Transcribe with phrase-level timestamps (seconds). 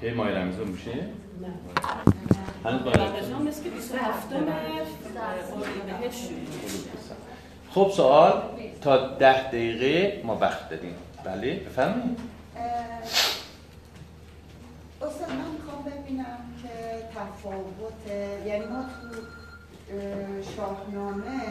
[0.00, 1.48] که ماه رمضان میشه نه
[2.64, 3.00] هنوز باید
[3.48, 6.90] مثل که 27 اردیبهشت شروع میشه
[7.70, 8.42] خب سوال
[8.80, 12.18] تا ده دقیقه ما وقت داریم بله بفرمایید.
[15.02, 16.68] استاد من می‌خوام ببینم که
[17.14, 18.06] تفاوت
[18.46, 19.18] یعنی ما تو
[19.94, 21.42] اه، شاهنامه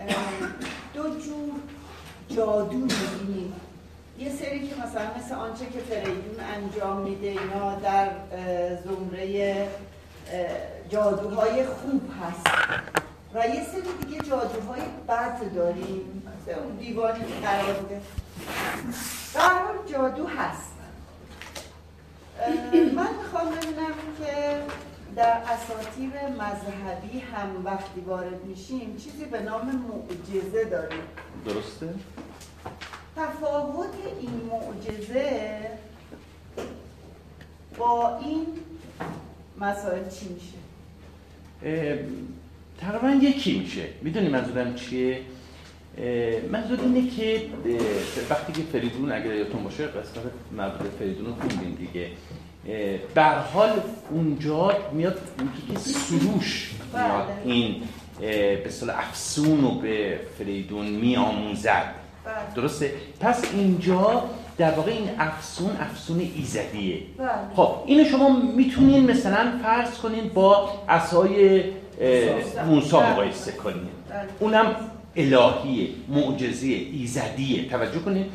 [0.00, 0.14] اه،
[0.94, 1.52] دو جور
[2.28, 3.52] جادو می‌بینیم.
[4.18, 8.08] یه سری که مثلا مثل آنچه که فریدون انجام میده اینا در
[8.84, 9.68] زمره
[10.88, 12.46] جادوهای خوب هست.
[13.34, 16.22] و یه سری دیگه جادوهای بد داریم.
[16.26, 18.00] مثل اون دیوانی که قرار بوده.
[19.34, 20.72] در جادو هست.
[22.72, 24.62] من می‌خوام ببینم که
[25.16, 31.02] در اساطیر مذهبی هم وقتی وارد میشیم چیزی به نام معجزه داریم.
[31.44, 31.88] درسته؟
[33.16, 33.88] تفاوت
[34.20, 35.60] این معجزه
[37.78, 38.46] با این
[39.60, 40.56] مسائل چی میشه؟
[42.80, 43.88] تقریبا یکی میشه.
[44.02, 45.20] می‌دونی منظورم چیه؟
[46.52, 47.42] منظور اینه که
[48.30, 50.22] وقتی که فریدون اگر یادتون باشه قسمت
[50.56, 52.10] مربوط فریدون رو خوندیم دیگه.
[52.68, 53.80] اه، به هر حال
[54.10, 57.26] اونجا میاد میگه که سروش میاد.
[57.26, 57.52] بله.
[57.52, 57.82] این
[58.20, 61.94] به افسون رو به فریدون میآموزد.
[62.26, 62.54] بله.
[62.54, 64.24] درسته؟ پس اینجا
[64.58, 66.98] در واقع این افسون افسون ایزدیه.
[67.18, 67.28] بله.
[67.56, 71.64] خب اینو شما می‌تونین مثلا فرض کنین با عصای
[72.66, 72.96] موسی.
[72.96, 73.76] مقایسه کنین
[74.10, 74.28] بله.
[74.40, 74.76] اونم
[75.16, 77.68] الهیه معجزه ایزدیه.
[77.68, 78.26] توجه کنین.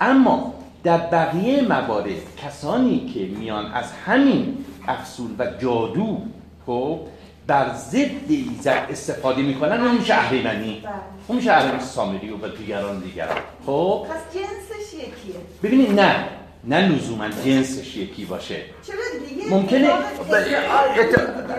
[0.00, 6.18] اما در بقیه موارد کسانی که میان از همین افسون و جادو
[6.66, 7.00] خب
[7.48, 10.92] بر ضد ایزد استفاده می‌کنن اون میشه اهریمنی بله.
[11.26, 13.36] اون میشه اهریمنی سامری و دیگران دیگران.
[13.66, 16.24] خب؟ پس جنسش یکیه ببینید نه.
[16.64, 18.56] نه لزوما جنسش یکی باشه.
[18.86, 18.96] چرا
[19.28, 21.16] دیگه؟ ممکنه عادی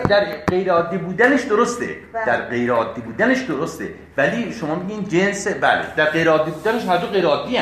[0.08, 1.96] در غیر عادی بودنش درسته.
[2.12, 2.26] بله.
[2.26, 3.94] در غیر عادی بودنش درسته.
[4.16, 7.58] ولی شما میگین جنس بله در غیر عادی بودنش هر دو غیر عادی.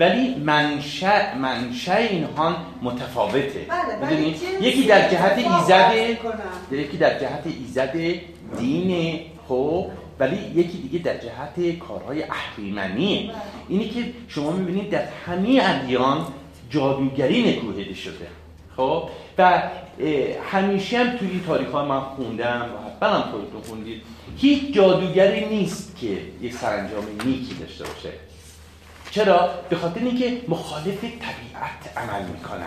[0.00, 3.66] ولی منشأ منشأ اینها متفاوته.
[4.00, 5.92] بله، یکی در جهت ایزد.
[6.72, 7.96] یکی در جهت ایزد
[8.58, 9.86] دین خب
[10.18, 13.36] ولی یکی دیگه در جهت کارهای اهریمنیه بله.
[13.68, 16.26] اینی که شما می‌بینید در همه ادیان
[16.70, 18.26] جادوگری نکوهیده شده.
[18.76, 19.62] خب؟ و
[20.52, 24.02] همیشه هم توی این تاریخ ها من خوندم و حتما هم خودتون خوندید.
[24.36, 28.29] هیچ جادوگری نیست که یک سرانجام نیکی داشته باشه.
[29.10, 32.66] چرا؟ به خاطر اینکه مخالف طبیعت عمل می‌کنن.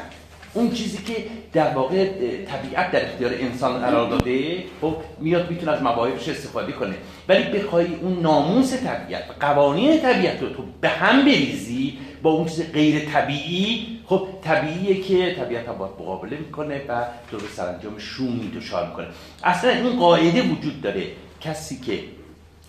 [0.53, 1.15] اون چیزی که
[1.53, 2.05] در واقع
[2.45, 6.95] طبیعت در اختیار انسان قرار داده خب میاد می‌تونه از مواهبش استفاده کنه.
[7.27, 12.71] ولی بخوای اون ناموس طبیعت قوانین طبیعت رو تو به هم بریزی با اون چیز
[12.71, 18.51] غیر طبیعی خب طبیعیه که طبیعت هم باید مقابله می‌کنه و تو به سرانجام شومی
[18.55, 19.07] دچار می‌کنه.
[19.43, 21.03] اصلا این قاعده وجود داره.
[21.41, 21.99] کسی که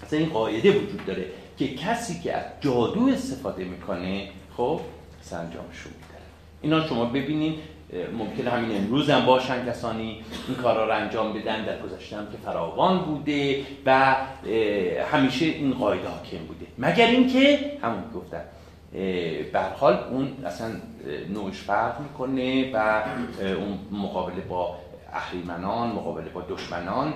[0.07, 1.25] اصلا این قاعده وجود داره.
[1.59, 4.81] که کسی که از جادو استفاده می‌کنه خب
[5.21, 6.25] سرانجامش رو میداره
[6.63, 7.55] اینا شما ببینین
[7.93, 12.27] اه، ممکنه همین امروز هم باشن کسانی این کارا رو انجام بدن در گذشته هم
[12.33, 14.17] که فراوان بوده و
[15.13, 16.67] همیشه این قاعده حاکم بوده.
[16.79, 18.41] مگر اینکه همون گفتم
[19.53, 20.73] به حال اون اصلا اه،
[21.35, 23.03] نوعش فرق می‌کنه و
[23.41, 24.77] اون مقابله با
[25.13, 27.15] اهریمنان مقابله با دشمنان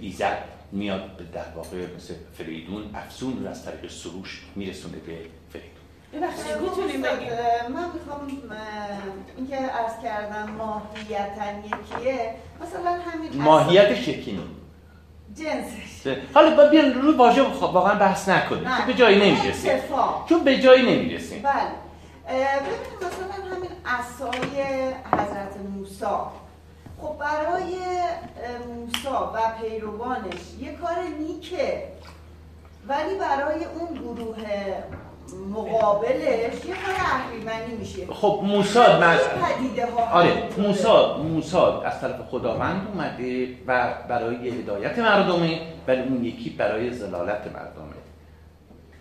[0.00, 0.38] ایزد
[0.72, 5.16] میاد به در واقع مثل فریدون افسون رو از طریق سروش میرسونه به
[5.52, 5.70] فریدون.
[6.12, 7.32] ببخشید می‌تونیم استاد، بگیم؟
[7.74, 8.28] من می‌خوام
[9.36, 12.34] اینکه عرض کردم ماهیتا یکیه.
[12.62, 14.46] مثلا همین ماهیتش یکی نیست
[15.34, 16.16] جنسش.
[16.34, 18.64] حالا با بیان رو واژه خب واقعا بحث نکنیم.
[18.64, 19.72] چون به جایی نمی‌رسیم.
[20.28, 21.42] چون به جایی نمی‌رسیم.
[21.42, 21.54] بله.
[22.26, 24.62] ببینید مثلا همین عصای
[25.12, 26.04] حضرت موسی.
[27.00, 31.82] خب برای اه، موسی و پیروانش یه کار نیکه
[32.88, 34.36] ولی برای اون گروه
[35.50, 38.40] مقابلش یه کار اهریمنی میشه خب
[39.42, 40.42] پدیده ها آره.
[40.58, 40.88] موسی
[41.32, 47.95] موسی از طرف خداوند اومده و برای هدایت مردمه ولی اون یکی برای زلالت مردمه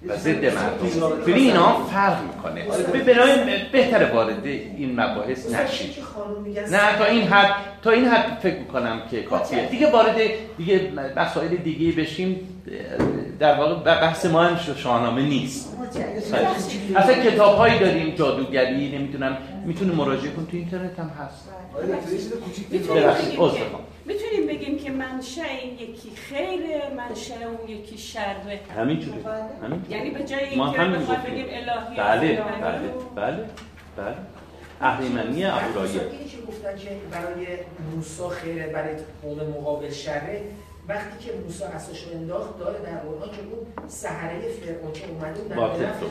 [0.08, 1.22] و ضد مردم.
[1.22, 2.66] ببین اینا فرق می‌کنه.
[2.94, 3.36] به برای
[3.72, 5.96] بهتر وارد این مباحث نشید.
[6.72, 9.70] نه تا این حد تا این حد فکر می‌کنم که کافیه.
[9.70, 10.16] دیگه وارد
[10.58, 12.40] دیگه مسائل دیگه بشیم
[13.40, 15.78] در واقع بحث ما هم شاهنامه نیست.
[16.96, 21.50] اصلا کتاب هایی داریم جادوگری نمی‌دونم می‌تونه مراجعه کن تو اینترنت هم هست.
[22.72, 23.04] می‌تونیم
[24.06, 29.18] می‌تونیم بگیم که منشأ این یکی خیره منشأ اون یکی شره همینجوره
[29.64, 31.32] همین یعنی به جای اینکه گفتیم.
[31.32, 33.46] بگیم الهی بله بله رو- بله
[33.98, 34.16] بله
[34.82, 37.48] اهریمنی ابورایی که گفتن که برای
[37.96, 40.42] موسا خیره برای قوم مقابل شره.
[40.88, 45.42] وقتی که موسی اساشو انداخت داره در قرآن که اون سحره فرعون که اومده
[45.88, 46.06] نفع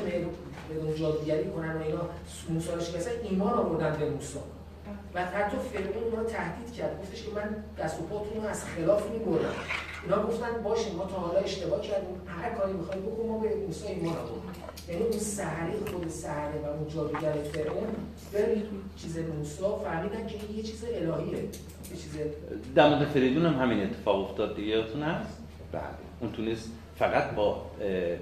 [0.71, 2.01] بدون جادوگری کنن و اینا.
[2.49, 4.39] موسی رو شکستن ایمان آوردن به موسی.
[5.15, 7.01] و حتی فرعون اونا تهدید کرد.
[7.03, 9.55] گفتش که من دست و پاتون رو از خلاف می‌برم
[10.05, 12.21] اینا گفتن باشه ما تا حالا اشتباه کردیم.
[12.27, 14.53] هر کاری می‌خوایم بکن ما به موسی ایمان آوردیم
[14.89, 17.87] یعنی اون سحره خود سحره و اون جادوگر فرعون
[18.33, 18.63] به
[18.97, 21.39] چیز موسی فهمیدن که این یه چیز الهیه.
[21.39, 21.49] یه
[21.91, 22.19] چیز
[22.75, 24.69] در مورد فریدون هم همین اتفاق افتاد دیگه.
[24.69, 25.39] یادتون هست؟
[25.73, 25.83] بله.
[26.21, 26.69] اون تونست
[26.99, 27.63] فقط با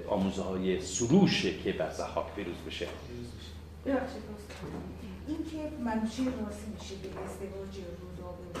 [0.07, 2.87] آموزه های سروشه که بر زحاک پیروز بشه.
[3.85, 4.21] ببخشید
[5.27, 8.59] این که منوچه راسی میشه به ازدواج رودابه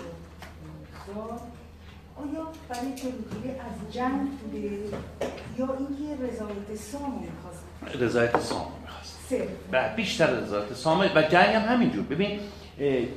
[1.07, 1.33] و
[2.21, 4.69] آیا برای جلوگیری از جنگ بوده؟
[5.57, 7.63] یا اینکه رضایت سام می‌خواست؟
[8.03, 9.33] رضایت سام می‌خواست.
[9.71, 12.03] و بیشتر رضایت سام و جنگ هم همینجور.
[12.03, 12.39] ببین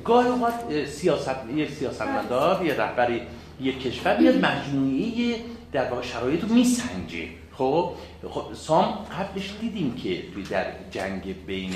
[0.03, 3.21] گاهی اوقات سیاست یه سیاستمدار یه رهبری
[3.61, 5.35] یک کشور میاد مجموعه
[5.71, 7.27] در واقع شرایط رو میسنجه.
[7.57, 7.91] خب
[8.29, 11.73] خب سام قبلش دیدیم که در جنگ بین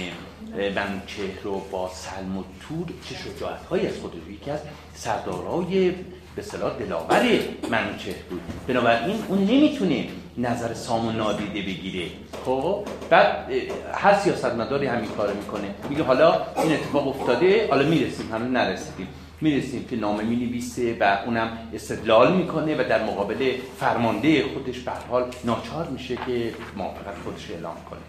[0.56, 4.60] منوچهر و با سلم و تور چه شجاعت های از خود یکی از
[4.94, 5.94] سردارای
[6.36, 7.39] به صلاح دلاور
[7.72, 8.42] منوچهر بود.
[8.68, 10.07] بنابراین اون نمی‌تونه
[10.38, 12.07] نظر سامو نادیده بگیره.
[12.45, 13.51] خب بعد
[13.94, 15.75] هر سیاستمداری همین کارو می‌کنه.
[15.89, 19.07] میگه حالا این اتفاق افتاده حالا می‌رسیم هنوز نرسیدیم.
[19.41, 20.63] می‌رسیم که نامه می
[20.99, 27.17] و اونم استدلال می‌کنه و در مقابل فرمانده خودش به حال ناچار میشه که موافقت
[27.23, 27.99] خودش اعلام کنه.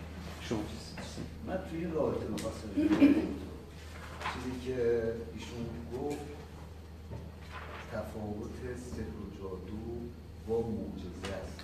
[0.40, 0.58] شما
[1.46, 2.26] من توی رابطه
[4.34, 5.02] چیزی که
[5.34, 6.16] ایشون گفت
[7.92, 9.82] تفاوت سحر و جادو
[10.48, 11.62] با معجزه است.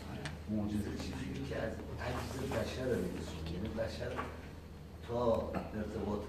[0.50, 1.72] معجزه چیزی که از
[2.06, 4.10] عجز بشر میرسونه یعنی بشر
[5.08, 6.20] تا ارتباط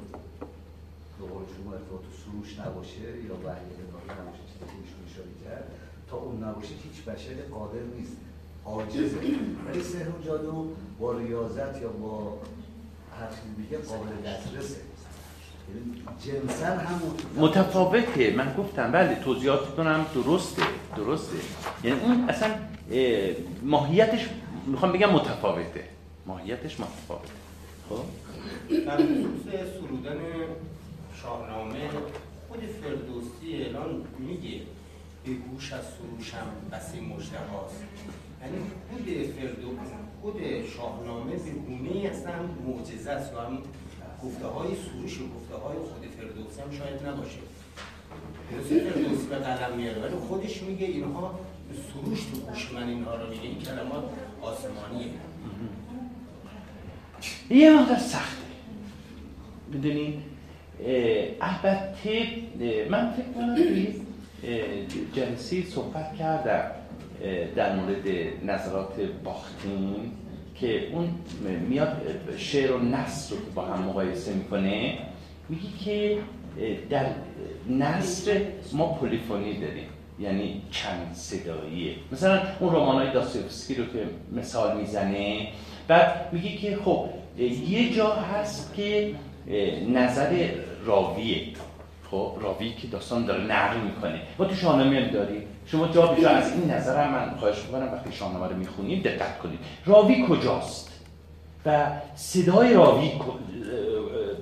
[1.19, 5.71] به قول شما ارتباط سروش نباشه یا وحی الهی نباشه چیزی که ایشون اشاره کرد
[6.10, 8.18] تا اون نباشه هیچ بشری قادر نیست.
[8.66, 9.18] عاجزه
[9.68, 10.68] ولی سحر و جادو
[11.00, 12.38] با ریاضت یا با
[13.19, 14.81] هر چیزی دیگه قابل دسترسه.
[17.36, 18.36] متفاوته.
[18.36, 20.62] من گفتم بله توضیحاتتون هم درسته
[20.95, 21.38] درسته.
[21.83, 22.56] یعنی اون اصلا
[23.63, 24.30] ماهیتش
[24.68, 25.83] می‌خوام بگم متفاوته.
[26.25, 27.33] ماهیتش متفاوته.
[27.89, 27.95] خب؟
[28.86, 30.18] در خصوص سرودن
[31.21, 31.89] شاهنامه
[32.48, 34.62] خود فردوسی اعلان میگه
[35.25, 37.83] به گوش از سروشم بسی مجده هاست.
[38.42, 38.57] یعنی
[38.89, 39.06] خود
[39.36, 39.89] فردوس
[40.21, 40.36] خود
[40.77, 42.33] شاهنامه به گونه اصلا
[42.68, 43.57] معجزه است و هم
[44.24, 47.39] گفته های سروش و گفته های خود فردوسی هم شاید نباشه.
[48.69, 51.39] فردوسی به قلم میاره ولی خودش میگه اینها
[51.94, 53.42] سروش تو گوش من اینها رو میگه.
[53.42, 54.04] این کلمات
[54.42, 55.12] آسمانیه.
[57.50, 58.44] یه مقدار سخته.
[59.71, 60.24] می‌دونی
[61.42, 62.28] البته
[62.90, 63.56] من فکر کنم
[65.14, 66.72] جلسی صحبت کردم
[67.56, 68.08] در مورد
[68.46, 68.94] نظرات
[69.24, 70.12] باختین
[70.56, 71.10] که اون
[71.70, 71.98] میاد
[72.38, 74.98] شعر و نصر رو با هم مقایسه می‌کنه
[75.50, 76.18] میگه که
[76.90, 77.06] در
[77.70, 78.42] نصر
[78.74, 79.88] ما پولیفونی داریم
[80.20, 85.48] یعنی چند صداییه مثلا اون های داستوفسکی رو که مثال می‌زنه
[85.88, 87.10] بعد میگه که خب
[87.68, 89.16] یه جا هست که
[89.94, 90.50] نظر
[90.86, 91.41] راویه.
[92.12, 94.21] خب راوی که داستان داره نقل می‌کنه.
[94.40, 95.42] ما تو شاهنامه هم داریم.
[95.66, 99.40] شما جا به از این نظر هم من خواهش می‌کنم وقتی شاهنامه رو می‌خونیم دقت
[99.40, 99.59] کنید.
[99.85, 100.90] راوی کجاست؟
[101.66, 103.11] و صدای راوی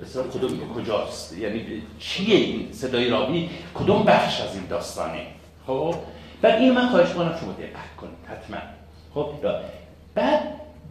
[0.02, 5.20] بسیار کدوم کجاست؟ یعنی چیه این صدای راوی؟ کدوم بخش از این داستانه؟
[5.66, 5.94] خب
[6.42, 8.56] بعد این من خواهش کنم شما دقت کنید حتما.
[9.14, 9.28] خب
[10.14, 10.42] بعد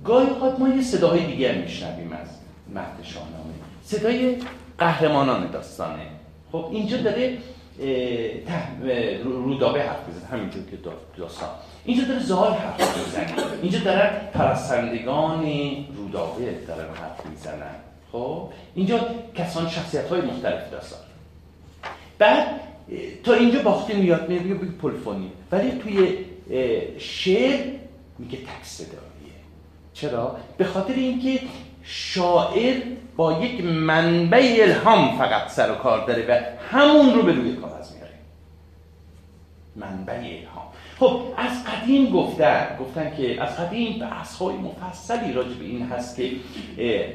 [0.05, 2.27] گاهی اوقات ما یه صداهای دیگه میشنویم از
[2.69, 3.56] متن شاهنامه.
[3.87, 4.37] صدای
[4.77, 6.07] قهرمانان داستانه.
[6.51, 7.37] خب اینجا داره
[9.23, 10.77] رودابه حرف می‌زنه همینجور که
[11.17, 11.49] داستان.
[11.85, 13.35] اینجا داره زال حرف می‌زنه.
[13.61, 15.45] اینجا داره پرستندگان
[15.97, 17.75] رودابه دارن حرف می‌زنن.
[18.11, 18.99] خب اینجا
[19.35, 20.99] کسان شخصیت های مختلف داستان.
[22.17, 22.47] بعد
[23.23, 26.17] تا اینجا باختی میاد میگه بگی پلفونی ولی توی
[26.99, 27.65] شعر
[28.19, 29.37] میگه تک صداییه
[29.93, 31.39] چرا؟ به خاطر اینکه
[31.83, 32.81] شاعر
[33.17, 36.39] با یک منبع الهام فقط سر و کار داره و
[36.71, 38.13] همون رو به روی کاغذ میاره.
[39.75, 40.67] منبع الهام.
[40.99, 46.15] خب از قدیم گفتن گفتن که از قدیم بحث های مفصلی راجع به این هست
[46.15, 46.31] که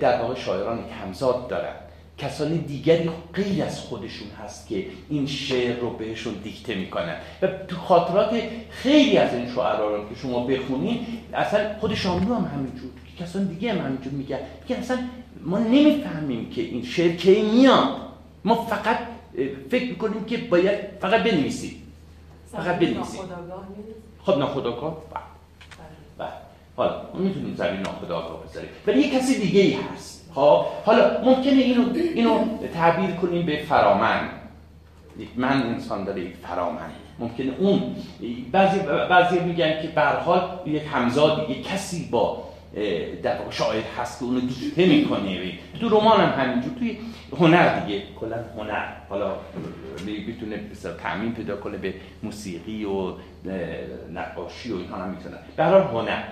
[0.00, 1.74] در واقع شاعران کمزاد دارن.
[2.18, 7.16] کسان دیگری غیر از خودشون هست که این شعر رو بهشون دیکته می‌کنن.
[7.42, 12.90] و تو خاطرات خیلی از این شعرا که شما بخونین اصلا خود شاملو هم همینجور
[13.20, 14.38] کسان دیگه هم همینجور میگن.
[14.68, 14.98] که اصلا
[15.42, 17.88] ما نمی‌فهمیم که این شعر کی میاد.
[18.44, 18.98] ما فقط
[19.70, 21.82] فکر می‌کنیم که باید فقط بنویسیم.
[22.52, 23.20] فقط بنویسیم.
[24.24, 25.22] خب ناخداگاه بله.
[26.18, 26.28] بله.
[26.76, 28.70] حالا ما می‌تونیم زمین ناخداگاه بذاریم.
[28.86, 30.30] ولی یه کسی دیگه ای هست.
[30.34, 32.38] خب حالا ممکنه اینو اینو
[32.74, 34.28] تعبیر کنیم به فرامن.
[35.36, 36.90] من انسان داره یک فرامن.
[37.18, 37.96] ممکنه اون
[38.52, 38.78] بعضی
[39.10, 42.44] بعضی میگن که به حال یک همزاد یک کسی با
[43.22, 45.52] در واقع شاعر هست که اونو دوسته می‌کنه.
[45.80, 46.98] تو رمان هم همینجور توی
[47.38, 48.02] هنر دیگه.
[48.20, 48.86] کلا هنر.
[49.08, 49.36] حالا
[50.06, 50.60] می‌تونه
[51.02, 53.12] تعمین پیدا کنه به موسیقی و
[54.12, 55.36] نقاشی و اینها هم می‌تونه.
[55.56, 56.22] به هر هنر.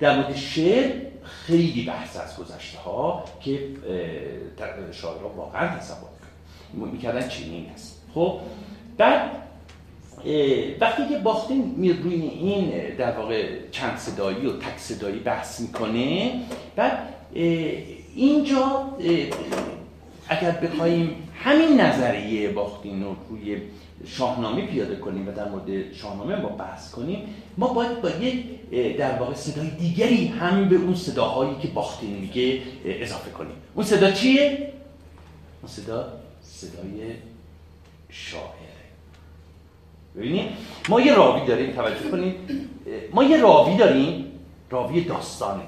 [0.00, 3.60] در مورد شعر خیلی بحث از گذشته ها که
[4.92, 6.08] شاعرها واقعا تصور
[6.72, 8.02] می‌کردن چنین هست.
[8.14, 8.40] خب
[8.96, 9.30] بعد
[10.80, 16.32] وقتی که باختین روی این در واقع چند صدایی و تک صدایی بحث می‌کنه
[16.76, 16.98] بعد
[18.14, 18.88] اینجا
[20.28, 23.56] اگر بخوایم همین نظریه باختین رو روی
[24.06, 27.18] شاهنامه پیاده کنیم و در مورد شاهنامه با بحث کنیم
[27.58, 28.44] ما باید با یک
[28.96, 34.10] در واقع صدای دیگری هم به اون صداهایی که باختین میگه اضافه کنیم اون صدا
[34.10, 34.72] چیه؟
[35.62, 37.14] اون صدا صدای
[38.08, 38.65] شاعر
[40.16, 40.48] ببینید
[40.88, 42.34] ما یه راوی داریم توجه کنید.
[43.12, 44.32] ما یه راوی داریم.
[44.70, 45.62] راوی داستانه.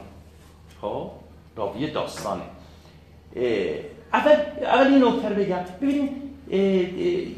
[0.81, 1.11] خب؟
[1.57, 2.43] راوی داستانه.
[4.13, 5.65] اول اول این نکته بگم.
[5.81, 6.11] ببینید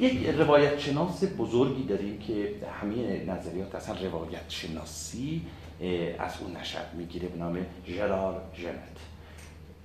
[0.00, 5.42] یک روایت شناس بزرگی داریم که همه نظریات اصلا روایت شناسی
[6.18, 8.96] از اون نشد می‌گیره به نام ژرار ژنت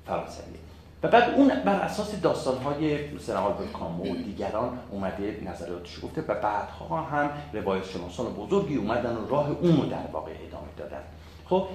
[0.05, 0.64] فرانسوی.
[1.03, 6.33] و بعد اون بر اساس داستانهای مثل آلبرت کامو و دیگران اومده نظریاتش گفته و
[6.33, 11.01] بعدها هم روایت شناسان بزرگی اومدن و راه اون رو در واقع ادامه دادن.
[11.49, 11.67] خب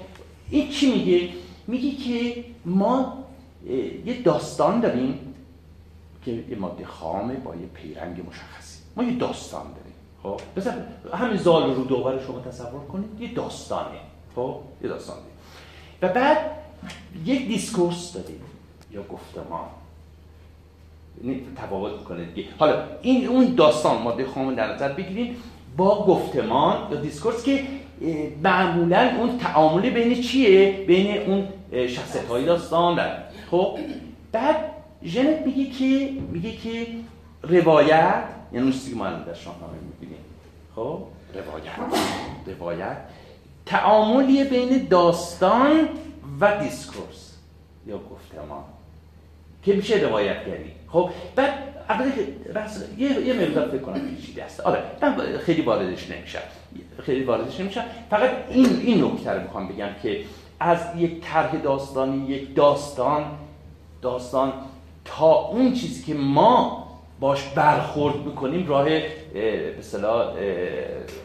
[0.50, 1.28] این چی میگه؟
[1.66, 3.24] میگه که ما
[4.04, 5.34] یه داستان داریم
[6.24, 8.78] که یه ماده خامه با یه پیرنگ مشخصی.
[8.96, 9.94] ما یه داستان داریم.
[10.22, 10.74] خب مثلا
[11.14, 13.20] همین زال رو دوباره شما تصور کنید.
[13.20, 14.00] یه داستانه.
[14.36, 15.16] خب یه داستان
[16.02, 16.38] و بعد
[17.24, 18.40] یک discourse داریم.
[18.92, 19.68] یا گفتمان.
[21.24, 22.48] یعنی تفاوت می‌کنه دیگه.
[22.58, 25.36] حالا این اون داستان ماده خام در نظر بگیریم
[25.76, 27.66] با گفتمان یا discourse که
[28.42, 31.48] معمولا اون تعامل بین چیه؟ بین اون
[31.88, 33.16] شخصیت های داستان در
[33.50, 33.78] خب
[34.32, 34.56] بعد
[35.04, 36.86] ژنت میگه که میگه که
[37.42, 40.24] روایت یعنی اون چیزی که ما در شاهنامه می‌بینیم.
[40.76, 40.98] خب؟
[41.34, 42.58] روایت.
[42.58, 42.96] روایت.
[43.66, 45.88] تعاملی بین داستان
[46.40, 47.34] و دیسکورس
[47.86, 48.64] یا گفتمان.
[49.62, 51.54] که میشه روایتگری خب بعد
[52.98, 56.38] یه یه مقدار فکر کنم پیچیده است آره من خیلی واردش نمیشم.
[57.02, 57.84] خیلی واردش نمیشم.
[58.10, 60.24] فقط این این نکته رو می‌خوام بگم که
[60.60, 63.24] از یک طرح داستانی یک داستان
[64.02, 64.52] داستان
[65.04, 66.86] تا اون چیزی که ما
[67.20, 70.34] باش برخورد می‌کنیم راه به اصطلاح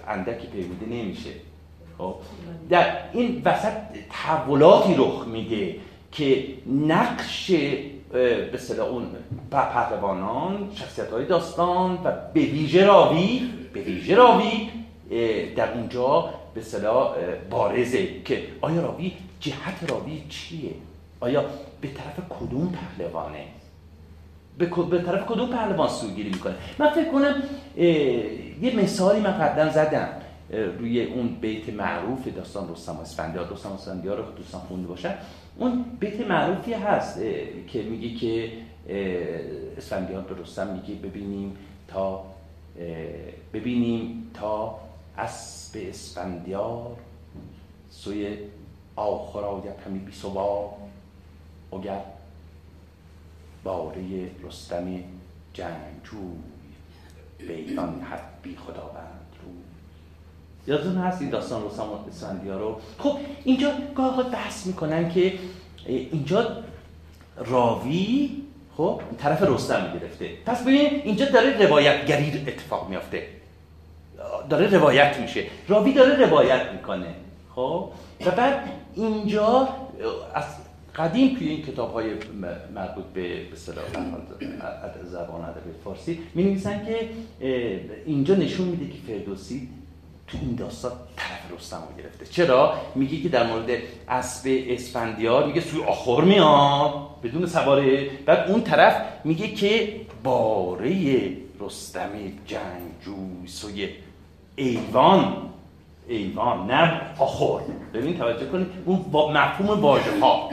[0.08, 1.30] اندکی پیموده نمیشه.
[1.98, 2.16] خب؟
[2.70, 3.74] در این وسط
[4.12, 5.76] تحولاتی رخ میده
[6.12, 6.46] که
[6.88, 7.52] نقش
[8.16, 9.08] به اصطلاح اون
[9.52, 14.70] پهلوانان شخصیت های داستان و به ویژه راوی به ویژه راوی
[15.56, 17.16] در اونجا به اصطلاح
[17.50, 20.72] بارزه که آیا راوی جهت راوی چیه؟
[21.20, 21.46] آیا
[21.82, 23.46] به طرف کدوم پهلوانه؟
[24.58, 27.44] به, به طرف کدوم پهلوان سوگیری می‌کنه؟ من فکر کنم
[28.62, 30.10] یه مثالی من قبلا زدم
[30.80, 33.54] روی اون بیت معروف داستان رستم اسفندیار.
[33.54, 35.16] رستم اسفندیار رو دوستان خونده باشن.
[35.58, 37.20] اون بیت معروفی هست
[37.68, 38.52] که میگه که
[39.78, 41.58] اسفندیار به رستم میگه ببینیم
[41.88, 42.26] تا
[43.54, 44.80] ببینیم تا
[45.18, 46.98] اسب اسفندیار
[47.90, 48.38] سوی
[48.96, 50.12] آخر آید همی بی
[51.74, 52.02] اگر
[53.64, 54.86] باره رستم
[55.54, 56.38] جنگجوی
[57.40, 59.15] بیان حد بی خداوند.
[60.68, 61.84] یادتون هست این داستان رستم
[62.50, 65.34] ها رو؟ خب اینجا گاه بحث می‌کنن که
[65.86, 66.48] اینجا
[67.38, 68.32] راوی
[68.78, 70.30] خب طرف رستم گرفته.
[70.46, 73.28] پس ببین اینجا داره روایتگری اتفاق میافته.
[74.50, 75.44] داره روایت میشه.
[75.68, 77.16] راوی داره روایت می‌کنه
[77.56, 77.90] خب؟
[78.26, 79.70] و بعد اینجا
[80.34, 80.46] از
[80.96, 82.06] قدیم توی این کتاب های
[82.76, 83.56] مربوط به به
[85.06, 87.10] زبان ادب فارسی می نویسن که
[88.06, 89.70] اینجا نشون میده که فردوسی
[90.28, 92.26] تو این داستان طرف رستم رو گرفته.
[92.26, 93.70] چرا؟ میگه که در مورد
[94.10, 98.10] اسب اسفندیار میگه سوی آخر میاد بدون سواره.
[98.26, 101.30] بعد اون طرف میگه که باره
[101.60, 102.10] رستم
[102.48, 103.90] جنگجوی سوی
[104.56, 105.36] ایوان.
[106.08, 107.64] ایوان نه آخر.
[107.94, 108.68] ببین توجه کنید.
[108.86, 110.50] اون مفهوم واژه ها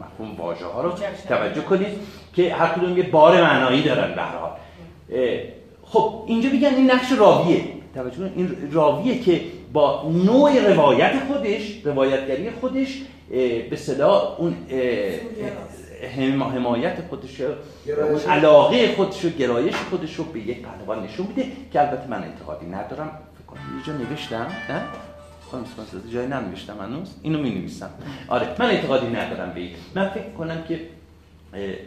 [0.00, 0.92] مفهوم واژه ها رو
[1.28, 1.98] توجه کنید
[2.34, 4.50] که هر کدوم یه بار معنایی دارن به حال.
[5.84, 7.79] خب اینجا بگن این نقش راویه.
[7.94, 9.40] توجه کنید این راویه که
[9.72, 13.02] با نوع روایت خودش روایتگری خودش
[13.70, 14.56] به صدا اون
[16.54, 17.40] حمایت خودش
[18.28, 22.66] علاقه خودش و گرایش خودش رو به یک پهلوان نشون میده که البته من انتقادی
[22.66, 23.18] ندارم.
[23.38, 24.82] فکر کنم یه جا نوشتم نه؟
[25.50, 25.64] خانم
[26.12, 27.90] جای ننوشتم هنوز؟ اینو می نویسم
[28.28, 29.70] آره من اعتقادی ندارم به این.
[29.94, 30.80] من فکر کنم که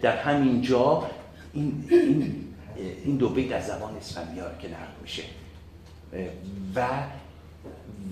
[0.01, 1.03] در همین جا
[1.53, 2.35] این, این,
[3.05, 5.23] این دو بیت از زبان اسفندیار که نقل میشه.
[6.75, 6.87] و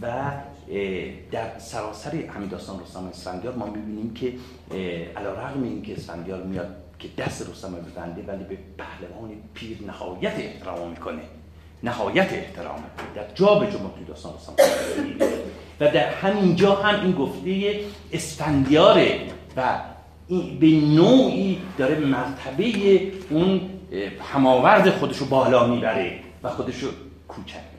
[0.02, 0.32] و
[1.32, 4.34] در سراسر همین داستان رستم اسفندیار ما می‌بینیم که
[5.18, 10.34] علا رغم این که اسفندیار میاد که دست رستم ببنده ولی به پهلوان پیر نهایت
[10.34, 11.22] احترام می‌کنه.
[11.84, 12.84] نهایت احترام
[13.16, 14.54] در جا به جا توی داستان رستم
[15.80, 17.80] و در همین جا هم این گفته
[18.14, 19.20] اسفندیاره
[19.58, 19.80] و
[20.60, 23.62] به نوعی داره مرتبه اون
[24.34, 26.90] هماورد خودش رو بالا می‌بره و خودش رو
[27.28, 27.71] کوچک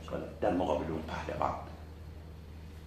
[0.43, 1.51] در مقابل اون پهلوان.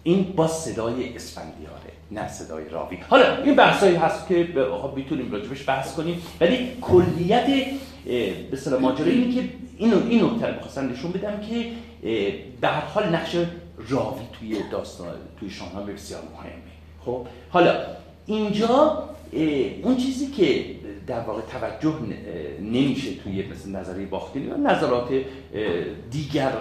[0.03, 2.97] این با صدای اسفندیاره نه صدای راوی.
[3.09, 4.47] حالا این بحثایی هست که
[4.81, 7.47] خب می‌تونیم راجبش بحث کنیم ولی کلیت
[8.51, 11.71] به صلاح ماجرا اینه که اینو این نکته رو نشون بدم که
[12.61, 13.35] به هر حال نقش
[13.89, 15.07] راوی توی داستان
[15.39, 16.51] توی شاهنامه بسیار مهمه.
[17.05, 17.75] خب حالا
[18.25, 19.03] اینجا
[19.83, 20.65] اون چیزی که
[21.07, 21.95] در واقع توجه
[22.61, 25.09] نمیشه توی مثل نظری باختینی و نظرات
[26.11, 26.51] دیگر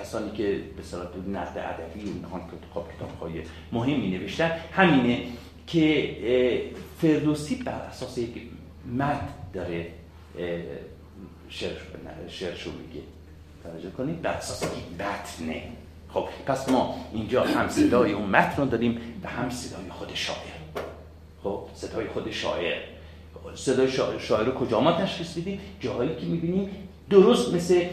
[0.00, 2.24] کسانی که به صورت نقد ادبی
[2.74, 3.42] خب کتاب های
[3.72, 4.50] مهمی نوشتن.
[4.72, 5.22] همینه
[5.66, 6.16] که
[6.98, 8.30] فردوسی بر اساس یک
[8.96, 9.86] مد داره
[12.28, 13.02] شعرشو میگه.
[13.64, 15.62] توجه کنید؟ بر اساس یک متنه.
[16.08, 20.38] خب پس ما اینجا هم صدای اون متن رو داریم و هم صدای خود شاعر.
[21.42, 22.91] خب صدای خود شاعر.
[23.54, 26.70] صدای شاعر رو کجا؟ ما تشخیص میدیم جاهایی که می‌بینیم
[27.10, 27.84] درست مثل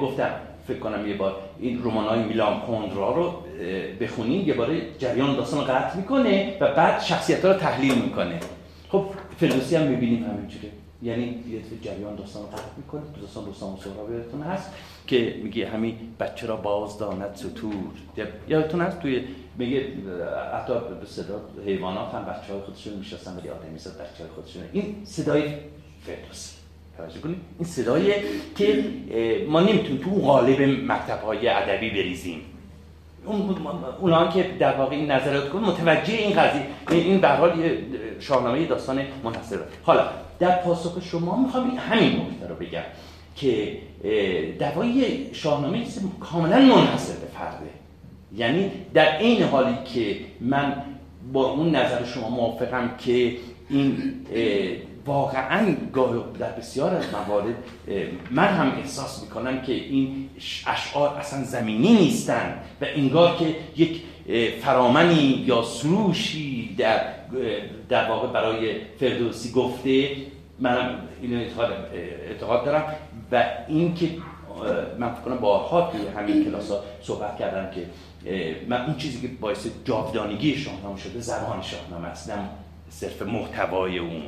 [0.00, 0.30] گفتم
[0.68, 3.34] فکر کنم یه بار این رمان های میلان کندرا رو
[4.00, 8.40] بخونیم یه بار جریان داستان رو قطع می‌کنه و بعد شخصیت ها رو تحلیل می‌کنه.
[8.88, 9.04] خب
[9.40, 10.68] فردوسی هم می‌بینیم همینجوره
[11.02, 14.08] یعنی یه جریان داستان قطع می‌کنه داستان رستم و سهراب
[14.46, 14.70] هست
[15.06, 17.72] که میگه همین بچه را باز داند ستور.
[18.48, 19.24] یادتون هست توی
[19.58, 19.86] میگه
[20.54, 24.62] حتی به صدا حیوانات هم بچه های خودشون میشستن ولی آدمی صد بچه های خودشون.
[24.72, 25.42] این صدای
[26.06, 26.56] فردوسی
[26.96, 27.36] توجه کنید.
[27.58, 28.14] این صدای
[28.56, 28.84] که
[29.48, 32.40] ما نمی‌تونیم تو قالب مکتب های ادبی بریزیم.
[33.24, 33.56] اون
[34.00, 37.78] اونا که در واقع این نظرات کن متوجه این قضیه این به حال
[38.20, 42.82] شاهنامه داستان منحصر حالا در پاسخ شما می‌خوام همین نکته رو بگم
[43.36, 43.78] که
[44.58, 45.84] دوای شاهنامه
[46.20, 47.70] کاملا منحصر به فرده.
[48.36, 50.82] یعنی در این حالی که من
[51.32, 53.36] با اون نظر شما موافقم که
[53.70, 54.14] این
[55.06, 55.74] واقعا
[56.38, 57.54] در بسیار از موارد
[58.30, 60.28] من هم احساس می‌کنم که این
[60.66, 64.02] اشعار اصلا زمینی نیستن و انگار که یک
[64.60, 67.00] فرامنی یا سروشی در,
[67.88, 70.08] در واقع برای فردوسی گفته
[70.58, 71.44] منم اینو
[72.28, 72.94] اعتقاد, دارم
[73.32, 74.08] و این که
[74.98, 77.86] من فکر کنم بارها توی همین کلاس ها صحبت کردم که
[78.68, 82.38] من اون چیزی که باعث جاودانگی شاهنامه شده زبان شاهنامه است نه
[82.88, 84.22] صرف محتوای اون.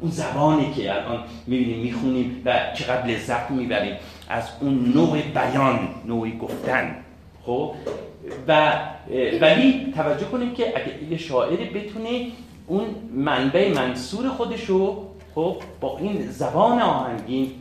[0.00, 3.96] اون زبانی که الان می‌بینیم می‌خونیم و چقدر لذت می‌بریم
[4.28, 6.96] از اون نوع بیان نوع گفتن.
[7.42, 7.74] خب؟
[8.48, 8.72] و
[9.40, 12.26] ولی توجه کنیم که اگه یه شاعری بتونه
[12.70, 17.52] اون منبع منصور خودشو خب با این زبان آهنگین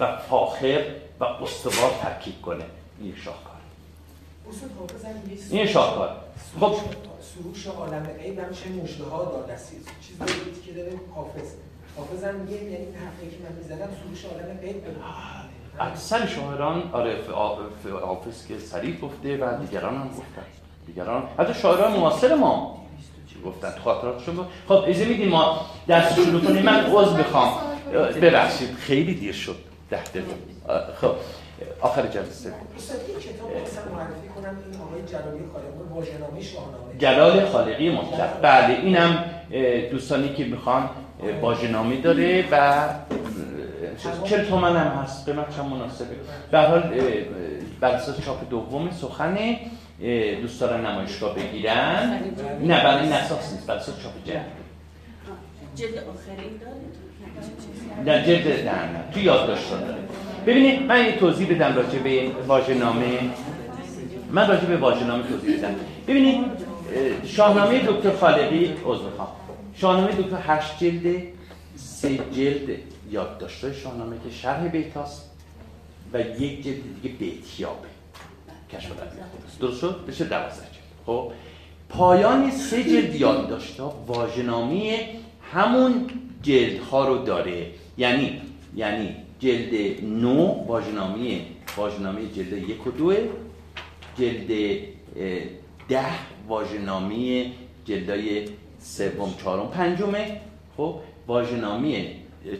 [0.00, 0.84] و فاخر
[1.20, 2.64] و استوار ترکیب کنه.
[3.00, 3.56] این شاهکار.
[5.50, 6.16] این شاهکار.
[6.60, 6.74] خب.
[7.20, 9.50] سروش عالم غیب هم چه مجده ها داد
[10.06, 11.48] چیز دارید که داره حافظ.
[11.96, 14.82] حافظ هم میگه یعنی حرفی که من می‌زنم سروش عالم غیب
[15.80, 17.16] اکثر شاعران آره
[18.02, 20.46] حافظ که صریح گفته و دیگران هم گفتن.
[20.86, 22.87] دیگران حتی شاعران معاصر ما.
[23.44, 24.36] گفتن خاطراتشون
[24.68, 27.52] خب اجازه میدیم ما دست شروع کنیم من عذر بخوام
[28.22, 28.74] ببخشید.
[28.74, 29.56] خیلی دیر شد.
[29.90, 30.26] ده دقیقه.
[31.00, 31.10] خب
[31.80, 32.52] آخر جلسه.
[36.98, 38.40] جلال خالقی مطلق.
[38.42, 39.24] بله اینم
[39.90, 40.90] دوستانی که می‌خوان
[41.42, 42.88] واژه‌نامه داره و
[44.24, 45.28] چل تومن هم هست.
[45.28, 46.14] قیمت چند مناسبه.
[46.50, 46.82] به حال
[47.80, 49.56] بر اساس چاپ دوم سخن
[50.42, 52.20] دوست دارن نمایشگاه بگیرن.
[52.62, 53.66] نه برای این اساس نیست.
[53.66, 54.68] بر اساس چاپ جدید
[55.76, 59.12] جلد آخری داره نه جلد نه نه.
[59.14, 59.94] تو یادداشت داره
[60.46, 63.18] ببینید من یه توضیح بدم راجع به واژه‌نامه.
[64.30, 65.74] من راجع به واژه‌نامه توضیح بدم.
[66.08, 66.44] ببینید
[67.26, 69.04] شاهنامه دکتر خالقی عذر
[69.74, 71.32] شاهنامه دکتر هشت جلده
[71.76, 72.78] سه جلد
[73.10, 75.30] یادداشت‌های شاهنامه که شرح بیتاست
[76.12, 77.88] و یک جلد دیگه بیتیابه.
[78.72, 78.90] کشف
[79.60, 81.32] درست شد؟ بشه دوازده جلد؟ خب
[81.88, 85.08] پایان سه جلد یادداشت‌ها واژه‌نامه
[85.52, 86.10] همون
[86.42, 87.66] جلدها رو داره.
[87.98, 88.40] یعنی
[88.76, 91.40] یعنی جلد نو واژه‌نامه
[91.76, 93.16] واژه‌نامه جلد یک و دوه
[94.18, 94.78] جلد
[95.88, 96.04] ده
[96.48, 97.46] واژه‌نامه
[97.84, 98.44] جلدای
[98.80, 100.40] سوم چهارم پنجمه.
[100.76, 100.94] خب
[101.26, 102.10] واژه‌نامه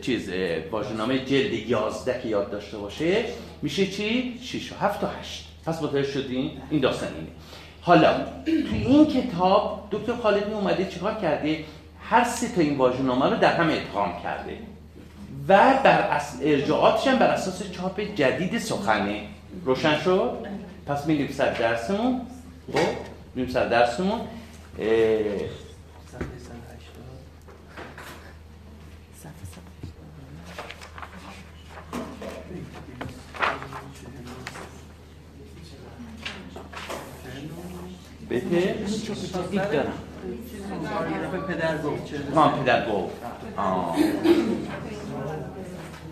[0.00, 0.30] چیز
[0.70, 3.24] واژه‌نامه جلد 11 که یاد داشته باشه
[3.62, 7.28] میشه چی؟ 6 و 7 تا 8 پس متوجه شدین این داستان اینه.
[7.80, 11.64] حالا توی این کتاب دکتر خالدی اومده چیکار کرده؟
[12.02, 14.58] هر سه تا این واژه‌نامه رو در هم ادغام کرده.
[15.48, 19.20] و بر ارجاعاتش هم بر اساس چاپ جدید سخنه.
[19.64, 20.46] روشن شد؟
[20.86, 22.20] پس میریم سر درسمون.
[22.72, 22.78] خب
[23.34, 24.20] میریم سر درسمون
[38.30, 38.74] بده
[39.50, 39.92] دید دارم.
[41.48, 42.12] پدر گفت.
[42.62, 43.14] پدر گفت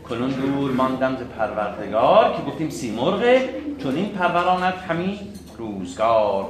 [0.08, 3.48] کنون دور ماندم ز پروردگار که گفتیم سیمرغه
[3.82, 5.18] چون این پروراند همین
[5.58, 6.48] روزگار.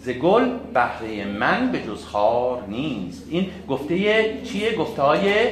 [0.00, 3.26] ز گل بهره من به جز خار نیست.
[3.30, 3.96] این گفته
[4.44, 5.48] چیه؟ گفته های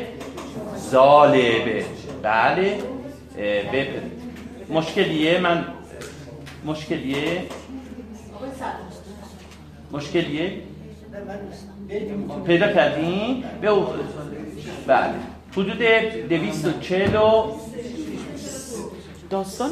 [0.77, 1.85] زالبه
[2.23, 2.79] بله.
[4.71, 5.65] مشکلیه من
[6.65, 7.43] مشکلیه؟
[9.93, 10.53] مشکلیه؟
[12.47, 13.71] پیدا کردیم؟ به
[14.87, 15.15] بله.
[15.53, 15.79] حدود
[16.29, 17.53] دویست و چهل و
[19.31, 19.71] داستان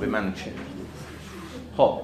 [0.00, 0.52] به من چه؟
[1.76, 2.00] خب.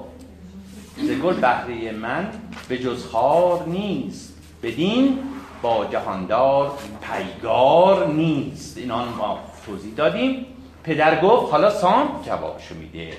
[0.97, 2.31] زگل بهره من
[2.69, 4.35] به جز خار نیست.
[4.63, 5.19] بدین
[5.63, 8.79] با جهاندار پیگار نیست.
[8.79, 10.47] اینا ما توضیح دادیم.
[10.85, 13.13] پدر گفت حالا سام جوابشو میده.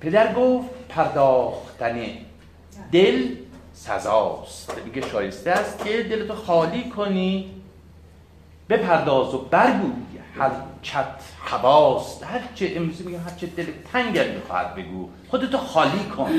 [0.00, 2.00] پدر گفت پرداختن
[2.92, 3.26] دل
[3.72, 4.78] سزاست.
[4.84, 7.50] میگه شایسته است که دلتو خالی کنی.
[8.68, 9.92] بپرداز و برگوی.
[10.38, 10.50] هر
[10.82, 12.22] چت حواست.
[12.22, 16.30] هر چه امروزی میگه هر چه دل تنگت می‌خواهد بگو خودتو خالی کن.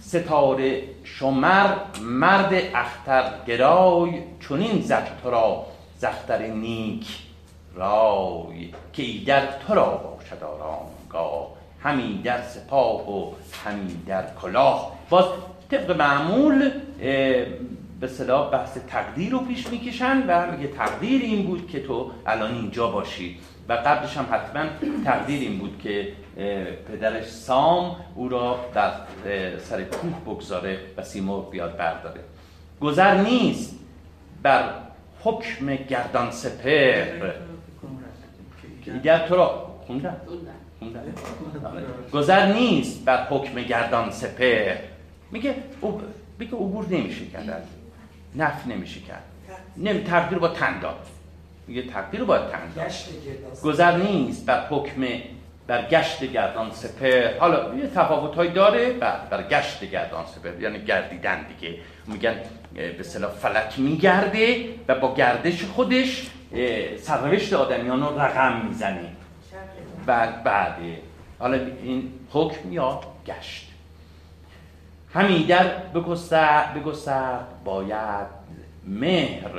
[0.00, 5.66] ستاره شمر مرد اختر گرای چونین زد تو را
[5.98, 7.18] زختر نیک
[7.74, 11.61] رای که ایگر تو را باشد آرامگاه.
[11.84, 13.32] همین در سپاه و
[13.64, 14.98] همین در کلاه.
[15.10, 15.24] باز
[15.70, 16.70] طبق معمول
[18.00, 22.54] به صلاح بحث تقدیر رو پیش می‌کشن و میگه تقدیر این بود که تو الان
[22.54, 23.38] اینجا باشی.
[23.68, 24.64] و قبلش هم حتما
[25.04, 26.12] تقدیر این بود که
[26.88, 28.92] پدرش سام او را در
[29.58, 32.20] سر کوه بگذاره و سیمرغ بیاد برداره.
[32.80, 33.78] گذر نیست
[34.42, 34.64] بر
[35.20, 37.04] حکم گردان سپر
[38.84, 40.16] دیگر تو را خوندم
[42.12, 44.76] گذر نیست بر حکم گردان سپر
[45.30, 46.00] میگه او
[46.38, 47.68] میگه عبور نمیشه کرد
[48.36, 49.22] نف نمیشه کرد.
[49.76, 51.06] نمی تقدیر با تن داد.
[51.66, 52.90] میگه تقدیر باید تن داد.
[53.62, 55.02] گذر نیست بر حکم
[55.66, 60.84] بر گشت گردان سپر حالا یه تفاوت هایی داره بر, بر گشت گردان سپر یعنی
[60.84, 61.78] گردیدن دیگه.
[62.06, 62.34] میگن
[62.74, 66.30] به صلاح فلک میگرده و با گردش خودش
[67.00, 69.11] سرنوشت آدمیان رو رقم می‌زنه.
[70.06, 70.98] بعد بعده.
[71.38, 73.68] حالا این حکم یا گشت.
[75.14, 78.26] همین در بگستر بگستر باید
[78.86, 79.50] مهر.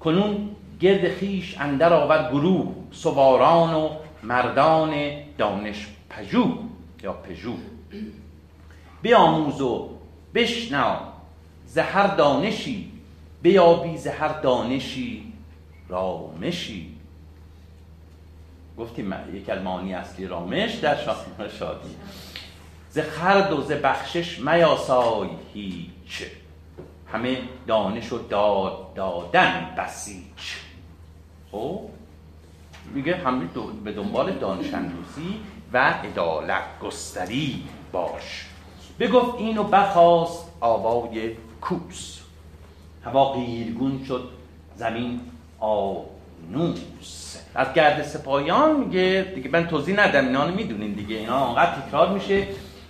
[0.00, 3.88] کنون گرد خیش اندر آور گروه سواران و
[4.22, 6.58] مردان دانش پژو
[7.02, 7.54] یا پژو.
[9.02, 9.90] بیاموز و
[10.34, 11.00] بشنا
[11.66, 12.92] زهر دانشی
[13.42, 15.32] بیابی زهر دانشی
[15.88, 16.97] رامشی.
[18.78, 20.96] گفتیم یک المانی اصلی رامش در
[21.48, 21.96] شادی.
[22.90, 26.22] ز خرد و ز بخشش میاسای هیچ.
[27.12, 30.56] همه دانش و داد دادن بسیچ.
[31.52, 31.80] خب؟
[32.94, 33.46] میگه همه
[33.84, 34.74] به دنبال دانش
[35.72, 38.46] و عدالت گستری باش.
[39.00, 42.20] بگفت اینو بخواست آوای کوس.
[43.04, 44.28] هوا قیرگون شد
[44.76, 45.20] زمین
[46.54, 51.16] آنوس از گرد سپایان میگه دیگه من توضیح ندم اینا رو می‌دونین دیگه.
[51.16, 52.46] اینا آنقدر تکرار میشه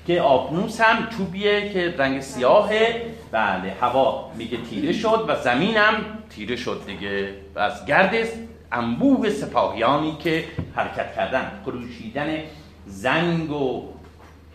[0.06, 3.02] که آبنوس هم چوبیه که رنگ سیاهه.
[3.32, 5.94] بله هوا میگه تیره شد و زمین هم
[6.30, 7.34] تیره شد دیگه.
[7.54, 8.14] و از گرد
[8.72, 12.36] انبوه سپاهیانی که حرکت کردن خروشیدن
[12.86, 13.88] زنگ و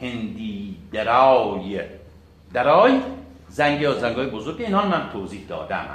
[0.01, 1.81] هندی درای.
[2.53, 2.99] درای؟
[3.49, 5.85] زنگ یا زنگای بزرگ اینا من توضیح دادم.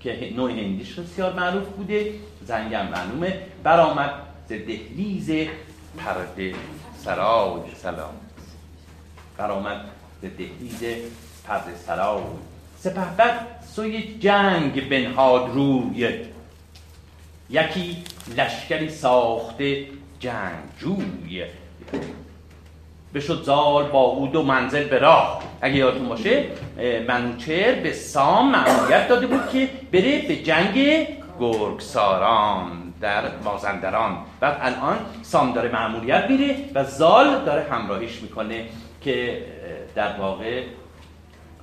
[0.00, 2.12] که نوع هندیش بسیار معروف بوده.
[2.46, 3.40] زنگم معلومه.
[3.62, 4.10] برآمد
[4.48, 5.30] ز دهلیز
[5.98, 6.54] پرده
[7.04, 8.14] سرای سلام.
[9.38, 9.80] برآمد
[10.22, 10.82] ز دهلیز
[11.48, 12.22] پرده سرای
[12.78, 16.10] سپهبد سوی جنگ بنهاد روی.
[17.50, 17.96] یکی
[18.36, 19.86] لشکری ساخته
[20.20, 21.44] جنگجوی.
[23.14, 25.42] بشد زال با او دو منزل به راه.
[25.60, 26.44] اگه یادتون باشه
[27.08, 31.06] منوچر به سام معمولیت داده بود که بره به جنگ
[31.40, 38.68] گرگساران در مازندران و الان سام داره معمولیت میره و زال داره همراهیش می‌کنه
[39.00, 39.44] که
[39.94, 40.64] در واقع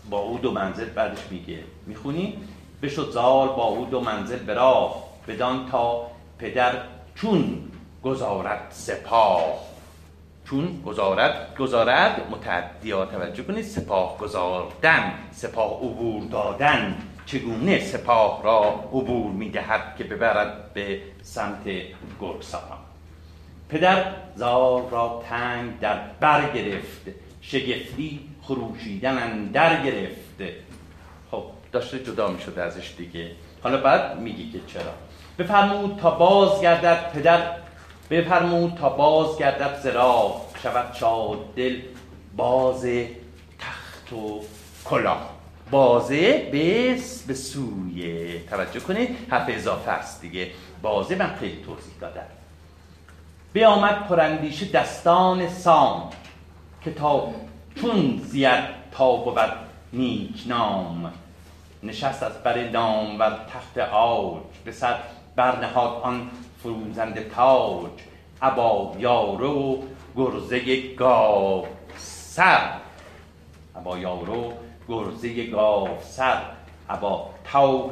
[0.10, 1.60] با او دو منزل بعدش میگه.
[1.88, 2.38] می‌خونی؟
[2.82, 6.08] بشد زال با او دو منزل به راه بدان تا
[6.40, 6.72] پدر
[7.16, 7.72] چون
[8.04, 9.42] گذارت سپاه.
[10.46, 16.98] چون گذارت گذارد متعدیا توجه کنید سپاه گذاردن سپاه عبور دادن.
[17.26, 21.64] چگونه سپاه را عبور می‌دهد که ببرد به سمت
[22.22, 22.78] گرگساران
[23.70, 24.06] پدر
[24.36, 27.02] زار را تنگ در بر گرفت
[27.42, 30.54] شگفتی خروشیدن در گرفت.
[31.32, 33.32] خب داشته جدا می شده ازش دیگه.
[33.64, 34.94] حالا بعد میگی که چرا؟
[35.40, 37.56] بفرمود تا باز گردد پدر
[38.10, 41.82] بفرمود تا باز گردد زرا شود شاد دل
[42.36, 42.86] باز
[43.60, 44.42] تخت و
[44.86, 45.33] کلاه.
[45.74, 48.40] بازه بس به سوی.
[48.40, 50.52] توجه کنید حرف اضافه است دیگه.
[50.82, 52.22] بازه من خیلی توضیح دادم.
[53.54, 56.10] بیامد پرندیش دستان سام
[56.84, 57.34] که تا
[57.82, 59.54] چون زید تا بود
[59.94, 61.14] نیک نام.
[61.84, 64.42] نشست از بر نام و تخت آج.
[64.66, 64.96] به سر
[65.36, 66.30] برنهاد آن
[66.64, 67.92] فروزنده تاج.
[68.42, 69.84] ابا یارو
[70.16, 71.66] گرزه گاو.
[71.98, 72.74] سر.
[73.76, 74.54] ابا یارو
[74.89, 76.38] گرزه گاو سر
[76.89, 77.91] ابا تاق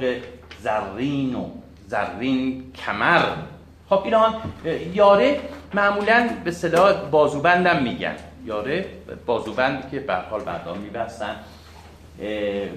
[0.60, 1.46] زرین و
[1.88, 3.26] زرین کمر.
[3.90, 4.34] خب ایران
[4.94, 5.40] یاره
[5.74, 8.16] معمولا به صلاح بازوبندم میگن.
[8.46, 8.86] یاره
[9.26, 11.36] بازوبند که به حال بردار میبستن.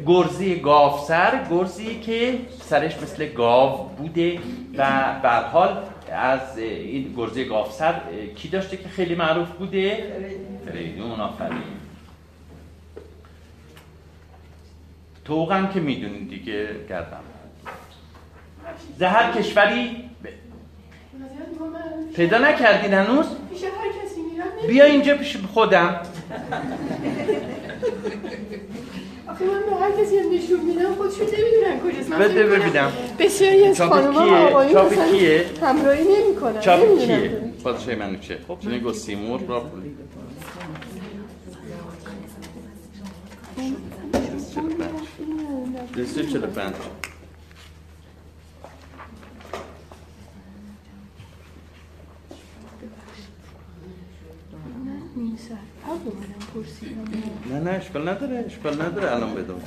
[0.06, 0.62] گرزی
[1.08, 4.38] سر گرزی که سرش مثل گاو بوده
[4.78, 5.76] و به حال
[6.12, 7.94] از این گرزی سر
[8.36, 10.12] کی داشته که خیلی معروف بوده؟
[10.66, 11.83] فریدون آفرین.
[15.24, 17.20] توقم که می‌دونید دیگه گردم.
[18.98, 20.10] زهر کشوری
[22.16, 23.26] پیدا نکردین هنوز؟
[24.68, 26.00] بیا اینجا پیش خودم.
[29.28, 32.10] آخه من به هر کسی نشون میدم خودشون نمی‌دونن کجاست.
[32.10, 32.92] من بده ببینم.
[33.18, 37.28] بسیاری از خانم ها آقایی مثلا؟ همراهی نمی کنن چاپ کیه؟
[37.64, 39.70] پادشاه منو چه؟ خب چون گو سیمور را
[45.86, 46.74] پولی دوستی چلو پنج
[57.50, 59.60] نه نه اشکال نداره اشکال نداره الان بدون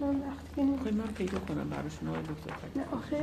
[0.00, 3.16] من من پیدا کنم براشون آقای دکتر نه آخه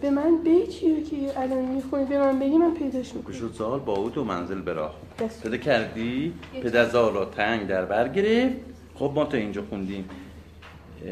[0.00, 3.34] به من بیتیه که الان می‌خونی به من بگی من پیداش می‌کنم.
[3.34, 4.94] شد زال با او دو منزل براه
[5.42, 8.56] پیدا کردی؟ پدر زال را تنگ در بر گرفت.
[8.94, 10.08] خب ما تا اینجا خوندیم.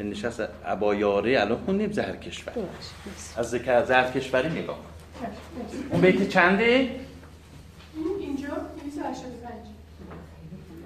[0.04, 2.52] نشست عبایاره الان خوندیم زهر کشور
[3.37, 4.78] از زهر کشوری نگاه
[5.90, 6.90] اون بیت چنده؟
[8.20, 8.48] اینجا
[8.85, 9.54] 285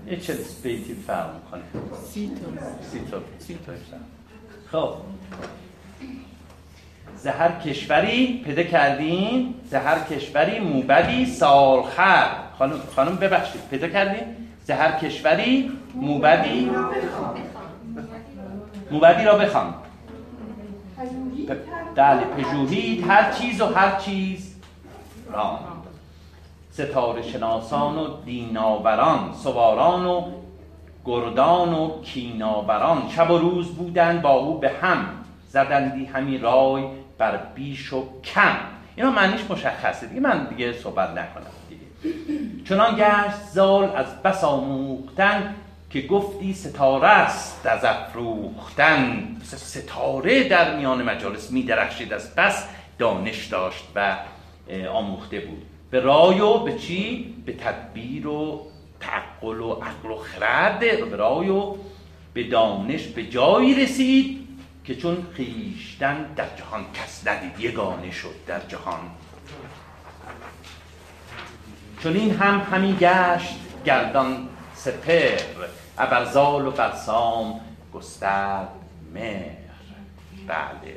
[0.06, 1.62] یه چه بیتی فرق می‌کنه.
[2.04, 3.72] سی تا سی تا سی تا
[4.72, 4.94] خب
[7.16, 12.30] زهر کشوری پیدا کردین زهر کشوری موبدی سالخر.
[12.58, 16.70] خانم, خانم ببخشید پیدا کردین؟ زهر کشوری موبدی
[18.90, 19.74] موبدی را بخوان.
[21.94, 24.54] بله پژوهید هر چیز و هر چیز
[25.32, 25.73] را.
[26.74, 30.24] ستاره شناسان و دیناوران سواران و
[31.04, 33.08] گردان و کیناوران.
[33.08, 35.06] شب و روز بودند با او به هم
[35.48, 36.84] زدندی همین رای
[37.18, 38.56] بر بیش و کم.
[38.96, 42.14] اینا معنیش مشخصه دیگه من دیگه صحبت نکنم دیگه.
[42.64, 45.54] چنان گشت زال از بس آموختن
[45.90, 49.36] که گفتی ستاره است از افروختن.
[49.44, 54.16] ستاره در میان مجالس می درخشید از بس دانش داشت و
[54.92, 55.73] آموخته بود.
[55.94, 58.66] به رای و به چی؟ به تدبیر و
[59.00, 61.74] تعقل و عقل و خرد برای و
[62.34, 64.48] به دانش به جایی رسید
[64.84, 69.00] که چون خیشتن در جهان کس ندید یگانه شد در جهان.
[72.02, 73.54] چون این هم همین گشت
[73.84, 75.40] گردان سپر
[75.98, 77.60] ابرزال و برسام
[77.94, 78.64] گستر
[79.14, 79.50] مهر.
[80.46, 80.96] بله.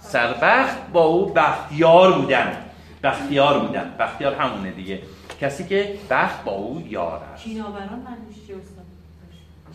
[0.00, 2.69] سربخت با او بختیار بودن
[3.02, 3.94] بختیار بودن.
[3.98, 5.02] بختیار همونه دیگه.
[5.40, 7.44] کسی که بخت با او یار است.
[7.44, 8.84] کیناوران معنیش چی استاد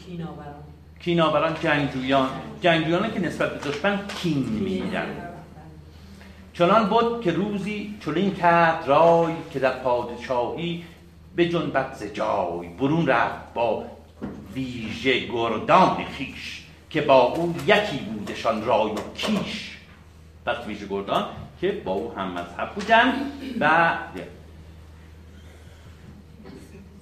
[0.06, 0.64] کیناوران.
[1.00, 2.30] کیناوران جنگجویان.
[2.62, 5.08] جنگجویان که نسبت به دشمن کین می‌گیرن
[6.54, 10.84] چنان بود که روزی چلین کرد رای که در پادشاهی
[11.36, 13.86] به جنبت ز جای برون رفت با
[14.54, 19.78] ویژه گردان خیش که با او یکی بودشان رای و کیش.
[20.46, 21.26] پس ویژه گردان
[21.65, 23.13] که با او هم مذهب بودن
[23.60, 23.93] و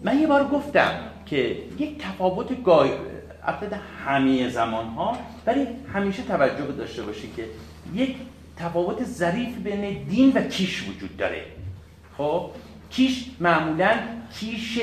[0.04, 2.90] من یه بار گفتم که یک تفاوت گای
[3.44, 7.46] البته همه زمان ها ولی همیشه توجه داشته باشی که
[7.94, 8.16] یک
[8.58, 11.46] تفاوت ظریف بین دین و کیش وجود داره.
[12.18, 12.50] خب؟
[12.90, 14.00] کیش معمولا
[14.34, 14.80] کیش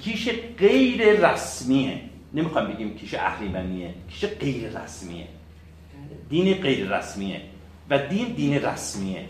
[0.00, 2.00] کیش غیر رسمیه.
[2.34, 5.26] نمی‌خوام بگیم کیش اهریمنیه کیش غیر رسمیه.
[6.28, 7.40] دین غیر رسمیه.
[7.90, 9.24] و دین دین رسمیه.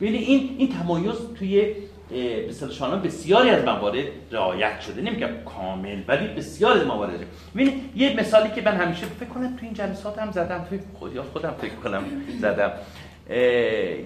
[0.00, 1.74] ببینید این این تمایز توی
[2.10, 5.02] به شانان بسیاری از موارد رعایت شده.
[5.02, 7.20] نمیگم کامل ولی بسیار از موارد.
[7.54, 10.66] ببینید یه مثالی که من همیشه فکر کنم تو این جلسات هم زدم.
[10.68, 12.02] توی خودی خودم فکر کنم
[12.40, 12.72] زدم.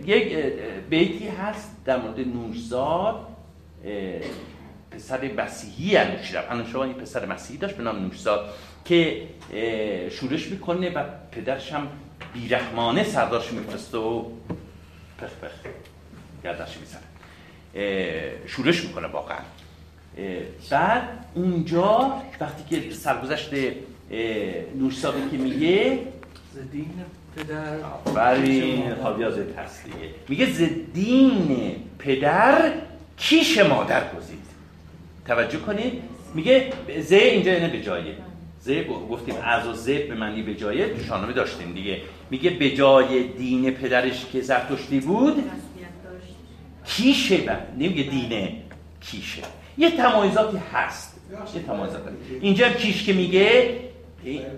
[0.07, 0.37] یک
[0.91, 3.27] بیتی هست در مورد نوشزاد
[4.91, 8.49] پسر مسیحی انوشیروان شما این پسر مسیحی داشت به نام نوشزاد
[8.85, 9.23] که
[10.11, 11.89] شورش می‌کنه و پدرش هم
[12.35, 14.23] بیرحمانه سردارش میفرسته و
[15.19, 15.71] پخ پخ
[16.45, 17.09] گردش می‌زنه.
[18.47, 19.39] شورش می‌کنه واقعا.
[20.71, 21.03] بعد
[21.35, 23.51] اونجا وقتی که سرگذشت
[24.75, 25.99] نوشزاده که میگه
[26.55, 26.91] زدین
[27.37, 27.77] پدر؟
[28.15, 30.15] برین خابیاز هست دیگه.
[30.29, 32.73] میگه زدین پدر
[33.17, 34.39] کیش مادر گزید.
[35.27, 36.03] توجه کنید.
[36.35, 38.15] میگه ز اینجا اینه به جایه
[38.61, 38.71] ز
[39.11, 42.01] گفتیم از و ز به معنی به جایه شانوی داشتیم دیگه.
[42.31, 45.45] میگه به جای دین پدرش که زرتشتی بود
[46.85, 48.63] کیشه بر نمیگه دینه
[49.01, 49.43] کیشه.
[49.79, 51.21] یه تمایزاتی هست.
[51.55, 52.03] یه تمایزات
[52.41, 53.79] اینجا هم کیش که میگه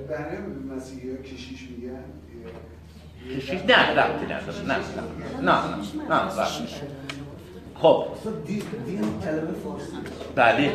[0.08, 0.36] برای
[0.76, 2.04] مسیحی ها کشیش میگن.
[3.36, 4.76] کشیش نه ربطی نداره نه
[5.42, 5.58] نه نه
[6.08, 6.46] نه نه
[7.74, 8.06] خب.
[8.46, 8.62] دین
[9.24, 9.92] کلمه فارسی.
[10.34, 10.72] بله.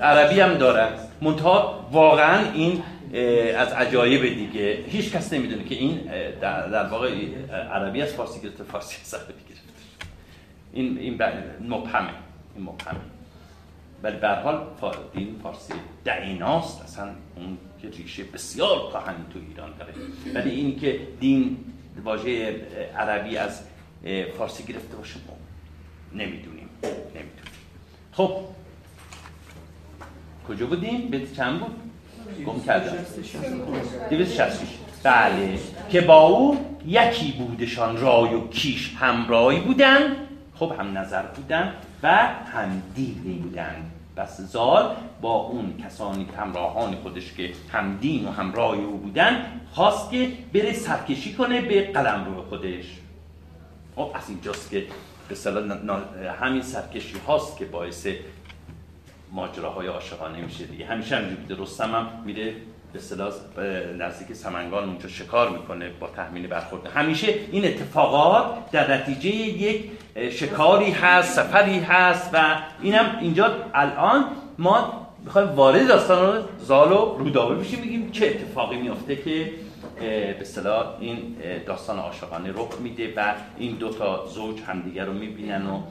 [0.00, 0.88] عربی هم داره.
[1.24, 2.82] منتها واقعا این
[3.56, 5.96] از عجایب دیگه هیچ کس نمی‌دونه که این
[6.40, 7.10] در, واقع
[7.50, 9.64] عربی از فارسی گرفته فارسی از عربی گرفته.
[10.72, 11.14] این این
[11.60, 12.10] مبهمه
[12.56, 13.00] این مبهمه.
[14.02, 14.66] ولی به هر حال
[15.14, 15.72] دین فارسی
[16.04, 19.92] دعیناست اصلا اون که ریشه بسیار کهن تو ایران داره.
[20.34, 21.56] ولی این که دین
[22.04, 22.56] واژه
[22.96, 23.62] عربی از
[24.38, 25.16] فارسی گرفته باشه
[26.12, 26.68] نمی‌دونیم
[27.14, 27.54] نمی‌دونیم.
[28.12, 28.36] خب
[30.48, 31.76] کجا بودیم؟ بیت چند بود؟
[32.46, 32.96] گم کردم.
[34.10, 34.58] 266
[35.02, 35.58] بله.
[35.90, 40.00] که با او یکی بودشان رای و کیش همراهی بودن
[40.54, 42.08] خب هم نظر بودن و
[42.52, 48.52] هم دینی بودن بس زال با اون کسانی همراهان خودش که هم دین و هم
[48.52, 52.84] رای او بودن خواست که بره سرکشی کنه به قلم رو خودش.
[53.96, 54.86] خب از اینجاست که
[55.28, 55.36] به
[56.40, 58.06] همین سرکشی هاست که باعث
[59.34, 60.86] ماجراهای عاشقانه میشه دیگه.
[60.86, 62.52] همیشه همینجوری بوده رستم هم میره
[62.92, 63.32] به اصطلاح
[63.98, 66.86] نزدیک سمنگان اونجا شکار می‌کنه با تحمیل برخورد.
[66.86, 69.90] همیشه این اتفاقات در نتیجه یک
[70.30, 74.24] شکاری هست سفری هست و اینم اینجا الان
[74.58, 79.50] ما می‌خوایم وارد داستان رو زال و رودابه بشیم میگیم چه اتفاقی میافته که
[80.00, 85.66] به اصطلاح این داستان عاشقانه رخ میده و این دو تا زوج همدیگر رو می‌بینن
[85.66, 85.82] و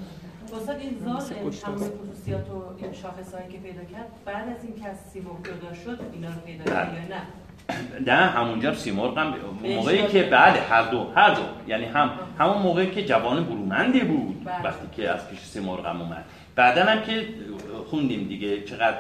[0.56, 4.90] استاد این زال تمام خصوصیات و این شاخصهایی که پیدا کرد بعد از این که
[4.90, 7.22] از سیمرغ جدا شد اینا رو پیدا کرد یا نه؟
[8.06, 11.42] نه همونجا سیمرغ هم موقعی که بله هر دو هر دو.
[11.68, 14.64] یعنی هم همون موقعی که جوان برومندی بود بله.
[14.64, 16.26] وقتی که از پیش سیمرغ هم اومد.
[16.56, 17.28] بعدا هم که
[17.90, 18.98] خوندیم دیگه چقدر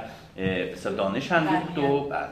[0.74, 2.30] مثلا دانش هم بود و بعد.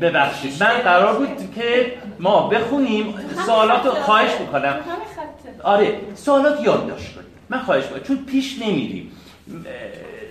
[0.00, 3.14] ببخشید من قرار بود که ما بخونیم.
[3.46, 4.76] سوالات رو خواهش می‌کنم.
[5.62, 7.33] آره سوالات یادداشت کنیم.
[7.48, 9.12] من خواهش می‌کنم چون پیش نمیریم.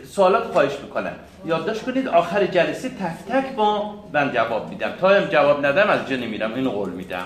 [0.09, 1.16] سوالات خواهش می‌کنم.
[1.45, 4.91] یادداشت کنید آخر جلسه تک تک با من جواب میدم.
[4.91, 6.53] تا هم جواب ندم از جا نمیرم.
[6.53, 7.26] اینو قول میدم.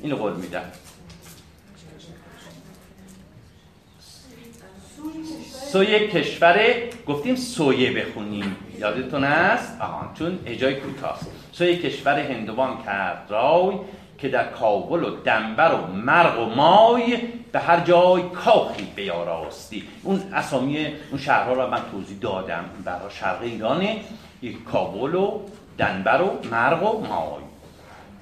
[0.00, 0.64] اینو قول میدم.
[5.72, 6.66] سوی کشور
[7.06, 8.56] گفتیم سویه بخونیم.
[8.78, 13.26] یادتون است آهان چون اجای کوتاست سوی کشور هندوان کرد.
[13.28, 13.76] رای
[14.22, 17.18] که در کابل و دنبر و مرغ و مای
[17.52, 22.64] به هر جای کاخی بیاراستی اون اسامی اون شهرها رو من توضیح دادم.
[22.84, 23.96] برای شرق ایرانه
[24.42, 25.40] یک کابل و
[25.78, 27.42] دنبر و مرغ و مای.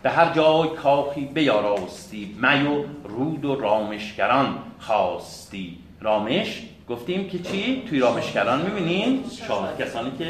[0.03, 5.79] به هر جای کاخی بیاراستی می و رود و رامشگران خواستی.
[6.01, 10.25] رامش؟ گفتیم که چی؟ توی رامشگران می‌بینین؟ شاه کسانی که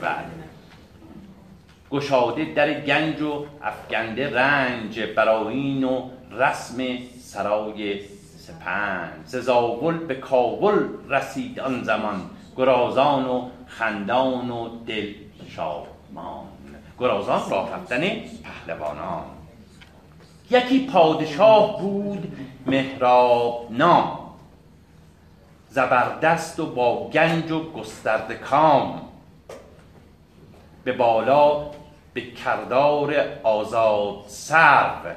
[0.00, 0.47] بله.
[1.90, 6.82] گشاده در گنج و افگنده رنج براین و رسم
[7.20, 8.00] سرای
[8.38, 12.20] سپنج ززاول به کابل رسید آن زمان.
[12.56, 15.12] گرازان و خندان و دل
[15.48, 16.44] شادمان.
[16.98, 18.00] گرازان راه رفتن
[18.44, 19.24] پهلوانان.
[20.50, 22.32] یکی پادشاه بود
[22.66, 24.18] مهراب نام.
[25.68, 29.02] زبردست و با گنج و گسترده کام.
[30.84, 31.70] به بالا
[32.14, 35.14] به کردار آزاد سرو.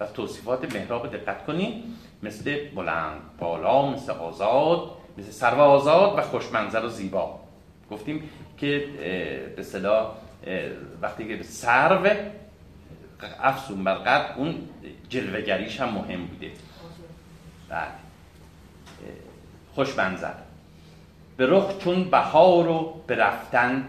[0.00, 1.84] و توصیفات مهراب دقت کنید
[2.22, 7.40] مثل بلند بالا مثل آزاد مثل سرو آزاد و خوشمنظر و زیبا.
[7.90, 8.86] گفتیم که
[9.56, 10.12] به صلاح
[11.02, 12.08] وقتی که سرو
[13.40, 14.68] افسون بر اون
[15.08, 16.50] جلوگریش هم مهم بوده.
[17.68, 17.88] بله.
[19.74, 20.34] خوشمنظر.
[21.36, 23.88] به رخ چون بهار و به رفتن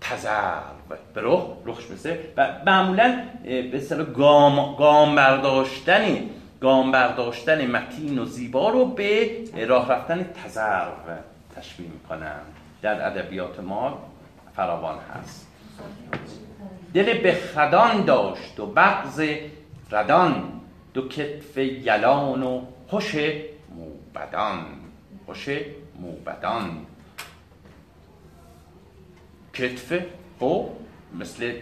[0.00, 0.75] تزرب
[1.14, 6.18] به رخ رخش مثل و معمولا به اصطلاح گام, گام برداشتن
[6.60, 9.30] گام برداشتن متین و زیبا رو به
[9.66, 11.24] راه رفتن تزرب
[11.56, 12.40] تشبیه می‌کنم
[12.82, 13.98] در ادبیات ما
[14.56, 15.46] فراوان هست.
[16.94, 19.22] دل به خدان داشت و بغز
[19.90, 20.52] ردان.
[20.94, 23.16] دو کتف یلان و خوش
[23.76, 24.64] موبدان.
[25.26, 25.48] خوش
[26.00, 26.86] موبدان.
[29.54, 30.00] کتف
[30.38, 30.76] او
[31.20, 31.52] مثل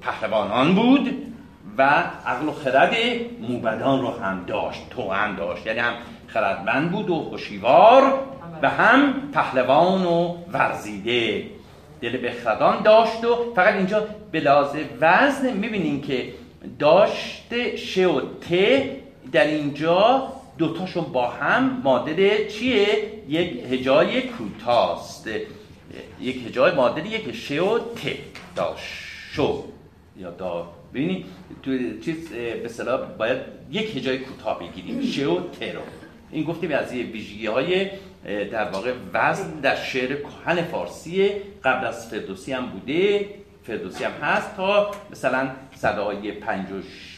[0.00, 1.32] پهلوانان بود
[1.78, 1.82] و
[2.26, 2.94] عقل و خرد
[3.40, 5.66] موبدان رو هم داشت تو هم داشت.
[5.66, 5.92] یعنی هم
[6.26, 8.18] خردمند بود و خوشیوار
[8.62, 11.46] و هم پهلوان و ورزیده.
[12.00, 14.42] دل بخردان داشت و فقط اینجا به
[15.00, 16.32] وزن می‌بینین که
[16.78, 18.52] داشته ش و ت
[19.32, 20.28] در اینجا
[20.58, 22.86] دوتاشون با هم مادر چیه؟
[23.28, 25.28] یک هجای کوتاست.
[26.20, 28.16] یک هجای مادری یک ش و ت
[28.56, 28.84] داشت
[29.32, 29.64] شو.
[30.16, 30.68] یا دا.
[30.94, 31.26] ببینید
[31.62, 31.70] تو
[32.00, 33.38] چیز به باید
[33.70, 35.02] یک هجای کوتاه بگیریم.
[35.02, 35.80] ش و ت رو.
[36.30, 37.90] این گفتیم از ویژگی های
[38.24, 41.30] در واقع وزن در شعر کهن فارسی
[41.64, 43.26] قبل از فردوسی هم بوده.
[43.64, 46.74] فردوسی هم هست تا مثلا صدای پنج و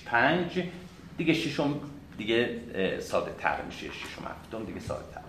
[0.07, 0.63] پنج.
[1.19, 1.81] دیگه ششم
[2.19, 2.61] دیگه
[3.01, 3.87] ساده تر میشه.
[3.87, 5.21] ششم هفتم دیگه ساده تر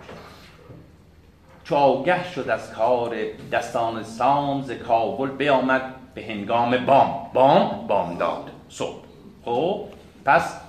[1.65, 3.15] چو آگه شد از کار
[3.51, 7.29] دستان سام ز کابل بیامد به هنگام بام.
[7.33, 9.03] بام؟ بام داد صبح.
[9.45, 9.85] خب
[10.25, 10.59] پس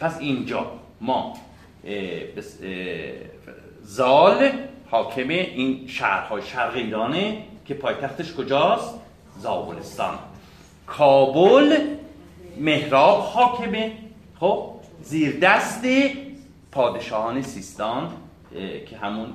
[0.00, 0.66] پس اینجا
[1.00, 1.32] ما
[3.82, 4.50] زال
[4.90, 8.94] حاکم این شهرهای شرق ایرانه که پایتختش کجاست؟
[9.38, 10.18] زابلستان.
[10.86, 11.76] کابل
[12.58, 13.92] مهراب حاکمه.
[14.40, 14.70] خب
[15.02, 15.84] زیر دست
[16.72, 18.12] پادشاهان سیستان
[18.86, 19.32] که همون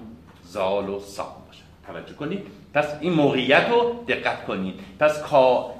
[0.47, 1.63] زال و سام باشه.
[1.87, 4.79] توجه کنید؟ پس این موقعیت رو دقت کنید.
[4.99, 5.77] پس کا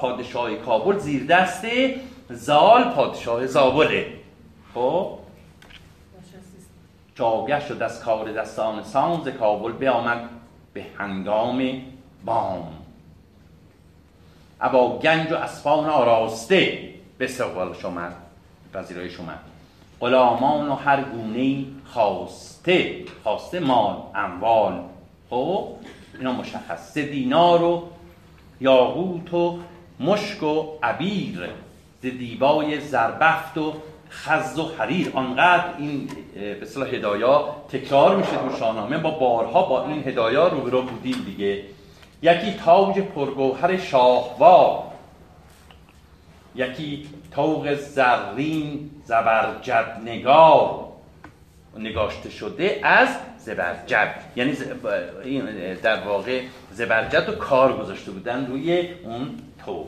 [0.00, 1.66] پادشاه کابل زیر دست
[2.30, 4.06] زال پادشاه زابله
[4.74, 5.18] خب؟
[7.14, 10.28] چاگه شد از کار دستان سانز کابل بیامد
[10.72, 11.82] به هنگام
[12.24, 12.72] بام.
[14.60, 16.88] ابا گنج و اسفان آراسته.
[17.18, 18.08] به سوال شما
[18.74, 19.32] پذیرای شما.
[20.00, 24.80] غلامان و هر گونه خواسته خواسته مال اموال.
[25.30, 25.68] خب
[26.18, 26.98] اینا مشخص.
[26.98, 27.82] دینار و
[28.60, 29.58] یاقوت و
[30.00, 31.48] مشک و عبیر.
[32.00, 33.74] دیبای زربفت و
[34.10, 35.10] خز و حریر.
[35.14, 38.98] آنقدر این به اصطلاح هدایا تکرار میشه تو شاهنامه.
[38.98, 41.64] با بارها با این هدایا رو بودیم دیگه.
[42.22, 44.82] یکی تاج پرگوهر شاهوار.
[46.54, 50.87] یکی توق زرین زبرجد نگار.
[51.78, 53.08] نگاشته شده از
[53.38, 54.14] زبرجد.
[54.36, 54.52] یعنی
[55.82, 59.30] در واقع زبرجد رو کار گذاشته بودن روی اون
[59.64, 59.86] تو.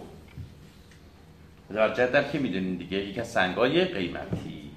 [1.71, 4.71] زبرجد در که می‌دونین دیگه؟ یکی از سنگای قیمتی.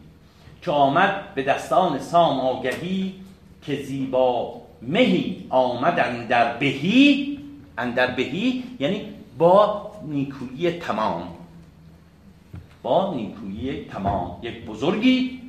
[0.61, 3.13] که آمد به دستان سام آگهی
[3.61, 7.39] که زیبا مهی آمد در بهی.
[7.77, 11.27] اندر بهی یعنی با نیکویی تمام.
[12.83, 14.39] با نیکویی تمام.
[14.41, 15.42] یک بزرگی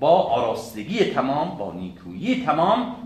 [0.00, 2.96] با آراستگی تمام با نیکویی تمام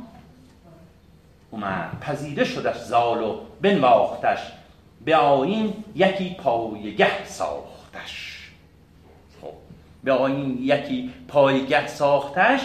[1.50, 2.00] اومد.
[2.00, 4.38] پذیره شدش زال و بنواختش.
[5.04, 8.48] به آین یکی پایگه ساختش.
[9.42, 9.52] خب
[10.04, 12.60] به آین یکی پایگه ساختش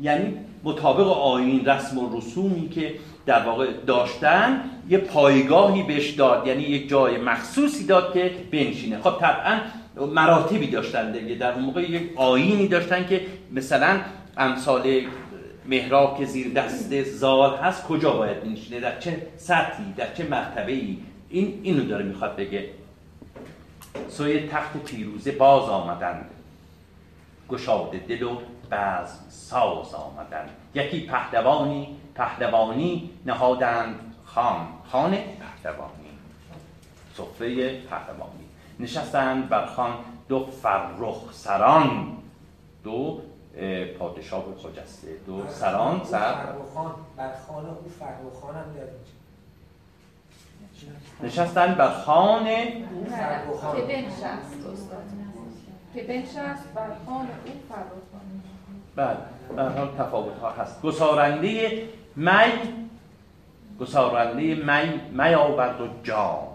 [0.00, 2.94] یعنی مطابق آین رسم و رسومی که
[3.26, 6.46] در واقع داشتن یه پایگاهی بهش داد.
[6.46, 9.00] یعنی یک جای مخصوصی داد که بنشینه.
[9.00, 9.60] خب طبعا
[9.96, 11.34] مراتبی داشتن دیگه.
[11.34, 14.00] در اون موقع یک آینی داشتن که مثلا
[14.36, 15.02] امثال
[15.66, 20.72] محراب که زیر دست زال هست کجا باید بنشینه؟ در چه سطحی؟ در چه مرتبه
[20.72, 22.68] ای این اینو داره می‌خواد بگه.
[24.08, 26.30] سوی تخت پیروزه باز آمدند
[27.48, 28.38] گشاده دل و
[28.70, 34.66] بعض ساز آمدند یکی پهلوانی پهلوانی نهادند خان.
[34.92, 36.10] خان پهلوانی.
[37.16, 38.39] صفه پهلوانی.
[38.80, 39.94] نشستند بر خان
[40.28, 42.16] دو فرخ سران
[42.84, 43.20] دو
[43.98, 46.34] پادشاه خجسته دو سران سر.
[47.16, 48.94] بر خان او فرخان هم داریم
[51.22, 53.76] نشستن بر خان او فرخان.
[53.76, 55.02] که بنشست استاد.
[55.94, 58.42] که بنشست بر خان او فرخان.
[58.96, 59.16] بله
[59.56, 60.82] به حال تفاوت ها هست.
[60.82, 62.52] گسارنده می
[63.80, 66.49] گسارنده می می آورد و جام.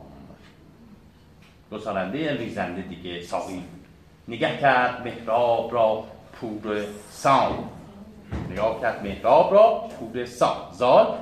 [1.72, 3.64] گسارنده ریزنده دیگه ساقی
[4.28, 6.04] نگه کرد محراب را
[6.34, 7.70] پور سام
[8.50, 11.18] نگاه کرد محراب را پور سام زال.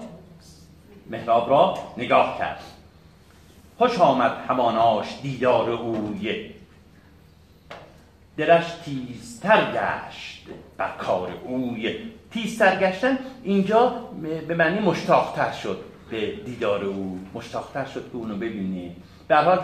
[1.09, 2.59] محراب را نگاه کرد.
[3.77, 6.51] خوش آمد هماناش دیدار اوی
[8.37, 11.95] دلش تیزتر گشت بر کار اوی
[12.31, 13.89] تیزتر گشتن اینجا
[14.47, 15.79] به معنی مشتاقتر شد.
[16.09, 18.91] به دیدار او مشتاقتر شد که اونو ببینه.
[19.27, 19.59] در حال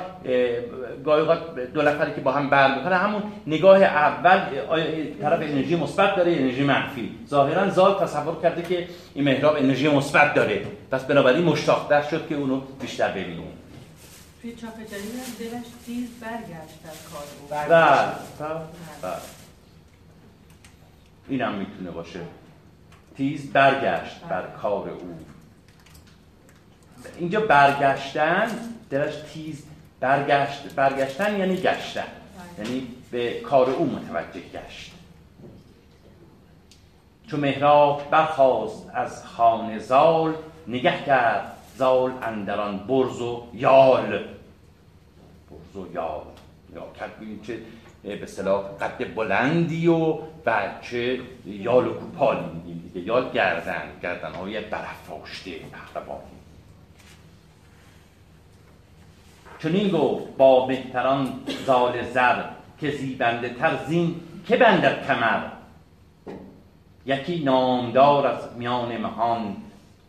[1.05, 1.25] گاهی
[1.73, 4.39] دو نفری که با هم بر می‌کنه همون نگاه اول
[5.21, 10.33] طرف انرژی مثبت داره انرژی منفی؟ ظاهرا زال تصور کرده که این محراب انرژی مثبت
[10.33, 10.65] داره.
[10.91, 13.43] پس بنابراین مشتاقتر شد که اونو بیشتر ببینه
[14.41, 18.49] توی چاپ جدید دلش تیز برگشت در کار بله
[19.01, 19.13] بله
[21.27, 22.19] این هم می‌تونه باشه.
[23.17, 25.19] تیز برگشت بر کار او.
[27.17, 28.47] اینجا برگشتن
[28.89, 29.65] درش تیز
[29.99, 32.03] برگشت برگشتن یعنی گشتن.
[32.57, 34.91] یعنی به کار او متوجه گشت.
[37.27, 40.33] چو مهراب برخواست از خانه زال
[40.67, 44.09] نگه کرد زال اندران برز و یال.
[45.51, 46.21] برز و یال.
[46.75, 47.11] یا کرد
[47.43, 47.57] چه
[48.03, 50.13] به صلاح قد بلندی و
[50.45, 52.73] بچه یال و کوپالی.
[52.93, 56.38] دیگه یال گردن گردن های برافراشته پهلوانی
[59.63, 62.43] چنین گفت با مهتران زال زر
[62.79, 64.15] که زیبنده تر زین
[64.47, 65.41] که بندد کمر.
[67.05, 69.55] یکی نامدار از میان مهان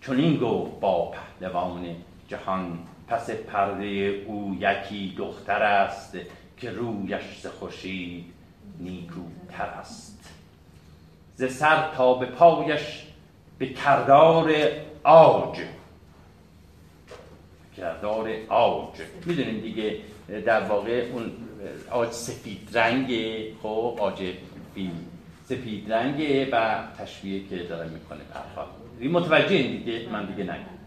[0.07, 1.87] چنین گفت با پهلوان
[2.29, 2.79] جهان
[3.09, 3.87] پس پرده
[4.27, 6.17] او یکی دختر است
[6.57, 8.25] که رویش ز خورشید
[8.79, 10.35] نیکوتر است.
[11.37, 13.07] ز سر تا به پایش
[13.59, 14.53] به کردار
[15.05, 15.59] آج
[17.81, 18.95] کردار آج
[19.27, 19.97] می‌دونیم دیگه
[20.47, 21.33] در واقع اون
[21.91, 24.23] آج سفید رنگه خب آج
[24.75, 24.91] فیل
[25.45, 28.69] سفید رنگه و تشبیه که داره می‌کنه برخواه
[29.03, 30.81] متوجه دیگه؟ من دیگه نگم.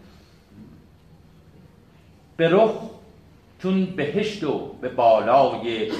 [2.36, 2.70] به رخ
[3.62, 5.92] چون بهشت و به بالای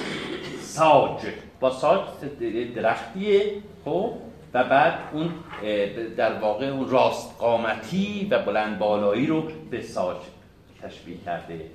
[0.61, 1.19] ساج.
[1.59, 2.01] با ساج
[2.75, 3.51] درختیه
[3.85, 4.13] خب
[4.53, 5.29] و بعد اون
[6.17, 10.17] در واقع اون راست قامتی و بلند بالایی رو به ساج
[10.85, 11.65] تشبیه کرده.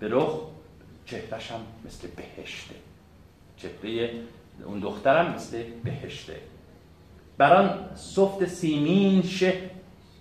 [0.00, 0.40] به رخ
[1.06, 2.74] چهرش هم مثل بهشته.
[3.56, 4.10] چهره
[4.64, 6.36] اون دخترم مثل بهشته.
[7.38, 9.52] بران صفت سیمین شه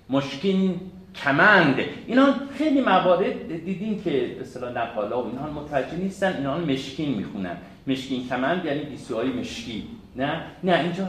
[0.09, 0.79] مشکین
[1.23, 1.75] کمند.
[2.07, 7.57] اینا خیلی موارد دیدین که اصطلاح نقالا و اینها متوجه نیستن اینا مشکین می‌خونن.
[7.87, 9.87] مشکین کمند یعنی گیسوهای مشکی.
[10.15, 11.07] نه؟ نه اینجا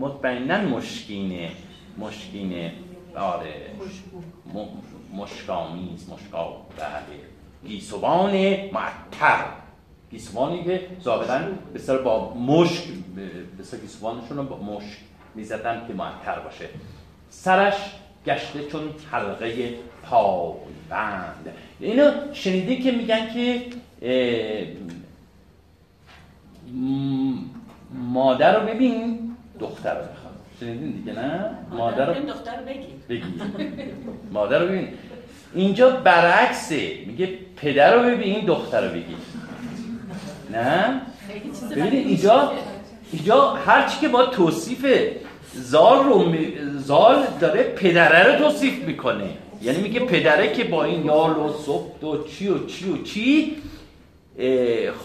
[0.00, 1.50] مطمئنا مشکینه.
[1.98, 2.72] مشکینه.
[3.16, 3.54] آره.
[5.16, 6.56] مشکامیز مشکا.
[6.76, 7.18] بله.
[7.66, 8.32] گیسوان
[8.72, 9.44] معطر.
[10.10, 11.40] گیسوانی که ظاهرا
[11.72, 12.84] به با مشک
[13.16, 14.98] به گیسوانشون رو با مشک
[15.34, 16.68] می‌زدن که معطر باشه.
[17.30, 17.74] سرش
[18.26, 19.74] گشته چون حلقه
[20.88, 23.62] بند اینو شنیده که میگن که
[27.92, 33.24] مادر رو ببین دختر رو بخواد شنیدین دیگه نه؟ مادر رو دختر رو بگی.
[34.32, 34.88] مادر رو ببین.
[35.56, 36.98] اینجا برعکسه.
[37.06, 39.16] میگه پدر رو ببین دختر رو بگی.
[40.52, 41.00] نه؟
[41.70, 42.52] ببینید اینجا
[43.12, 44.86] اینجا هرچی که با توصیف
[45.54, 46.34] زال رو
[46.78, 49.28] زال داره پدره رو توصیف می‌کنه.
[49.62, 53.56] یعنی میگه پدره که با این یال و صبح و چی و چی و چی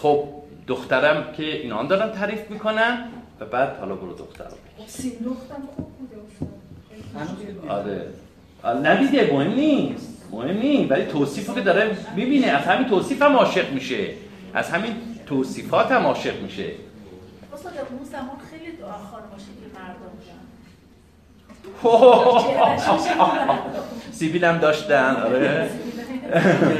[0.02, 0.24] خب
[0.66, 3.08] دخترم که اینا دارن تعریف می‌کنن
[3.40, 4.52] و بعد حالا برو دخترم
[4.86, 6.16] سیندختم خوب بوده.
[7.68, 8.06] آره
[8.82, 10.11] ندیده مهم نیست.
[10.32, 12.46] مهم ولی توصیف که داره می‌بینه.
[12.46, 14.06] از همین توصیف هم عاشق میشه.
[14.54, 14.92] از همین
[15.26, 16.70] توصیفات هم عاشق میشه.
[17.54, 18.88] استاد اون زمان خیلی دعا
[19.32, 20.12] باشه که مردم
[24.12, 25.70] سیبیل هم داشتن آره.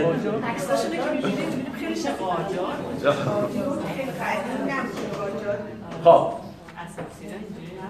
[6.05, 6.33] خب.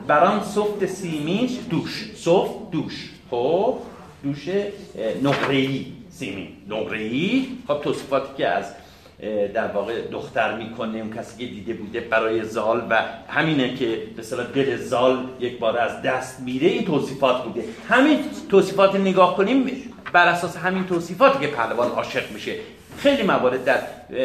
[0.06, 2.10] برام سفت سیمینش دوش.
[2.16, 3.10] سفت دوش.
[3.30, 3.78] خب.
[4.22, 4.48] دوش
[5.22, 6.48] نقره‌ای سیمین.
[6.68, 8.74] نقره‌ای؟ خب توصیفاتی که از
[9.54, 12.98] در واقع دختر می‌کنه اون کسی که دیده بوده برای زال و
[13.28, 17.64] همینه که به صلاح دل زال یک بار از دست میره این توصیفات بوده.
[17.88, 18.18] همین
[18.48, 22.54] توصیفات نگاه کنیم بر اساس همین توصیفاتی که پهلوان عاشق میشه.
[22.98, 23.80] خیلی موارد در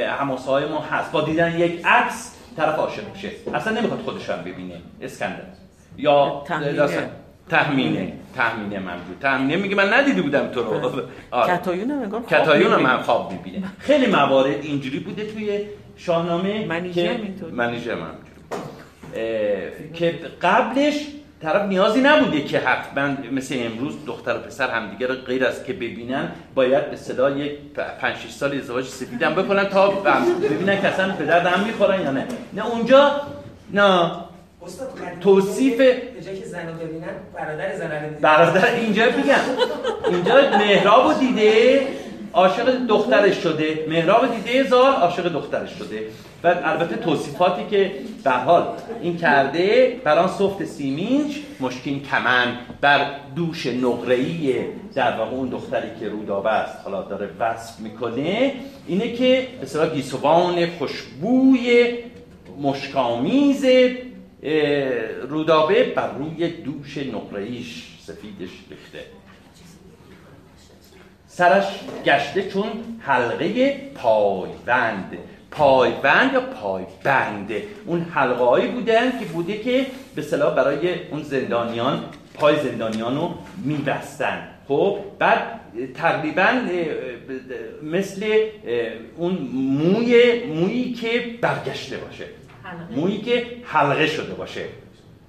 [0.08, 1.12] حماسه های ما هست.
[1.12, 3.32] با دیدن یک عکس طرف عاشق میشه.
[3.54, 4.82] اصلا نمی‌خواد خودش هم ببینه.
[5.02, 5.44] اسکندر.
[5.98, 6.44] یا
[7.50, 11.02] تحمینه تحمینه موجود تحمینه میگه من ندیده بودم تو رو.
[11.32, 11.58] آره.
[11.58, 15.60] کتایون هم انگار کتایون هم من خواب می‌بینه خیلی موارد اینجوری بوده توی
[15.98, 18.16] شاهنامه منیژه هم اینطوری منیژه هم
[19.94, 21.08] که قبلش
[21.42, 25.74] طرف نیازی نبوده که حتما مثل امروز دختر و پسر همدیگه رو غیر از که
[25.74, 27.52] ببینن باید به صدا یک
[28.02, 32.12] 5 6 سال ازدواج سفیدم بکنن تا ببینن که اصلا به درد هم می‌خورن یا
[32.12, 32.28] نه.
[32.54, 33.12] نه اونجا
[33.74, 34.12] نه.
[35.22, 35.82] توصیف
[37.36, 39.40] برادر زن برادر اینجا بگم
[40.12, 41.88] اینجا مهراب دیده
[42.34, 43.86] عاشق دخترش شده.
[43.90, 46.02] مهراب دیده زال عاشق دخترش شده.
[46.44, 47.92] و البته توصیفاتی که
[48.24, 48.68] به حال
[49.02, 53.06] این کرده بر آن صفت سیمینج مشکین کمن بر
[53.36, 54.56] دوش نقره‌ای
[54.96, 56.78] در واقع اون دختری که رودابه است.
[56.84, 58.54] حالا داره وصف می‌کنه
[58.88, 61.94] اینه که به گیسوان خوشبوی
[62.62, 63.66] مشکامیز
[65.30, 69.00] رودابه بر روی دوش نقرهیش سفیدش ریخته.
[71.28, 72.66] سرش گشته چون
[73.00, 75.18] حلقه پایبند
[75.52, 77.52] پایبند یا پایبند؟
[77.86, 79.86] اون حلقه هایی بودن که بوده که
[80.16, 83.34] به صلاح برای اون زندانیان پای زندانیان رو
[83.64, 84.48] میبستن.
[84.68, 85.60] خب بعد
[85.96, 86.62] تقریبا
[87.84, 88.40] مثل
[89.18, 92.26] اون موی مویی که برگشته باشه.
[92.96, 94.66] مویی که حلقه شده باشه.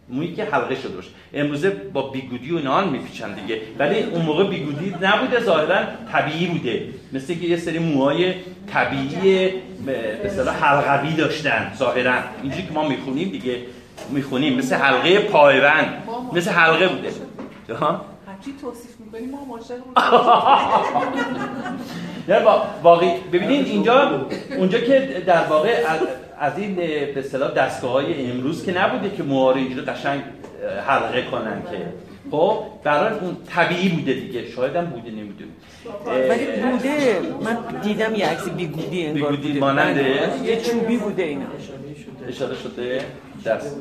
[0.08, 1.08] مویی که حلقه شده باشه.
[1.34, 3.60] امروزه با بیگودی و نان میپیچن دیگه.
[3.78, 6.88] ولی اون موقع بیگودی نبوده ظاهرا طبیعی بوده.
[7.12, 8.34] مثل که یه سری موهای
[8.72, 9.50] طبیعی
[9.86, 12.14] به اصطلاح حلقوی داشتن ظاهرا.
[12.42, 13.56] اینجوری که ما می‌خونیم دیگه
[14.10, 14.58] می‌خونیم.
[14.58, 17.08] مثل حلقه پایبند مثل حلقه بوده.
[18.44, 19.44] چی توصیف می‌کنیم ما
[22.82, 24.26] واقعی ببینید اینجا
[24.56, 25.84] اونجا که در واقع
[26.40, 30.22] از این به اصطلاح دستگاه های امروز که نبوده که موها اینجوری قشنگ
[30.86, 31.78] حلقه کنن که.
[32.30, 34.50] خب برای اون طبیعی بوده دیگه.
[34.50, 35.50] شاید هم بوده نمی‌دونم.
[36.30, 37.20] ولی بوده.
[37.44, 40.30] من دیدم یه عکس بیگودی انگار بیگودی ماننده.
[40.44, 41.44] یه چوبی بوده اینا.
[42.28, 43.00] اشاره شده.
[43.44, 43.76] دست.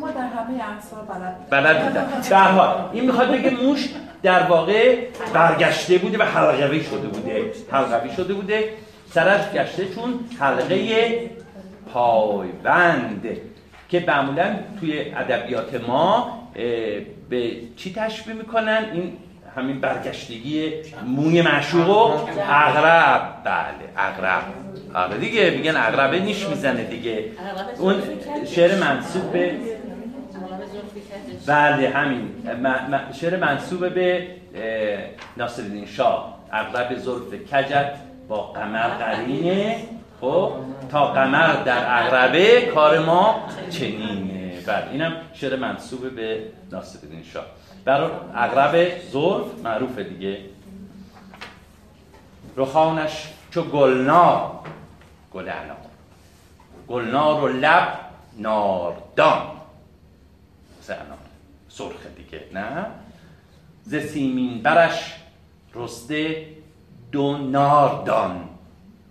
[0.00, 2.06] ما در همه عکس‌ها بلد بلد بودن.
[2.30, 3.88] در حال این می‌خواد بگه موش
[4.22, 4.98] در واقع
[5.34, 7.52] برگشته بوده و حلقوی شده بوده.
[7.70, 8.68] حلقوی شده بوده.
[9.10, 11.30] سرش گشته چون حلقه
[11.94, 13.26] پایبند
[13.88, 16.40] که معمولا توی ادبیات ما
[17.28, 19.16] به چی تشبیه می‌کنن؟ این
[19.56, 20.72] همین برگشتگی
[21.06, 23.22] موی معشوق و اغرب.
[23.44, 24.42] بله اغرب.
[24.94, 27.24] آره دیگه میگن اغربه نیش می‌زنه دیگه.
[27.78, 27.94] اون
[28.46, 29.54] شعر منصوب به
[31.46, 32.28] بله همین.
[33.20, 34.26] شعر منصوب به
[35.36, 36.38] ناصرالدین شاه.
[36.52, 37.94] اغرب زلف کجت
[38.28, 39.76] با قمر قرینه.
[40.24, 40.52] خب
[40.90, 44.60] تا قمر در اغربه کار ما چنینه.
[44.66, 47.44] بله اینم شعر منصوب به ناصرالدین شاه.
[47.84, 50.38] برای اغرب زلف معروفه دیگه.
[52.56, 54.50] رخانش چو گلنار
[55.34, 55.50] گل
[56.88, 57.98] گلنار و لب
[58.38, 59.42] ناردان.
[60.80, 61.18] زنان
[61.68, 62.86] سرخ دیگه نه؟
[63.82, 65.14] ز سیمین برش
[65.74, 66.46] رسته
[67.12, 68.53] دو ناردان.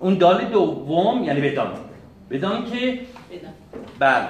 [0.04, 1.72] اون دال دوم یعنی بدان
[2.32, 3.00] بدان که
[4.00, 4.28] بر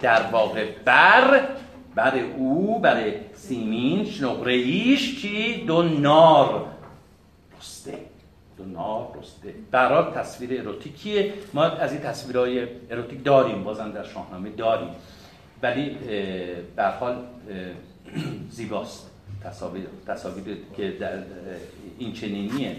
[0.00, 1.48] در واقع بر
[1.94, 6.66] بر او برای سیمین شنقره ایش چی؟ دو نار
[7.58, 7.98] رسته
[8.56, 9.54] دو نار رسته.
[9.70, 11.32] برات تصویر اروتیکیه.
[11.54, 14.88] ما از این تصویرهای اروتیک داریم بازم در شاهنامه داریم.
[15.62, 15.96] ولی
[16.76, 17.16] به حال
[18.56, 19.10] زیباست.
[19.44, 21.18] تصاویر تصاویر که در
[21.98, 22.76] این چنینی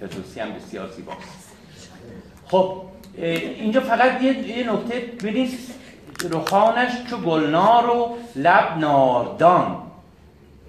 [0.00, 1.52] فردوسی هم بسیار زیباست
[2.46, 2.82] خب
[3.14, 5.58] اینجا فقط یه نکته ببینید
[6.30, 9.82] رخانش چو گلنار و لب ناردان.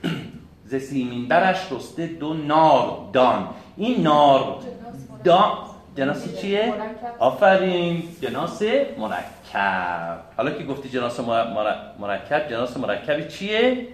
[0.70, 3.50] ز سیمین برش رسته دو ناردان.
[3.78, 4.60] این نار
[5.24, 5.58] دان
[5.98, 6.74] جناس چیه؟
[7.20, 8.62] آفرین جناس
[8.98, 10.20] مرکب.
[10.38, 11.20] حالا که گفتی جناس
[12.00, 13.88] مرکب جناس مرکبی چیه؟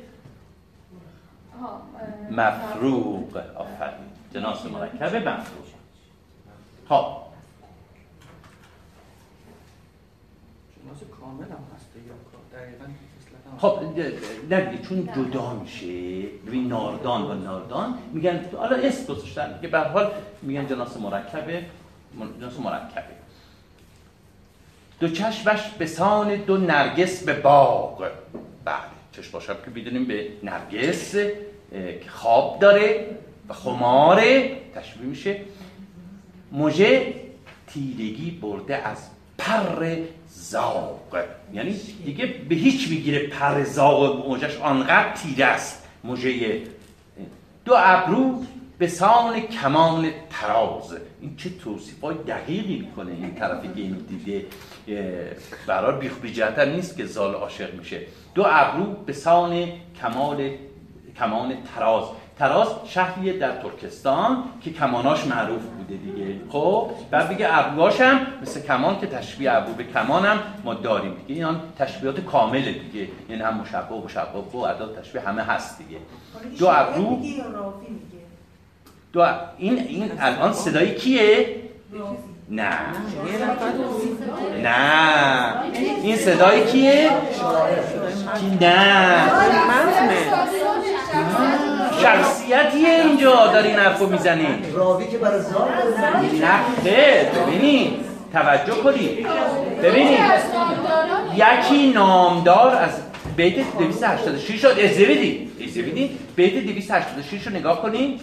[2.32, 3.38] مفروغ.
[3.55, 4.09] آفرین.
[4.34, 5.65] جناس مرکب مفروغ
[6.89, 7.30] خب.
[13.57, 13.80] خب
[14.49, 20.11] نه چون جدا میشه ببین ناردان و ناردان میگن حالا اسم گذاشتن که به حال
[20.41, 21.65] میگن جناس مرکبه
[22.39, 23.19] جناس مرکبه.
[24.99, 28.09] دو چشمش به سان دو نرگس به باغ.
[28.65, 28.75] بله
[29.11, 31.15] چشم باشم که بیدونیم به نرگس
[31.71, 33.17] که خواب داره.
[33.49, 35.41] و خماره تشبیه میشه.
[36.51, 37.13] موژه
[37.67, 38.97] تیرگی برده از
[39.37, 39.97] پر
[40.27, 41.23] زاغ.
[41.53, 45.87] یعنی دیگه به هیچ می‌گیره پر زاغ موجش آنقدر تیره است.
[46.03, 46.61] موجه
[47.65, 48.43] دو ابرو
[48.77, 54.45] به سان کمان تراز این چه توصیف های دقیقی می‌کنه این طرفی که اینو دیده.
[55.67, 58.01] برای بیخ بیجهتر نیست که زال عاشق میشه.
[58.35, 59.67] دو ابرو به سان
[60.01, 60.49] کمال
[61.19, 62.03] کمان تراز
[62.39, 66.41] تراز شهریه در ترکستان که کماناش معروف بوده دیگه.
[66.49, 71.45] خب بعد دیگه ابروهاش هم مثل کمان که تشبیه ابرو به کمانم ما داریم دیگه.
[71.45, 73.07] این تشبیهات کامله دیگه.
[73.29, 75.99] یعنی هم مشبه و مشبه و ادا تشبیه همه هست دیگه.
[76.59, 77.19] دو ابرو
[79.13, 79.25] دو
[79.57, 81.55] این این الان صدای کیه؟
[82.49, 82.77] نه.
[84.63, 85.63] نه.
[86.03, 87.09] این صدای کیه؟
[88.61, 89.29] نه.
[92.01, 94.47] شخصیتیه اینجا داری حرفو می‌زنی.
[94.73, 95.67] راوی که برای زال
[96.41, 97.93] نه ببینید
[98.33, 99.27] توجه کنید
[99.83, 100.19] ببینید
[101.35, 102.91] یکی نامدار از
[103.35, 108.21] بیت 286 شد ازویدی ازویدی بیت 286 رو نگاه کنید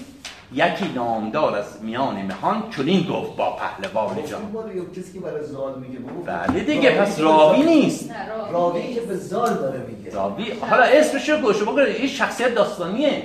[0.53, 4.41] یکی نامدار از میان مهان چنین گفت با پهلوان جان.
[4.97, 8.11] کسی که برای زال میگه بله دیگه پس راوی نیست.
[8.53, 10.17] راوی که به زال داره میگه.
[10.17, 13.23] راوی حالا اسمش رو گوش بکنید این شخصیت داستانیه.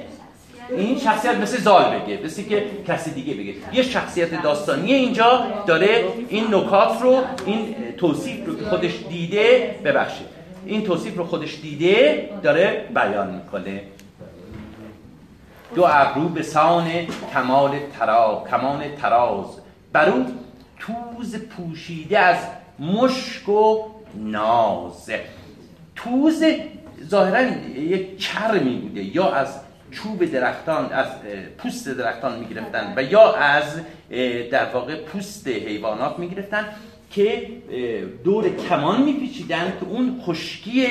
[0.77, 3.53] این شخصیت مثل زال بگه مثل که کسی دیگه بگه.
[3.73, 10.23] یه شخصیت داستانی اینجا داره این نکات رو این توصیف رو خودش دیده ببخشه
[10.65, 13.81] این توصیف رو خودش دیده داره بیان می‌کنه.
[15.75, 16.89] دو ابرو به سان
[17.33, 19.45] کمال ترا کمان تراز.
[19.93, 20.23] برو
[20.79, 22.37] توز پوشیده از
[22.79, 23.77] مشک و
[24.15, 25.11] ناز.
[25.95, 26.43] توز
[27.09, 27.41] ظاهرا
[27.75, 29.59] یک چرمی بوده یا از
[29.91, 31.07] چوب درختان از
[31.57, 33.81] پوست درختان می‌گرفتن و یا از
[34.51, 36.65] در واقع پوست حیوانات می‌گرفتن
[37.11, 37.49] که
[38.23, 40.87] دور کمان میپیچیدن که اون خشکی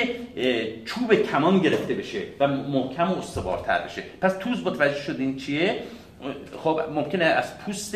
[0.85, 4.03] چوب کمان گرفته بشه و محکم و استوارتر بشه.
[4.21, 5.83] پس توز متوجه شدین چیه؟
[6.63, 7.95] خب ممکنه از پوست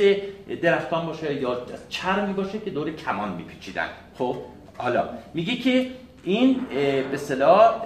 [0.62, 3.88] درختان باشه یا از چرمی باشه که دور کمان میپیچیدن.
[4.18, 4.36] خب
[4.78, 5.88] حالا میگه که
[6.26, 6.66] این
[7.12, 7.86] به صلاح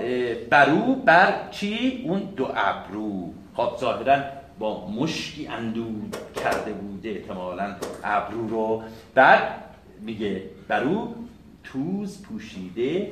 [0.49, 3.33] برو بر چی؟ اون دو ابرو.
[3.53, 4.19] خب ظاهرا
[4.59, 8.83] با مشکی اندود کرده بوده احتمالا ابرو رو.
[9.15, 9.63] بعد
[10.01, 11.13] میگه برو
[11.63, 13.11] توز پوشیده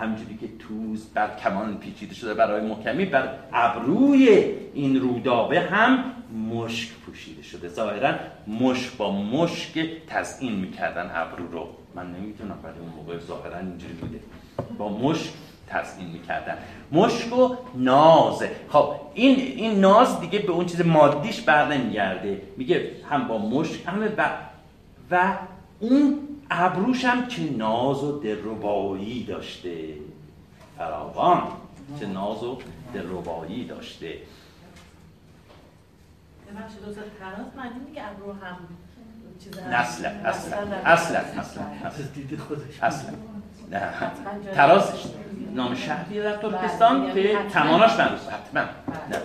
[0.00, 6.04] همینجوری که توز بر کمان پیچیده شده برای محکمی بر ابروی این رودابه هم
[6.52, 7.68] مشک پوشیده شده.
[7.68, 8.14] ظاهرا
[8.46, 11.68] مشک با مشک تزئین می‌کردن ابرو رو.
[11.94, 14.20] من نمی‌تونم ولی اون موقع ظاهرا اینجوری بوده.
[14.78, 15.32] با مشک
[15.66, 16.58] تزئین می‌کردن
[16.92, 18.42] مشک و ناز.
[18.68, 22.42] خب این این ناز دیگه به اون چیز مادیش بر نمیگرده.
[22.56, 24.28] میگه هم با مشک هم و,
[25.10, 25.36] و
[25.80, 26.18] اون
[26.50, 29.94] ابروش هم چه ناز و دلربایی داشته.
[30.78, 31.42] فراوان
[32.00, 32.58] چه ناز و
[32.94, 34.18] دلربایی داشته.
[37.56, 38.56] معنی میگه ابرو هم
[39.72, 41.20] اصلا اصلا اصلا.
[41.34, 41.64] اصلا
[42.82, 43.10] اصلا.
[43.70, 43.92] نه.
[44.54, 44.92] تراز
[45.54, 48.60] نام شهری در ترکستان که کماناش معروف حتما.
[49.10, 49.18] نه.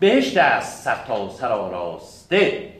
[0.00, 0.84] بهشت است.
[0.84, 2.72] سر تا سر آراسته.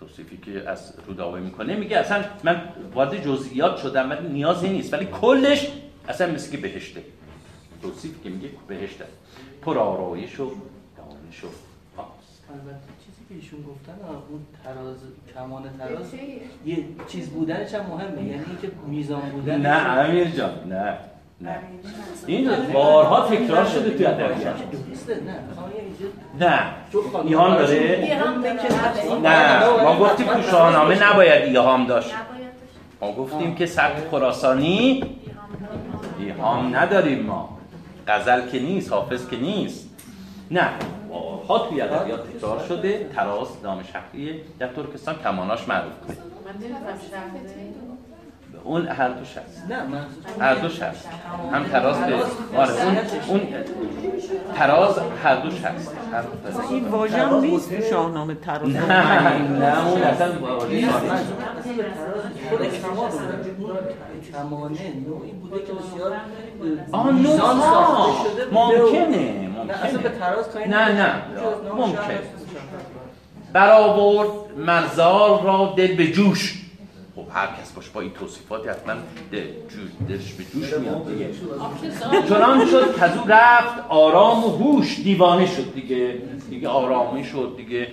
[0.00, 2.62] توصیفی که از رودابه می‌کنه میگه اصلا من
[2.94, 4.94] وارد جزئیات شدم ولی نیازی نیست.
[4.94, 5.68] ولی کلش
[6.08, 7.02] اصلا مثل که بهشته.
[7.82, 9.12] توصیفی که میگه بهشت است
[9.62, 10.44] پر آرایش و
[10.96, 11.48] دانش و
[12.52, 12.78] البته.
[12.98, 12.99] چیزی
[13.30, 13.92] که ایشون گفتن
[14.30, 14.96] اون تراز
[15.34, 16.14] کمان تراز
[16.66, 16.76] یه
[17.08, 20.94] چیز بودنش هم مهمه یعنی اینکه میزان بودن نه امیر جان نه
[21.40, 21.58] نه.
[22.26, 24.56] این بارها تکرار شده توی ادبیات.
[26.40, 26.62] نه
[27.24, 28.18] ایهام داره؟
[29.22, 32.14] نه ما گفتیم تو شاهنامه نباید ایهام داشت.
[33.00, 35.04] ما گفتیم که سبک خراسانی
[36.18, 37.58] ایهام نداریم ما.
[38.08, 39.88] غزل که نیست حافظ که نیست.
[40.50, 40.68] نه.
[41.48, 46.16] ها توی ادبیات تکرار شده تراز نام شهریه در ترکستان کماناش معروف کنه
[48.64, 50.06] اون هر دوش هست نه
[50.40, 51.08] هر دوش هست
[51.52, 52.14] هم تراز به
[52.58, 52.96] آره اون
[53.28, 53.40] اون
[54.56, 58.68] تراز هر دوش هست هر دو این واژه هم نیست تو شاهنامه تراز.
[58.68, 60.88] نه نه اون اصلا واژه
[64.32, 66.12] کمانه نوعی بوده که بسیار
[66.92, 68.14] آه میزان نوع
[68.52, 71.14] ممکنه نه اصلا به ممکنه تراز کاری نه نه.
[71.76, 72.00] ممکن
[73.52, 76.69] برآورد مرزال را دل به جوش
[77.34, 78.94] هر کس باش با این توصیفات حتما
[80.08, 81.06] دلش به جوش میاد.
[82.28, 86.14] چنان شد که از او رفت آرام و هوش دیوانه شد دیگه.
[86.50, 87.88] دیگه آرامی شد دیگه.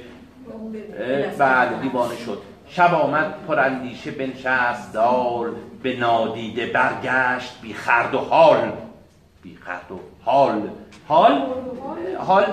[0.99, 2.41] اه، بله دیوانه شد.
[2.69, 5.51] شب آمد پر اندیشه بنشست دال
[5.83, 8.71] به نادیده برگشت بی خرد و حال.
[9.43, 10.69] بی خرد و حال.
[11.07, 11.41] حال؟
[12.19, 12.45] حال.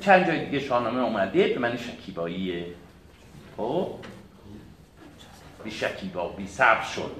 [0.00, 2.64] چند جای دیگه شاهنامه اومده به معنی شکیباییه.
[3.56, 3.86] خب؟
[5.66, 7.10] بی شکیبا بی صبر شد.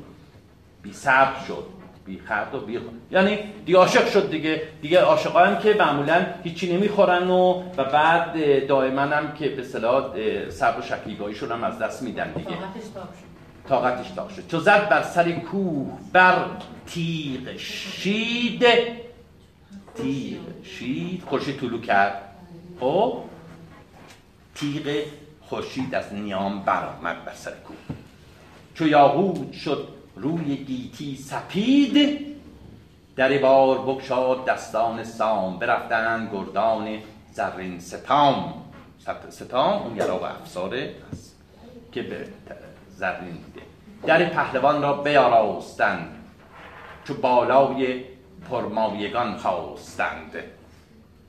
[0.83, 1.67] بی صبر شد
[2.07, 2.79] بی خرد و بی
[3.11, 4.63] یعنی دیگه عاشق شد دیگه.
[4.83, 10.05] دیگه عاشقان که معمولا هیچی نمی‌خورن و و بعد دائما هم که به اصطلاح
[10.51, 12.51] صبر و شکیباییشون هم از دست میدن دیگه.
[13.69, 14.49] طاقتش تاق شد.
[14.49, 16.45] چو زد بر سر کوه بر
[16.87, 18.65] تیغ شید.
[19.95, 22.23] تیغ شید خورشید طلوع کرد.
[22.81, 23.23] خب؟
[24.55, 25.03] تیغ
[25.41, 27.96] خورشید از نیام برآمد بر سر کوه.
[28.79, 32.27] چو یاهود شد روی گیتی سپید
[33.17, 35.59] در بار بگشاد دستان سام.
[35.59, 36.99] برفتن گردان
[37.33, 38.55] زرین ستام.
[39.01, 41.37] ست- ستام اون یرا و افساره است
[41.93, 42.29] که به
[42.97, 43.67] زرین بوده.
[44.07, 46.25] در پهلوان را بیاراستند
[47.05, 48.05] چو بالای
[48.51, 50.33] پرمایگان خواستند.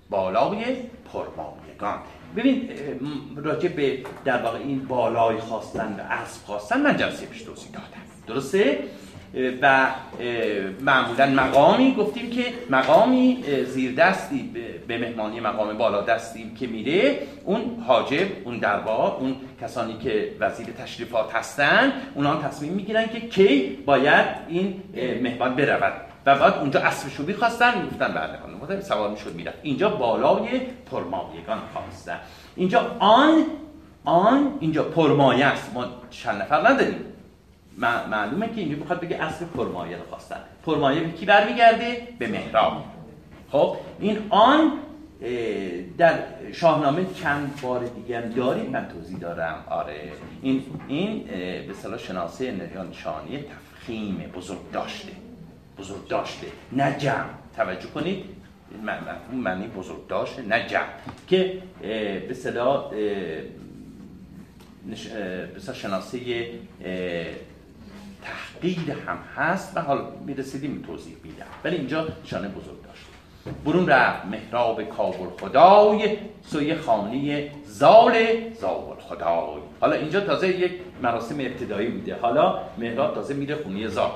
[0.10, 0.76] بالای
[1.14, 2.00] پرمایگان.
[2.36, 2.70] ببین
[3.36, 7.86] راجع به در واقع این بالای خواستن و اسب خواستن من جلسه پیش توضیح دادم.
[8.28, 8.80] درسته؟
[9.62, 9.88] و
[10.82, 14.52] معمولا مقامی گفتیم که مقامی زیر دستی
[14.88, 20.66] به- مهمانی مقام بالا دستی که میره اون حاجب اون دربار اون کسانی که وزیر
[20.66, 24.82] تشریفات هستن اونها تصمیم می‌گیرن که کی باید این
[25.24, 25.94] مهمان برود.
[26.28, 29.58] و بعد اونجا اسب شوبی خواستن می‌گفتن بله خانم بودن سوار می‌شد می‌رفت.
[29.62, 30.60] اینجا بالای
[30.92, 32.20] پرمایگان خواستن.
[32.56, 33.46] اینجا آن
[34.06, 35.74] آن اینجا پرمایه است.
[35.74, 37.00] ما چند نفر نداریم.
[37.78, 40.40] مع- معلومه که اینجا می‌خواد بگه اسب پرمایه رو خواستن.
[40.66, 42.84] پرمایه به کی برمیگرده؟ به مهراب
[43.52, 44.72] خب این آن
[45.98, 46.20] در
[46.54, 49.64] شاهنامه چند بار دیگه داریم من توضیح دارم.
[49.70, 50.12] آره.
[50.42, 51.24] این این
[51.68, 55.27] به اصطلاح شناسه نریان شانی تفخیم بزرگ داشته.
[55.80, 57.30] بزرگ داشته نه جمع.
[57.56, 58.26] توجه کنید
[58.84, 60.88] مفهوم معنی بزرگ داشته نه جمع.
[61.28, 62.92] که به به اصطلاح
[65.74, 66.20] شناسه
[68.24, 71.46] تحقیر هم هست و حالا می‌رسیدیم توضیح میدم.
[71.64, 73.08] ولی اینجا شانه بزرگ داشته
[73.66, 78.16] برون رفت مهراب کابل خدای سوی خانه زال
[78.54, 80.72] زاول خدای حالا اینجا تازه یک
[81.04, 82.16] مراسم ابتدایی بوده.
[82.16, 84.12] حالا مهراب تازه میره خونه زال.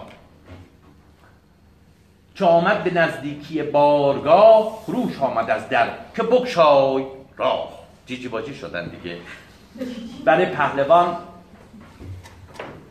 [2.42, 7.06] چو آمد به نزدیکی بارگاه خروش آمد از در که بکشای
[7.38, 7.70] راه.
[8.06, 9.18] جیجی باجی شدن دیگه.
[10.26, 11.18] برای پهلوان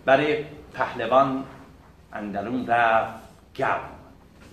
[0.04, 0.44] برای
[0.74, 1.44] پهلوان
[2.12, 3.14] اندرون رفت
[3.56, 3.80] گب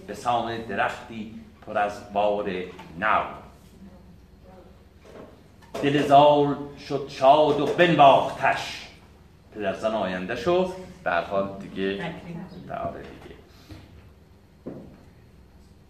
[0.07, 2.49] به سان درختی پر از بار
[2.99, 3.23] نو.
[5.83, 6.55] دل زال
[6.89, 8.87] شد شاد و بنواختش.
[9.55, 10.67] پدرزن آینده شد
[11.03, 12.11] به حال دیگه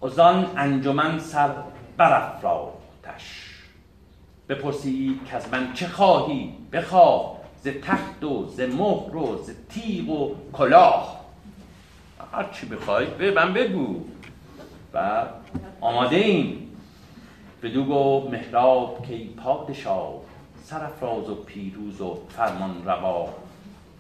[0.02, 1.50] دیگه ازان انجمن سر
[1.98, 3.54] برافراختش
[4.50, 10.10] بپرسید که از من چه خواهی؟ بخواه ز تخت و ز مهر و ز تیغ
[10.10, 11.26] و کلاه.
[12.34, 13.96] هر چی بخوای به من بگو.
[14.94, 15.24] و
[15.82, 16.72] آماده ایم.
[17.64, 20.14] بدو گفت مهراب که پادشاه
[20.64, 23.30] سرافراز و پیروز و فرمان روا.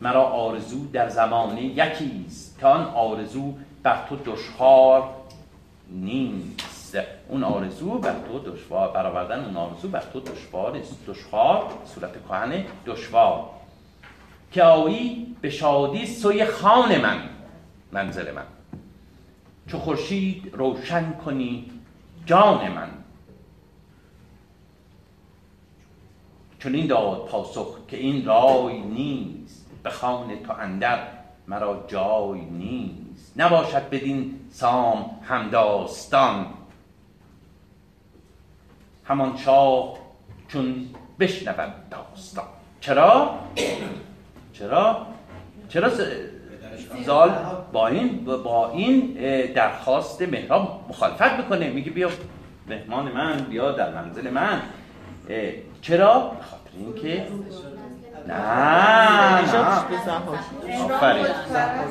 [0.01, 5.09] مرا آرزو در زمانه یکیست که آن آرزو بر تو دشخوار
[5.89, 6.97] نیست.
[7.27, 13.49] اون آرزو بر تو دشوار برآوردن اون آرزو بر تو دشوار دشوار صورت کهن دشوار.
[14.51, 17.29] که آیی به شادی سوی خان من
[17.91, 18.45] منزل من.
[19.67, 21.71] چو خورشید روشن کنی
[22.25, 22.89] جان من.
[26.59, 29.65] چون این داد پاسخ که این رای نیست.
[29.83, 31.07] به خان تو اندر
[31.47, 33.06] مرا جای نیست.
[33.37, 36.45] نباشد بدین سام همداستان
[39.05, 39.97] همان شاه
[40.47, 40.85] چون
[41.19, 42.45] بشنود داستان
[42.79, 43.39] چرا؟
[44.53, 45.07] چرا؟
[45.69, 45.91] چرا
[47.05, 47.31] زال
[47.71, 49.13] با این با این
[49.53, 52.09] درخواست مهراب مخالفت می‌کنه میگه بیا
[52.67, 54.61] مهمان من بیا در منزل من
[55.81, 57.27] چرا؟ خاطر اینکه
[58.27, 58.33] نه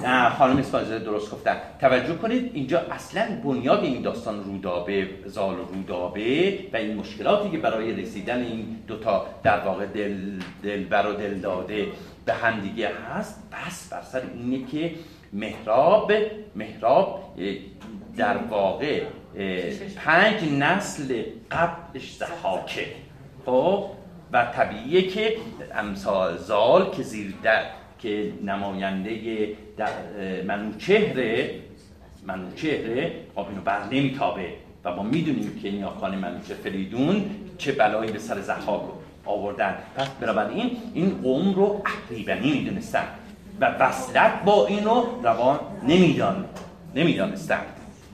[0.02, 6.58] نه خانم اسفازه درست گفتن توجه کنید اینجا اصلا بنیاد این داستان رودابه زال رودابه
[6.72, 10.16] و این مشکلاتی که برای رسیدن این دوتا در واقع دل
[10.62, 11.86] دلبر و دل داده
[12.24, 14.90] به همدیگه هست بس بر سر اینه که
[15.32, 16.12] مهراب
[16.56, 17.34] مهراب
[18.16, 19.02] در واقع
[19.96, 22.86] پنج نسل قبلش زحاکه
[23.46, 23.84] خب؟
[24.32, 25.36] و طبیعیه که
[25.74, 27.62] امثال زال که زیر در
[27.98, 29.48] که نماینده
[30.46, 31.50] منوچهره
[32.26, 34.48] منوچهره خب اینو بر نمیتابه
[34.84, 37.24] و ما می‌دونیم که نیاکان منوچه فریدون
[37.58, 38.82] چه بلایی به سر زحاک
[39.24, 39.74] آوردن.
[39.96, 43.04] پس بنابراین این قوم رو اهریبنی می‌دونستن
[43.60, 46.44] و وصلت با اینو روان نمیدان
[46.94, 47.60] نمی‌دانستن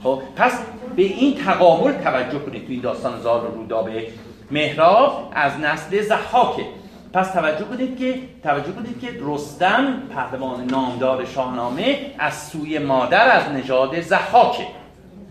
[0.03, 0.59] خب پس
[0.97, 4.07] به این تقابل توجه کنید تو این داستان زال رودابه.
[4.51, 6.65] مهراب از نسل زحاکه.
[7.13, 13.53] پس توجه کنید که توجه کنید که رستم پهلوان نامدار شاهنامه از سوی مادر از
[13.53, 14.67] نژاد زحاکه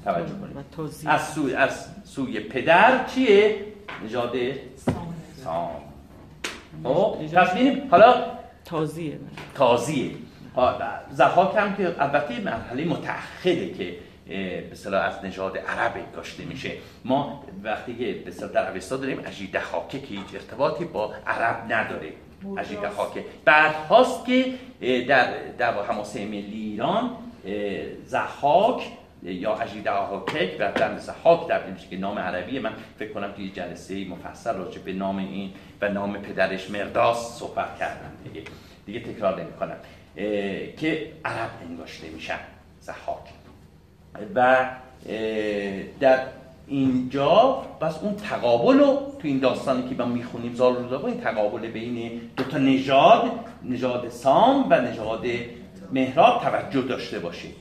[0.03, 0.57] توجه کنید.
[1.05, 3.55] از سوی از سوی پدر چیه؟
[4.05, 4.35] نژاد
[5.43, 5.69] سام.
[6.83, 8.15] خب پس ببینیم حالا
[8.65, 9.19] تازیه
[9.55, 10.11] تازیه
[11.11, 13.95] زحاک هم که البته مرحله متأخره که
[14.31, 16.71] به از نژاد عرب داشته میشه.
[17.05, 22.13] ما وقتی که به در اوستا داریم اجیده خاکه که هیچ ارتباطی با عرب نداره.
[22.57, 24.53] اجیده خاکه بعد هاست که
[25.07, 27.17] در در حماسه ملی ایران
[28.05, 28.83] زحاک
[29.23, 33.49] یا اجیده حاکک و در زحاک در میشه که نام عربیه من فکر کنم توی
[33.49, 38.47] جلسه مفصل راجع به نام این و نام پدرش مرداس صحبت کردم دیگه.
[38.85, 39.77] دیگه تکرار نمی کنم
[40.77, 42.39] که عرب انگاشته میشن.
[42.79, 43.40] زحاک.
[44.35, 44.69] و
[45.99, 46.19] در
[46.67, 48.85] اینجا بس اون تقابل رو
[49.19, 53.31] تو این داستانی که ما می‌خونیم زال روزا این تقابل بین دو تا نژاد
[53.63, 55.25] نژاد سام و نژاد
[55.91, 57.55] مهراب توجه داشته باشید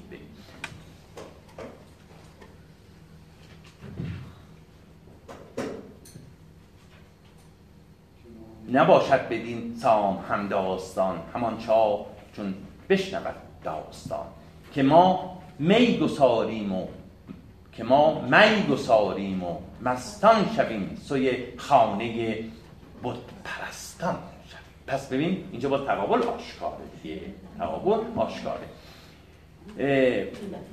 [8.73, 12.55] نباشد بدین سام هم داستان همان چا چون
[12.89, 13.35] بشنود
[13.65, 14.27] داستان
[14.73, 16.87] که ما می گساریم و
[17.73, 22.39] که ما می گساریم و مستان شویم سوی خانه
[23.03, 24.15] بود پرستان
[24.49, 24.63] شویم.
[24.87, 27.21] پس ببین اینجا با تقابل آشکاره دیگه.
[27.59, 28.67] تقابل آشکاره.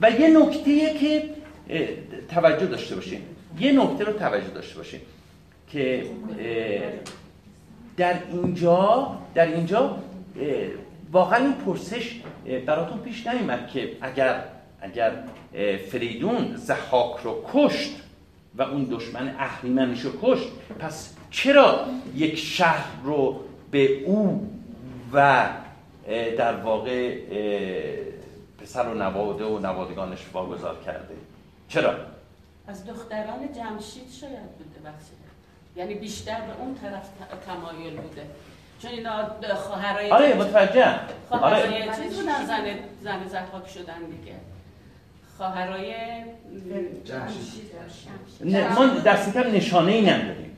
[0.01, 1.23] و یه نکته که
[2.29, 3.21] توجه داشته باشیم
[3.59, 5.01] یه نکته رو توجه داشته باشیم
[5.67, 6.03] که
[7.97, 9.97] در اینجا در اینجا
[11.11, 12.21] واقعا این پرسش
[12.65, 14.43] براتون پیش نیومد که اگر
[14.81, 15.11] اگر
[15.91, 17.95] فریدون زحاک رو کشت
[18.55, 20.47] و اون دشمن اهریمنش رو کشت
[20.79, 23.39] پس چرا یک شهر رو
[23.71, 24.51] به او
[25.13, 25.49] و
[26.37, 27.17] در واقع
[28.61, 31.15] پسر و نواده و نوادگانش واگذار کرده؟
[31.69, 31.95] چرا؟
[32.67, 35.27] از دختران جمشید شاید بوده بخشیده
[35.75, 37.09] یعنی بیشتر به اون طرف
[37.45, 38.21] تمایل بوده.
[38.79, 40.99] چون اینا خواهرای آره متوجه
[41.29, 42.03] خواهرای آره.
[42.03, 42.65] چیز بودن زن
[43.03, 44.35] زن زحاک شدن دیگه.
[45.37, 45.93] خواهرای
[48.75, 50.57] ما دست کم نشانه ای نداریم.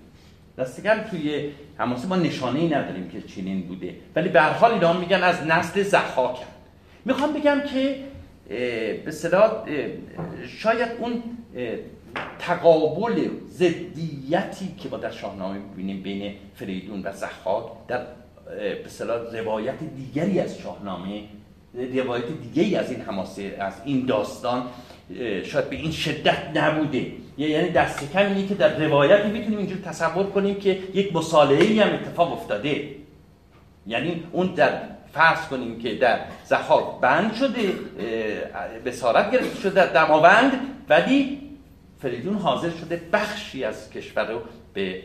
[0.57, 3.95] دست کم توی حماسه ما نشانه ای نداریم که چنین بوده.
[4.15, 6.37] ولی به هر حال اینا میگن از نسل زحاک
[7.05, 7.95] می‌خوام بگم که
[9.05, 9.65] به صلاح
[10.47, 11.23] شاید اون
[12.39, 18.05] تقابل زدیتی که با در شاهنامه ببینیم بین فریدون و زحاک در
[18.49, 21.23] به روایت دیگری از شاهنامه
[21.73, 24.63] روایت دیگری از این حماسه از این داستان
[25.43, 27.11] شاید به این شدت نبوده.
[27.37, 31.93] یعنی دست کم اینه که در روایتی می‌تونیم اینجور تصور کنیم که یک مصالحه هم
[31.93, 32.89] اتفاق افتاده.
[33.87, 34.81] یعنی اون در
[35.13, 37.73] فرض کنیم که در زحاک بند شده
[38.85, 40.51] بسارت گرفته شده در دماوند
[40.89, 41.41] ولی
[42.01, 44.41] فریدون حاضر شده بخشی از کشور رو
[44.73, 45.01] به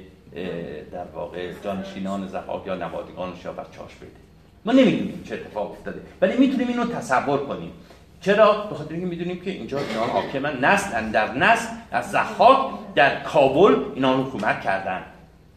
[0.93, 4.24] در واقع جانشینان زحاک یا نوادگانش یا بچه‌هاش بده.
[4.65, 6.01] ما نمی‌دونیم چه اتفاق افتاده.
[6.21, 7.73] ولی می‌تونیم اینو تصور کنیم.
[8.21, 13.23] چرا؟ به خاطر اینکه می‌دونیم که اینجا اینا حاکمن نسل در نسل از زحاک در
[13.23, 15.03] کابل اینا حکومت کردن.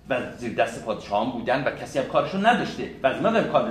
[0.09, 2.83] و زیر دست پادشاهان بودن و کسی هم کارشون نداشته.
[3.03, 3.65] و از من کار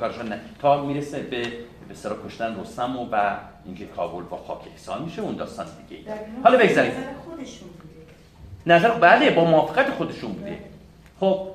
[0.00, 0.40] کارشون نه.
[0.60, 1.42] تا می‌رسه به
[1.88, 6.02] به سرا کشتن رستم و, و اینکه کابل با خاک احسان میشه اون داستان دیگه
[6.44, 6.92] حالا بگذاریم.
[8.66, 10.58] نظر بله با موافقت خودشون بوده.
[11.20, 11.48] خب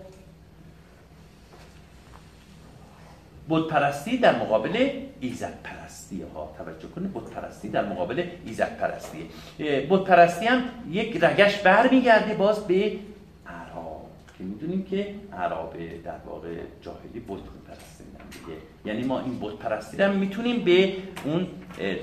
[3.47, 4.89] بود پرستی در مقابل
[5.19, 6.55] ایزد پرستی ها.
[6.57, 9.29] توجه کنید بود پرستی در مقابل ایزد پرستی
[9.89, 12.75] بود پرستی هم یک رگش برمیگرده باز به
[13.47, 13.77] عرب.
[14.37, 18.57] که می‌دونیم که عرب در واقع جاهلی بود پرستی دیگه.
[18.85, 20.93] یعنی ما این بود پرستی هم می‌تونیم به
[21.25, 21.47] اون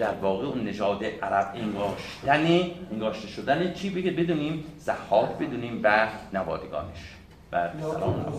[0.01, 2.71] در واقع اون نژاد عرب انگاشتن.
[2.93, 7.14] انگاشته شدن چی؟ بگه بدونیم زحاک بدونیم و نوادگانش.
[7.55, 8.33] و سلام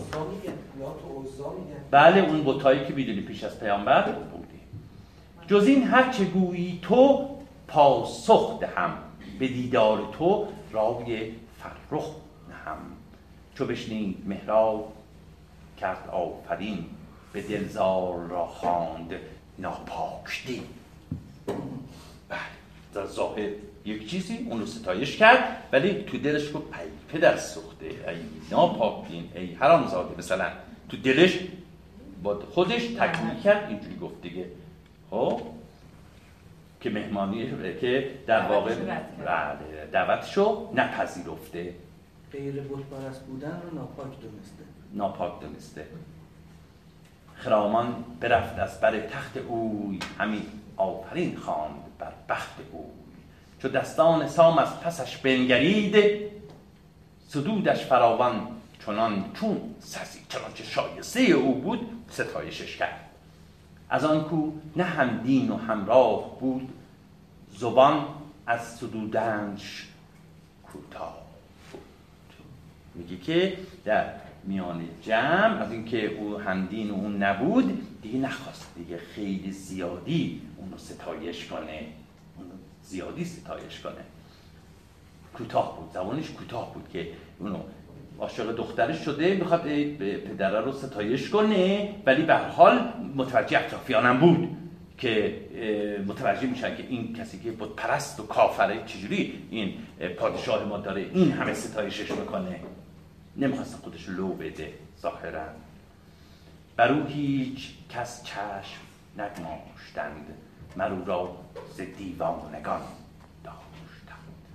[1.90, 4.60] بله اون بوتایی که می‌دونی پیش از پیامبر بودی.
[5.46, 7.28] جز این هر چه گویی تو
[7.68, 8.92] پاسخ دهم
[9.38, 12.10] به دیدار تو رای فرخ
[12.48, 12.78] نهم
[13.54, 14.92] چو بشنید مهراب
[15.78, 16.84] کرد آفرین
[17.32, 19.10] به دلزار را خواند
[19.58, 20.62] ناپاک دین
[22.28, 22.38] بله
[22.94, 23.50] در ظاهر
[23.86, 28.16] یک چیزی اون رو ستایش کرد ولی تو دلش گفت ای پدر سخته ای
[28.50, 30.18] ناپاک دین ای حرام زاده.
[30.18, 30.46] مثلا
[30.88, 31.38] تو دلش
[32.22, 34.46] با خودش تکمیل کرد اینجوری گفت دیگه.
[35.10, 35.40] خب؟
[36.80, 41.74] که مهمانی که در واقع بله، دعوتشو نپذیرفته.
[42.32, 44.64] غیر بودپرست بودن رو ناپاک دونسته.
[44.92, 45.86] ناپاک دونسته.
[47.34, 50.42] خرامان برفت از بر تخت اوی همین
[50.76, 53.05] آفرین خواند بر بخت اوی.
[53.58, 55.96] چو دستان سام از پسش بنگرید
[57.28, 58.48] سدودش فراوان
[58.86, 61.80] چنان چون سزی چنانچه شایسته او بود
[62.10, 63.00] ستایشش کرد
[63.90, 66.68] از آن کو نه هم دین و همراه بود
[67.50, 68.04] زبان
[68.46, 69.86] از سدودنش
[70.62, 71.18] کوتاه
[71.72, 71.80] بود.
[72.94, 74.12] میگه که در
[74.44, 80.78] میان جمع از اینکه او همدین و اون نبود دیگه نخواست دیگه خیلی زیادی اونو
[80.78, 81.86] ستایش کنه.
[82.86, 84.04] زیادی ستایش کنه.
[85.34, 85.92] کوتاه بود.
[85.92, 87.08] زبانش کوتاه بود که
[87.38, 87.58] اونو
[88.18, 94.56] عاشق دخترش شده می‌خواد پدره رو ستایش کنه ولی به حال متوجه اطرافیانم بود
[94.98, 95.40] که
[96.06, 99.74] متوجه میشن که این کسی که بود پرست و کافره چجوری این
[100.18, 102.60] پادشاه ما داره این همه ستایشش می‌کنه.
[103.36, 105.46] نمی‌خواست خودش لو بده ظاهرا.
[106.76, 108.80] بر هیچ کس چشم
[109.18, 110.34] نگماشتند.
[110.76, 111.36] مرو را
[111.74, 112.80] ز دیوانگان
[113.44, 114.46] داشتند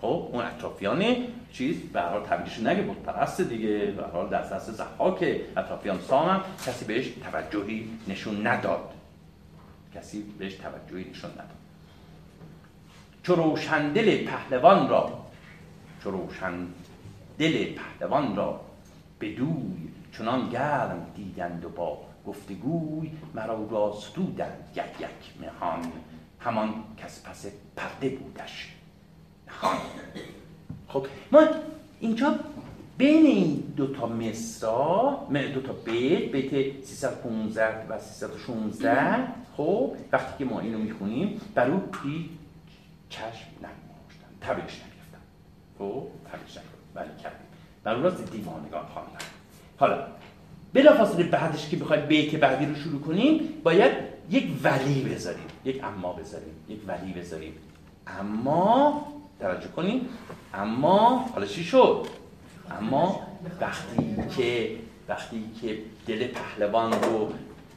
[0.00, 1.16] خب اون اطرافیان
[1.52, 3.78] چیز به هر حال تبدیلش نگه بود پرست دیگه.
[3.86, 6.40] به هر حال دست دست زحاک اطرافیان سامم.
[6.66, 8.94] کسی بهش توجهی نشون نداد.
[9.94, 11.48] کسی بهش توجهی نشون نداد.
[13.22, 15.24] چو روشندل پهلوان را
[16.04, 16.66] چو روشن
[17.38, 18.60] دل پهلوان را
[19.18, 19.88] به دوی
[20.18, 25.92] چنان گرم دیدند و با گفتگوی مرا را ستودند یک یک مهان.
[26.40, 27.46] همان کس پس
[27.76, 28.74] پرده بودش.
[30.88, 31.42] خب ما
[32.00, 32.38] اینجا
[32.98, 40.44] بین این دو تا مصرا دو تا بیت بیت 315 و 316 خب وقتی که
[40.44, 42.30] ما اینو می‌خونیم بر او هیچ
[43.08, 45.20] چشم نگماشتن تبش نگرفتن
[45.78, 46.58] خب تبش
[46.94, 47.46] ولی کردیم.
[47.84, 49.18] بر اون دیوانگان خواندن
[49.78, 50.06] حالا
[50.74, 53.92] بلافاصله بعدش که بخواید بیت بعدی رو شروع کنیم باید
[54.30, 57.52] یک ولی بذاریم یک اما بذاریم یک ولی بذاریم.
[58.20, 59.06] اما
[59.40, 60.08] توجه کنیم
[60.54, 62.06] اما حالا چی شد؟
[62.80, 63.20] اما
[63.60, 64.70] وقتی که
[65.08, 67.28] وقتی که دل پهلوان رو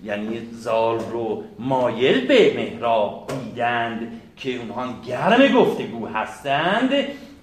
[0.03, 6.91] یعنی زال رو مایل به مهراب دیدند که اونها گرم گفتگو هستند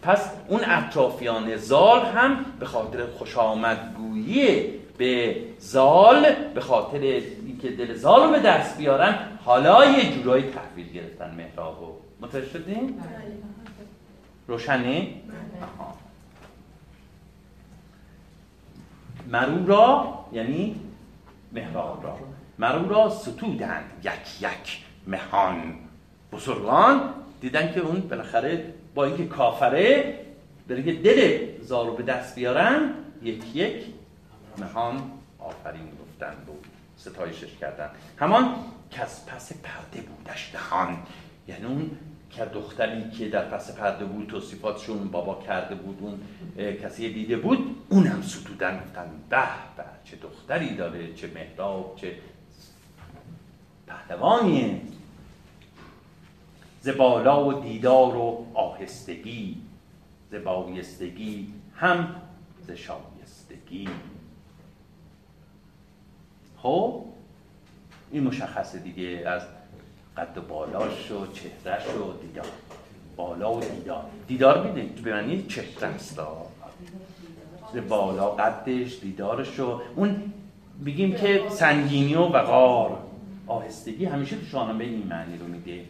[0.02, 7.94] پس اون اطرافیان زال هم به خاطر خوش آمدگویی به زال به خاطر اینکه دل
[7.94, 13.00] زال رو به دست بیارن حالا یه جورایی تحویل گرفتن مهرابو متوجه شدین؟
[14.48, 15.08] روشنه؟
[19.28, 20.80] مرو را یعنی
[21.52, 22.18] مهراب را.
[22.58, 25.74] مرو را ستودند یک یک مهان.
[26.32, 30.18] بزرگان دیدن که اون بالاخره با اینکه کافره
[30.68, 32.90] داره که دل زارو به دست بیارن
[33.22, 33.74] یک یک
[34.58, 36.66] مهان آفرین گفتن بود
[36.96, 38.54] ستایشش کردن همان
[38.90, 40.98] کس پس پرده بودش دهان.
[41.48, 41.90] یعنی اون
[42.30, 46.20] که دختری که در پس پرده بود توصیفاتشون بابا کرده بود اون
[46.76, 49.36] کسی دیده بود اونم ستودن گفتن به
[49.76, 52.16] به چه دختری داره چه مهراب چه
[53.86, 54.80] پهلوانیه
[56.80, 59.56] ز بالا و دیدار و آهستگی
[60.30, 62.16] ز بایستگی هم
[62.66, 63.88] ز شایستگی.
[66.64, 67.04] خب
[68.12, 69.42] این مشخصه دیگه از
[70.16, 72.46] قد بالاش و چهرش و دیدار.
[73.16, 74.04] بالا و دیدار.
[74.28, 76.20] دیدار میده به معنی چهره است.
[77.88, 80.32] بالا قدش دیدارش و اون
[80.86, 82.98] بگیم که سنگینی و وقار.
[83.46, 85.84] آهستگی همیشه تو شاهنامه این معنی رو میده.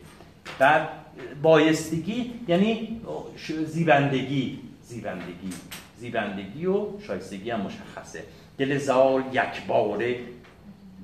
[0.58, 0.88] بعد
[1.42, 3.00] بایستگی یعنی
[3.66, 4.58] زیبندگی.
[4.82, 5.50] زیبندگی.
[5.98, 8.24] زیبندگی و شایستگی هم مشخصه.
[8.58, 10.18] دل زار یک باره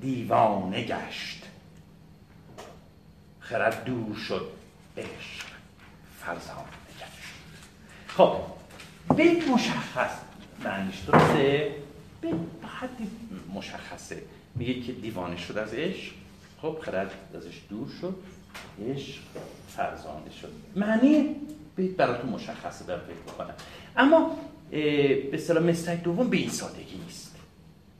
[0.00, 1.42] دیوانه گشت.
[3.40, 4.48] خرد دور شد
[4.96, 5.46] عشق
[6.20, 6.60] فرزانه
[7.00, 7.32] گشت.
[8.06, 8.36] خب
[9.16, 10.10] به مشخص
[10.64, 11.74] معنیش درسته؟
[12.20, 12.28] به
[12.80, 13.10] حدی
[13.54, 14.22] مشخصه.
[14.54, 16.12] میگه که دیوانه شد از عشق.
[16.62, 18.16] خب خرد ازش دور شد
[18.88, 19.20] عشق
[19.68, 20.52] فرزانه شد.
[20.76, 21.36] معنی
[21.96, 23.54] براتون مشخصه در فکر بکنم
[23.96, 24.36] اما
[24.70, 27.36] به اصطلاح مثل دوم به این سادگی نیست.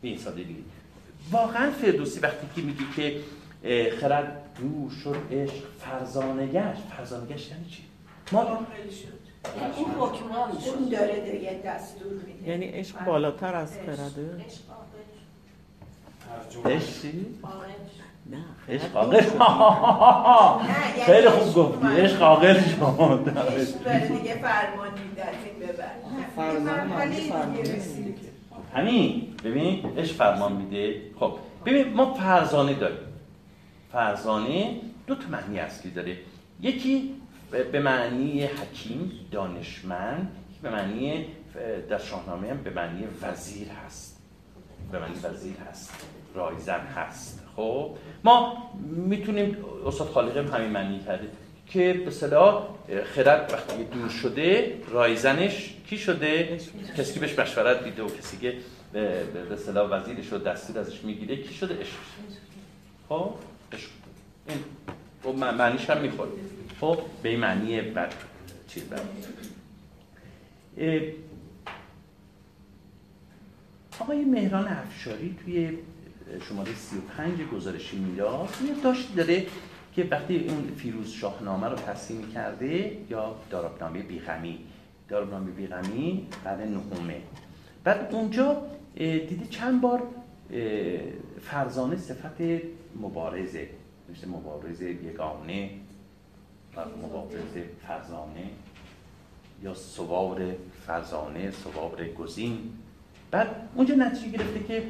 [0.02, 0.56] به این سادگی.
[1.30, 3.20] واقعا فردوسی وقتی که میگی که
[4.00, 7.82] خرد دور شد عشق فرزانه گشت فرزانه گشت یعنی چی؟
[8.32, 8.66] ما اون
[9.98, 12.48] حکمان اون داره یه دستور میده.
[12.50, 14.44] یعنی عشق بالاتر از خرده
[16.66, 17.26] عشق چی؟
[18.26, 18.38] نه
[18.68, 19.20] عشق عاقل
[21.06, 21.86] خیلی خوب گفتی.
[21.86, 25.90] عشق عاقل شد عشق داره دیگه فرمان میده از این ببر
[28.74, 29.34] همین.
[29.44, 31.02] ببین عشق فرمان میده.
[31.20, 32.98] خب ببین ما فرزانه داریم.
[33.92, 36.16] فرزانه دو تا معنی اصلی داره.
[36.60, 37.14] یکی
[37.72, 41.26] به معنی حکیم دانشمند به معنی
[41.88, 44.22] در شاهنامه هم به معنی وزیر هست.
[44.92, 46.06] به معنی وزیر هست.
[46.34, 47.46] رایزن هست.
[47.56, 47.90] خب
[48.24, 49.56] ما می‌تونیم
[49.86, 51.28] استاد خالقی هم همین معنی کرده.
[51.70, 52.68] که به صلاح
[53.14, 56.60] خرد وقتی دور شده رایزنش کی شده؟
[56.96, 58.56] کسی که بهش مشورت دیده و کسی که
[59.48, 61.98] به صلاح وزیرش رو دستور ازش می‌گیره کی شده؟ عشق.
[63.08, 63.34] خب؟
[63.72, 63.88] عشق.
[64.48, 64.58] این
[65.22, 66.30] خب معنیش هم می‌خوره.
[66.80, 68.12] خب؟ به معنی بد.
[68.68, 69.00] چیز بد.
[74.00, 75.78] آقای مهران افشاری توی
[76.48, 79.46] شماره 35 گزارشی میلاد یه داشت داره
[79.92, 84.58] که وقتی اون فیروز شاهنامه رو تصمیم کرده یا دارابنامه بیغمی.
[85.08, 87.22] دارابنامه بیغمی بعد نهمه.
[87.84, 88.62] بعد اونجا
[88.94, 90.02] دیده چند بار
[91.40, 92.40] فرزانه صفت
[93.00, 93.68] مبارزه.
[94.10, 95.70] مثل مبارزه یگانه
[97.02, 98.50] مبارزه فرزانه
[99.62, 100.42] یا سوار
[100.86, 102.58] فرزانه سوار گزین.
[103.30, 104.82] بعد اونجا نتیجه گرفته که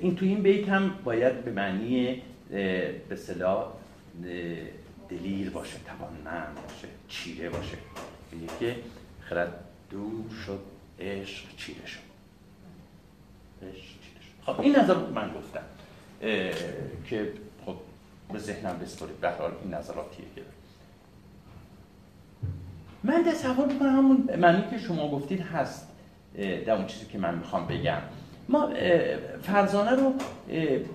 [0.00, 2.22] این تو این بیت هم باید به معنی
[3.08, 3.72] به صلاح
[5.08, 7.76] دلیر باشه توانمند باشه چیره باشه.
[8.32, 8.76] میگه که
[9.20, 10.60] خرد دور شد
[11.00, 12.00] عشق چیره شد.
[13.60, 14.52] چیره شد.
[14.52, 15.62] خب این نظر من گفتم
[17.04, 17.32] که
[17.66, 17.74] خب
[18.32, 20.42] به ذهنم بسپارید به حال این نظراتیه که
[23.04, 25.88] من تصور می‌کنم همون معنی که شما گفتید هست
[26.36, 28.00] در اون چیزی که من می‌خوام بگم.
[28.48, 28.72] ما
[29.42, 30.14] فرزانه رو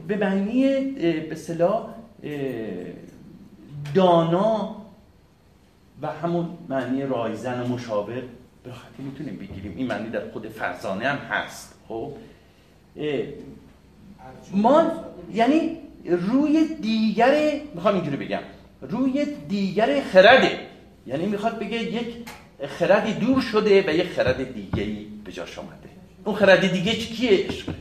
[0.07, 0.91] به معنی
[1.29, 1.89] به صلاح
[3.95, 4.75] دانا
[6.01, 8.23] و همون معنی رایزن و مشاور
[8.63, 9.73] به خاطر می‌تونیم بگیریم.
[9.77, 11.75] این معنی در خود فرزانه هم هست.
[11.87, 12.11] خب؟
[14.51, 14.91] ما
[15.33, 18.39] یعنی روی دیگر می‌خوام اینجوری بگم
[18.81, 20.59] روی دیگر خرده.
[21.07, 22.15] یعنی می‌خواد بگه یک
[22.67, 25.89] خردی دور شده و یک خرد دیگه ای به جاش آمده
[26.23, 27.73] اون خرد دیگه چی کیه؟ عشق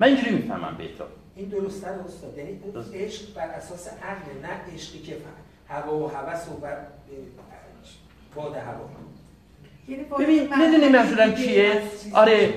[0.00, 1.04] من اینجوری می‌فهمم بهتر
[1.36, 2.38] این درسته استاد.
[2.38, 5.16] یعنی اون عشق بر اساس عقل نه عشقی که
[5.68, 6.76] هوا و هوس و بر
[8.34, 8.88] باد هوا.
[10.18, 11.82] ببین می‌دونی مثلا چیه
[12.12, 12.54] آره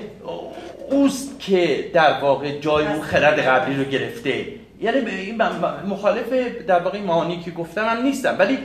[0.90, 4.46] اوست که در واقع جای اون خرد قبلی رو گرفته.
[4.80, 5.42] یعنی این
[5.88, 6.32] مخالف
[6.66, 8.36] در واقع معانی که گفتم هم نیستم.
[8.38, 8.58] ولی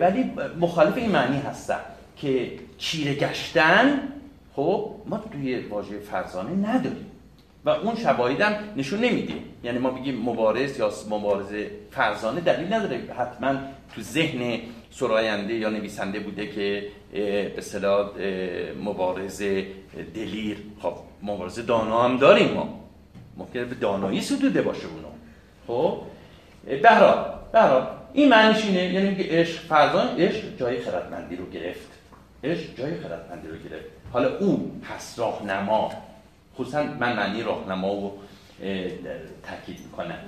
[0.00, 0.30] ولی
[0.60, 1.80] مخالف این معنی هستم
[2.16, 4.08] که چیره گشتن
[4.56, 7.06] خب ما توی واژه فرزانه نداریم.
[7.64, 9.34] و اون شواهدم نشون نمیده.
[9.64, 13.00] یعنی ما بگیم مبارز یا مبارزه فرزانه دلیل نداره.
[13.18, 13.54] حتما
[13.94, 14.60] تو ذهن
[14.90, 16.88] سراینده یا نویسنده بوده که
[17.56, 18.10] به صلاح
[18.84, 19.66] مبارزه
[20.14, 20.56] دلیر.
[20.80, 22.80] خب مبارزه دانا هم داریم ما.
[23.36, 25.08] ممکنه به دانایی سدوده باشه اونو
[25.66, 26.00] خب؟
[26.82, 28.92] بهرحال بهرحال این معنیش اینه.
[28.92, 31.88] یعنی که عشق فرزان عشق جای خردمندی رو گرفت.
[32.44, 33.86] عشق جای خردمندی رو گرفت.
[34.12, 35.92] حالا اون پس راهنما
[36.58, 38.12] خصوصا من معنی راهنما رو
[39.42, 40.18] تاکید می‌کنم.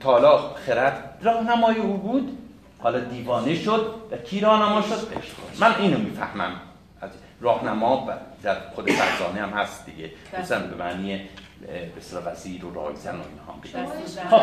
[0.00, 2.38] تا حالا خرد راهنمای او بود
[2.78, 5.08] حالا دیوانه شد و کی راهنما شد؟
[5.60, 6.52] من اینو می‌فهمم.
[7.00, 7.10] از
[7.40, 8.08] راهنما
[8.42, 10.10] در خود فرزانه هم هست دیگه.
[10.40, 11.20] مثلا به معنی
[11.96, 13.58] بسیار وزیر و رایزن و اینها
[14.30, 14.42] خب.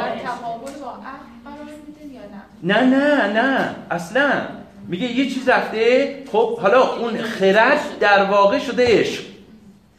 [2.63, 3.75] نه نه نه.
[3.91, 4.41] اصلا.
[4.87, 6.23] میگه یه چیز رفته.
[6.31, 9.23] خب حالا اون خرد در واقع شده عشق.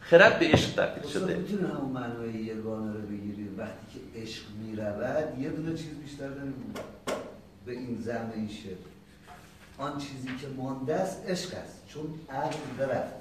[0.09, 1.35] خرد به عشق تبدیل شده.
[1.35, 6.53] می‌تونه همون معنای یگانه رو بگیری؟ وقتی که عشق می‌رود یه دونه چیز بیشتر داریم
[7.65, 8.77] به این زم این شد
[9.77, 11.83] آن چیزی که مانده است عشق است.
[11.87, 13.13] چون عقل رفت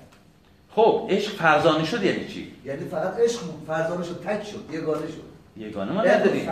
[0.74, 4.64] خب عشق فرزانه شد یعنی چی؟ یعنی فقط عشق فرزانه شد تک شد.
[4.74, 5.26] یگانه شد.
[5.56, 6.50] یگانه ما نداریم.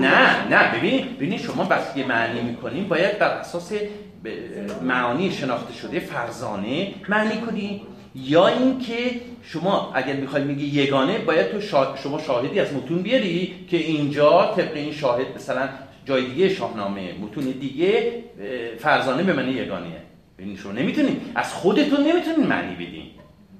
[0.00, 0.78] نه نه.
[0.78, 3.72] ببین ببین شما وقتی معنی می‌کنیم باید بر اساس
[4.82, 7.82] معانی شناخته شده فرزانه معنی کنی
[8.16, 11.60] یا اینکه شما اگر می‌خوای میگی یگانه باید تو
[12.02, 15.68] شما شاهدی از متون بیاری که اینجا طبق این شاهد مثلا
[16.04, 18.12] جای دیگه شاهنامه متون دیگه
[18.78, 19.96] فرزانه به معنی یگانه
[20.38, 23.06] ببین شما نمی‌تونید از خودتون نمی‌تونید معنی بدین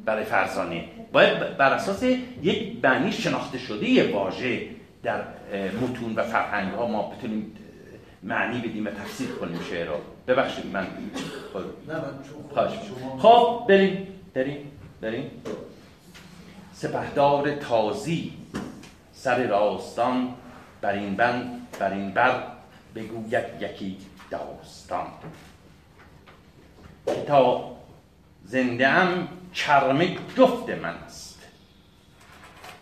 [0.05, 0.85] برای فرزانه.
[1.13, 2.03] باید بر اساس
[2.43, 4.61] یک معنی شناخته شده یه واژه
[5.03, 5.21] در
[5.83, 7.53] متون و فرهنگ ها ما بتونیم
[8.23, 9.95] معنی بدیم و تفسیر کنیم شعر رو
[10.29, 10.87] ببخشید من
[12.55, 12.73] خواهش
[13.19, 14.16] خب بریم.
[14.37, 15.31] بریم بریم.
[16.73, 18.33] سپهدار تازی
[19.13, 20.35] سر راستان
[20.81, 22.43] بر این بند بر این بر
[22.95, 23.99] بگوید یکی
[24.31, 25.07] داستان.
[27.27, 27.77] تا
[28.45, 30.05] زنده ام چرم
[30.37, 31.43] جفت من است.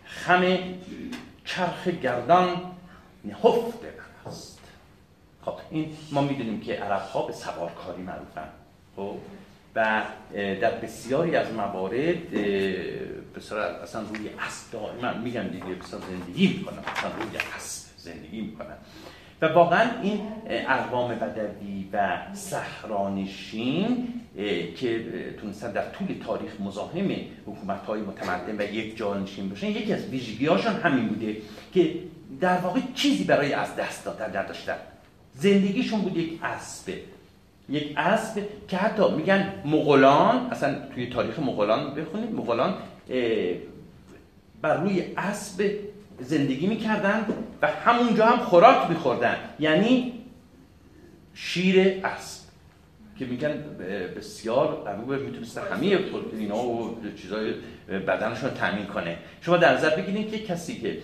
[0.05, 0.59] خم
[1.44, 2.62] چرخ گردان
[3.24, 4.60] نهفت من است.
[5.44, 8.48] خب این ما می‌دونیم که عرب ها به سوارکاری معروفن.
[8.97, 9.16] خب؟
[9.77, 10.03] و
[10.35, 12.31] در بسیاری از موارد
[13.37, 18.77] بسیار اصلا روی اسب دائما میگم دیگه بسیار زندگی می‌کنن اصلا روی اسب زندگی می‌کنن
[19.43, 24.09] و واقعا این اقوام بدوی و صحرانشین
[24.77, 25.05] که
[25.41, 27.11] تونستن در طول تاریخ مزاحم
[27.47, 31.37] حکومت های متمدن و یک جانشین باشن یکی از ویژگی هاشون همین بوده
[31.75, 31.95] که
[32.41, 34.77] در واقع چیزی برای از دست دادن نداشتن.
[35.35, 37.01] زندگیشون بود یک اسبه.
[37.69, 42.74] یک اسب که حتی میگن مغولان اصلا توی تاریخ مغولان بخونید مغولان
[44.62, 45.70] بر روی اسب
[46.20, 47.27] زندگی می‌کردن
[47.62, 49.36] و همونجا هم خوراک میخوردن.
[49.59, 50.12] یعنی
[51.35, 52.45] شیر اسب
[53.19, 53.65] که میگن
[54.16, 57.55] بسیار قوی می‌تونسته همه پروتئینا و چیزای
[57.89, 59.16] بدنشون تامین کنه.
[59.41, 60.99] شما در نظر بگیرید که کسی که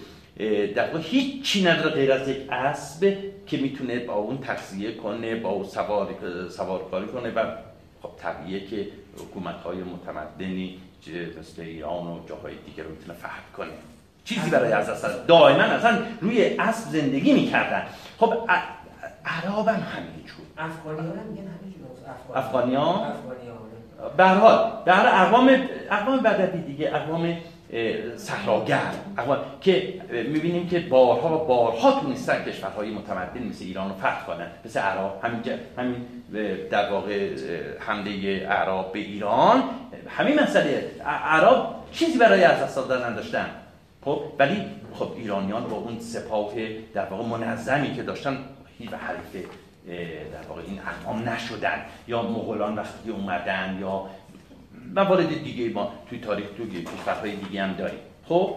[0.74, 3.16] در هیچ چی نداره غیر از یک اسب
[3.50, 6.08] که می‌تونه با اون تغذیه کنه با اون سوار
[6.50, 7.44] سوارکاری کنه و
[8.02, 10.78] خب طبیعیه که حکومت های متمدنی
[11.40, 13.68] مثل ایران و جاهای دیگه رو می‌تونه فهم کنه.
[14.24, 17.86] چیزی برای از دست دائما اصلا روی اسب زندگی می‌کردن.
[18.18, 18.34] خب
[19.24, 23.12] عرب هم همینجور افغانی ها میگن همینجور افغانی ها
[24.16, 25.60] به هر حال در اقوام
[25.90, 27.36] اقوام بدوی دیگه اقوام
[28.16, 28.90] صحراگر.
[29.60, 34.46] که می‌بینیم که بارها و بارها تونستن کشورهای متمدن مثل ایران رو فتح کنن.
[34.64, 35.40] مثل عرب همین
[35.78, 35.96] همین
[36.70, 37.30] در واقع
[37.78, 39.62] حمله عرب به ایران.
[40.08, 40.90] همین مسئله.
[41.04, 43.50] عرب چیزی برای از دست دادن نداشتن.
[44.04, 44.64] خب ولی
[44.94, 46.50] خب ایرانیان با اون سپاه
[46.94, 48.38] در واقع منظمی که داشتن
[48.78, 49.46] هیچ حریف
[50.32, 51.82] در واقع این اقوام نشدن.
[52.08, 54.06] یا مغولان وقتی اومدن یا
[54.94, 58.00] موارد دیگه ما توی تاریخ توی کشورهای دیگه هم داریم.
[58.28, 58.56] خب؟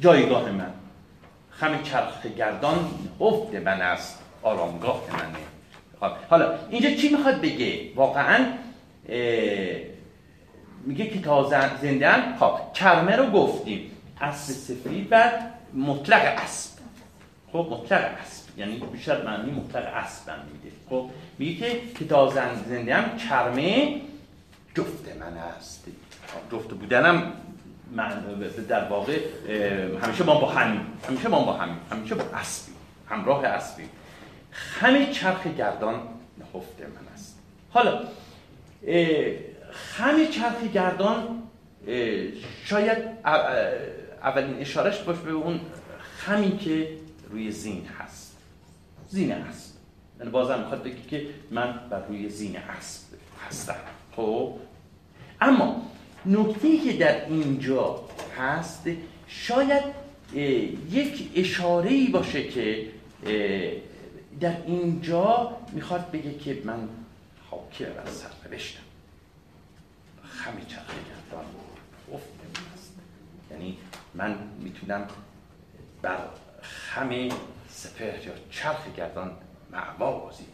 [0.00, 0.72] جایگاه من.
[1.50, 2.90] خم چرخ گردان
[3.20, 5.38] حفت من است آرامگاه منه
[6.00, 8.46] خب، حالا اینجا چی می‌خواد بگه؟ واقعا
[10.84, 11.48] میگه که تا
[11.82, 13.90] زنده خب چرمه رو گفتیم.
[14.20, 15.32] اسب سفید و
[15.74, 16.70] مطلق اسب.
[17.52, 18.58] خب مطلق اسب.
[18.58, 20.76] یعنی بیشتر معنی مطلق اسب هم میده.
[20.90, 24.00] خب میگه که تا زنده هم چرمه
[24.74, 25.84] جفت من است.
[26.52, 27.32] جفت بودنم
[27.92, 28.22] من
[28.68, 29.20] در واقع
[30.02, 30.80] همیشه ما با همین.
[31.08, 31.76] همیشه ما با همین.
[31.92, 32.72] همیشه با اسبی.
[33.08, 33.82] همراه اسبی.
[34.52, 35.94] همه چرخ گردان
[36.38, 37.38] نهفته من است.
[37.70, 38.00] حالا
[39.72, 41.42] خم چرخ گردان
[42.64, 42.98] شاید
[44.22, 45.60] اولین اشارش باشه به اون
[46.18, 46.88] خمی که
[47.30, 48.36] روی زین هست.
[49.08, 49.65] زین اسب
[50.18, 53.02] یعنی بازم می‌خواد بگی که من بر روی زین اسب
[53.46, 53.74] هستم.
[54.16, 54.54] خب؟
[55.40, 55.90] اما
[56.26, 58.00] نکته که در اینجا
[58.38, 58.86] هست
[59.28, 59.82] شاید
[60.90, 62.86] یک اشاره ای باشه که
[64.40, 66.88] در اینجا می‌خواد بگه که من
[67.50, 68.80] حاکم بر سرنوشتم.
[70.28, 71.44] خم چرخه گردان
[72.14, 72.28] افت
[72.74, 72.92] است.
[73.50, 73.78] یعنی
[74.14, 75.08] من می‌تونم
[76.02, 76.18] بر
[76.62, 77.28] خم
[77.68, 79.32] سپهر یا چرخ گردان
[79.98, 80.50] بازیدم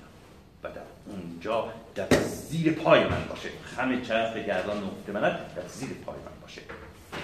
[0.65, 3.49] و در اونجا در زیر پای من باشه.
[3.77, 6.61] خم چرخ گردان نقطه من در زیر پای من باشه.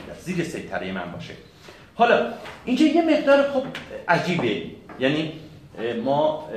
[0.08, 1.34] در زیر سیطره من باشه.
[1.94, 2.32] حالا
[2.64, 3.64] اینجا یه مقدار خب
[4.08, 4.62] عجیبه.
[5.00, 5.32] یعنی
[6.04, 6.48] ما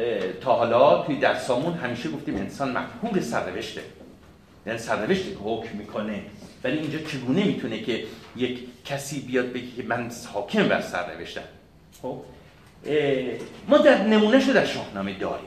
[0.42, 3.82] تا حالا توی درسامون همیشه گفتیم انسان محکوم سرنوشته.
[4.66, 6.22] یعنی سرنوشتی که حکم می‌کنه.
[6.64, 8.06] ولی اینجا چگونه می‌تونه که
[8.36, 11.42] یک کسی بیاد بگه که من حاکم بر سرنوشتم؟
[12.02, 12.22] خب
[13.68, 15.46] ما در نمونه شو در شاهنامه داریم.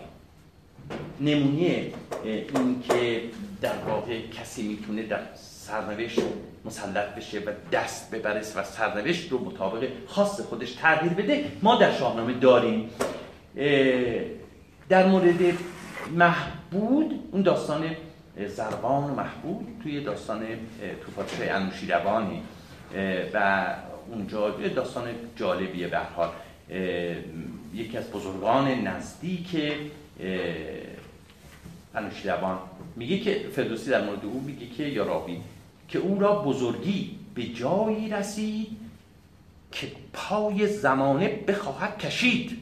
[1.21, 1.93] نمونه
[2.25, 3.23] این که
[3.61, 6.21] در واقع کسی می‌تونه در سرنوشت
[6.65, 11.93] مسلط بشه و دست ببره و سرنوشت رو مطابق خاص خودش تغییر بده ما در
[11.93, 12.91] شاهنامه داریم.
[14.89, 15.41] در مورد
[16.17, 17.97] محبود اون داستان
[18.47, 20.43] زربان و محبود توی داستان
[21.07, 22.43] توفاتش انوشیروانی
[23.35, 23.67] و
[24.09, 25.05] اونجا داستان
[25.37, 26.29] جالبیه به حال
[27.75, 29.73] یکی از بزرگان نزدیک
[31.95, 32.59] انوشیروان.
[32.97, 35.41] میگه که فردوسی در مورد او میگه که یا راوی
[35.89, 38.69] که او را بزرگی به جایی رسید
[39.73, 42.59] که پای زمانه بخواهد کشید.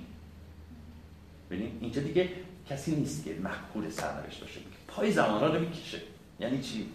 [1.50, 2.28] ببینید اینجا دیگه
[2.70, 4.60] کسی نیست که محکور سرنوشت باشه.
[4.88, 6.00] پای زمانه رو می‌کشه.
[6.40, 6.86] یعنی چی؟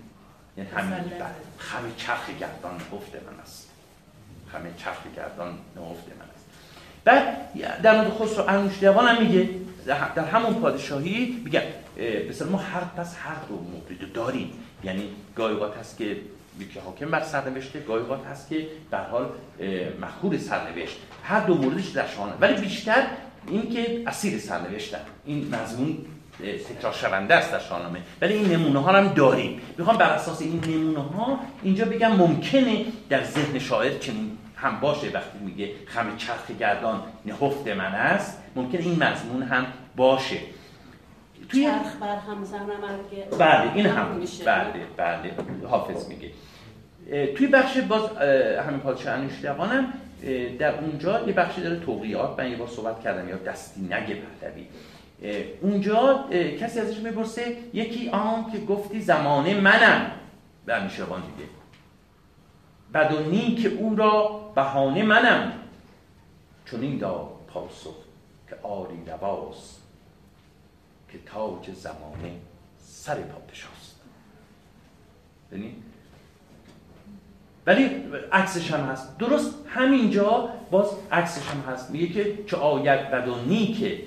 [0.58, 1.04] یعنی همین
[1.58, 3.70] خم چرخ گردان نهفت من است.
[4.52, 6.27] خم چرخ گردان نهفت من.
[7.08, 7.38] بعد
[7.84, 9.50] در مورد خسرو انوشیروان هم میگه.
[10.16, 11.64] در همون پادشاهی میگه
[12.30, 14.52] مثلا ما هر پس هر دو مورد داریم.
[14.84, 15.04] یعنی
[15.36, 16.18] گایقات هست که
[16.60, 19.26] یکی حاکم بر سرنوشته گایقات هست که در حال
[20.02, 20.98] مخور سرنوشت.
[21.24, 23.04] هر دو موردش در شانه ولی بیشتر
[23.48, 25.98] این که اسیر سرنوشتن این مضمون
[26.40, 28.00] تکرار شونده است در شاهنامه.
[28.22, 29.62] ولی این نمونه ها هم داریم.
[29.78, 35.08] می‌خوام بر اساس این نمونه ها اینجا بگم ممکنه در ذهن شاعر چنین هم باشه
[35.14, 39.66] وقتی میگه خم چرخ گردان نهفت من است ممکن این مضمون هم
[39.96, 40.38] باشه.
[41.50, 42.44] توی چرخ بر هم
[43.38, 45.34] بله این هم بله بله
[45.68, 46.32] حافظ میگه.
[47.36, 48.18] توی بخش باز
[48.68, 49.94] همین پادشاه انوشیروانم
[50.60, 54.68] در اونجا یه بخشی داره توقیات من یه بار صحبت کردم یا دستی نگه پهلوی.
[55.62, 56.26] اونجا
[56.62, 60.12] کسی ازش می‌پرسه یکی آن که گفتی زمانه منم.
[60.66, 61.50] به انوشیروان دیگه
[62.94, 65.54] بد و نیک او را بهانه منم.
[66.66, 67.96] چون این دا پاسخ
[68.50, 69.82] که آری رواست
[71.12, 72.34] که تاج زمانه
[72.80, 73.96] سر پادشاست.
[75.52, 75.84] ببینید
[77.66, 77.90] ولی
[78.32, 79.18] عکسش هم هست.
[79.18, 81.92] درست همینجا باز عکسش هم هست.
[81.92, 84.02] میگه که چه آید بد و نیک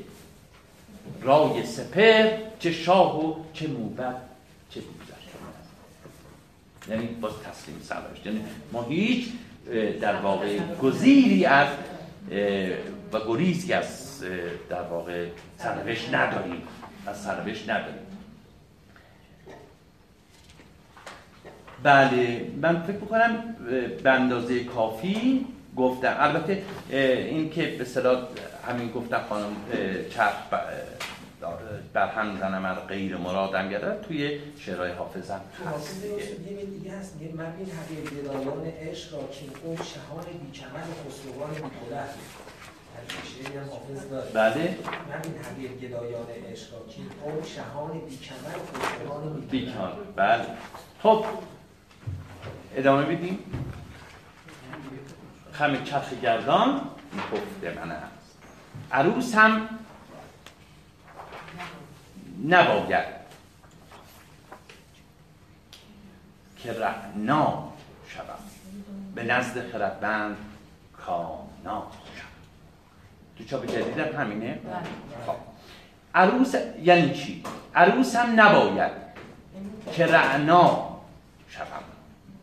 [1.23, 4.30] رای سپر چه شاه و چه موبت.
[6.89, 9.29] یعنی باز تسلیم سرش یعنی ما هیچ
[10.01, 11.69] در واقع گزیری از
[13.13, 14.21] و گریزی از
[14.71, 15.27] در واقع
[15.59, 16.63] سرنوشت نداریم.
[17.07, 18.07] از سرنوشت نداریم.
[21.83, 23.57] بله من فکر می‌کنم
[24.03, 25.47] به اندازه کافی
[25.77, 28.23] گفتم البته این که به صلاح
[28.69, 29.57] همین گفتم خانم
[30.11, 30.35] چرخ
[31.93, 36.65] بر هم زنم ار غیر مرادم گرد توی شعرهای حافظم هست دیگه.
[36.65, 42.05] دیگه هست میگه مبین حقیق گدایان عشق را که اون شهان بیچمن و خسروان بیکله
[44.35, 44.79] بله.
[45.19, 49.75] مبین حقیق گدایان عشق را که اون شهان بیچمن و خسروان بیکله
[50.17, 50.45] بله.
[51.03, 51.25] خب
[52.77, 53.39] ادامه بدیم.
[55.53, 56.81] خم چرخ گردان
[57.33, 58.37] گفته من است
[58.93, 59.69] عروس هم
[62.49, 63.21] نباید.
[66.63, 67.73] که رعنا
[68.09, 68.25] شوم.
[69.15, 70.37] به نزد خردمند
[70.93, 71.87] کامنا
[72.17, 72.31] شوم.
[73.39, 74.59] تو چاپ جدیدم همینه؟
[75.27, 75.35] خب.
[76.15, 77.43] عروس یعنی چی؟
[77.75, 78.93] عروس هم نباید
[79.93, 80.97] که رعنا
[81.49, 81.67] شوم.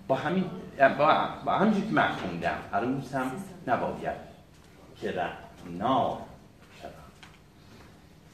[0.07, 0.49] با همین
[0.97, 3.31] با, با همین که من خوندم عروس هم
[3.67, 4.17] نباید
[5.01, 6.17] که رعنا
[6.81, 6.91] شوم.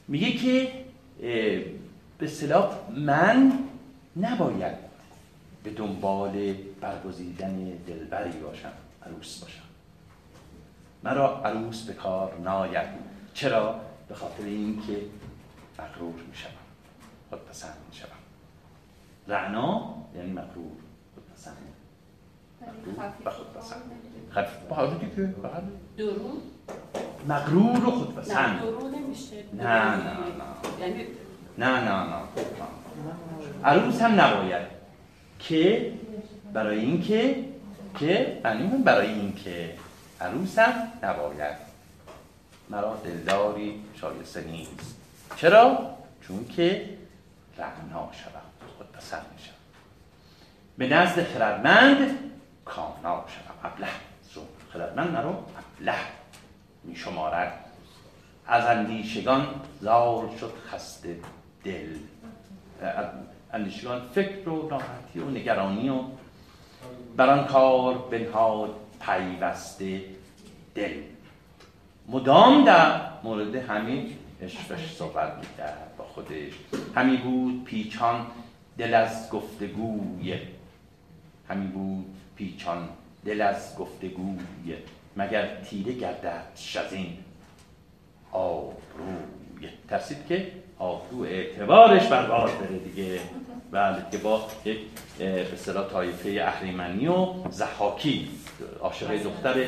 [0.07, 0.82] میگه که
[2.17, 3.51] به صلاح من
[4.17, 4.75] نباید
[5.63, 7.55] به دنبال برگزیدن
[7.87, 8.73] دلبری باشم
[9.05, 9.63] عروس باشم.
[11.03, 12.87] مرا عروس به کار ناید.
[13.33, 14.97] چرا؟ به خاطر اینکه
[15.79, 16.51] مغرور می شوم
[17.29, 18.07] خودپسند می شوم
[19.27, 20.71] رعنا یعنی مغرور
[21.15, 21.57] خودپسند.
[23.25, 23.81] و خود پسند
[24.31, 25.63] خفیف دیگه بله
[25.97, 26.41] درون؟
[27.27, 28.61] مغرور و خود نه.
[29.53, 30.79] نه نه نه.
[30.79, 31.05] یعنی
[31.57, 32.15] نه نه نه.
[33.63, 34.67] عروس هم نباید
[35.39, 35.93] که
[36.53, 37.45] برای اینکه
[37.99, 39.75] که یعنی اون برای اینکه
[40.21, 41.73] عروس هم نباید.
[42.69, 44.95] مرا دلداری شایسته نیست.
[45.35, 45.95] چرا؟
[46.27, 46.89] چون که
[47.57, 49.53] رعنا شود خود پسند می شود
[50.77, 52.19] به نزد خردمند
[52.65, 53.87] کامنا شود ابله.
[54.73, 55.29] خردمند مرا
[55.79, 56.22] ابله.
[56.83, 57.59] می شمارد
[58.47, 59.47] از اندیشگان
[59.81, 61.19] زال شد خسته
[61.63, 61.95] دل.
[63.53, 65.99] اندیشگان فکر و راحتی و نگرانی و
[67.17, 70.01] بر آن کار بنهاد پیوسته
[70.75, 70.93] دل.
[72.07, 76.53] مدام در مورد همین عشقش صحبت می‌کرد با خودش.
[76.95, 78.27] همی بود پیچان
[78.77, 80.39] دل از گفتگوی.
[81.49, 82.05] همی بود
[82.35, 82.89] پیچان
[83.25, 84.75] دل از گفتگوی.
[85.17, 87.17] مگر تیره گردد شزین؟
[88.31, 93.19] آبروی ترسید که آبرو اعتبارش برباد بره دیگه.
[93.71, 94.77] بله که با یک
[95.17, 98.29] به اصطلاح طایفه اهریمنی و زحاکی
[98.81, 99.65] عاشق دختر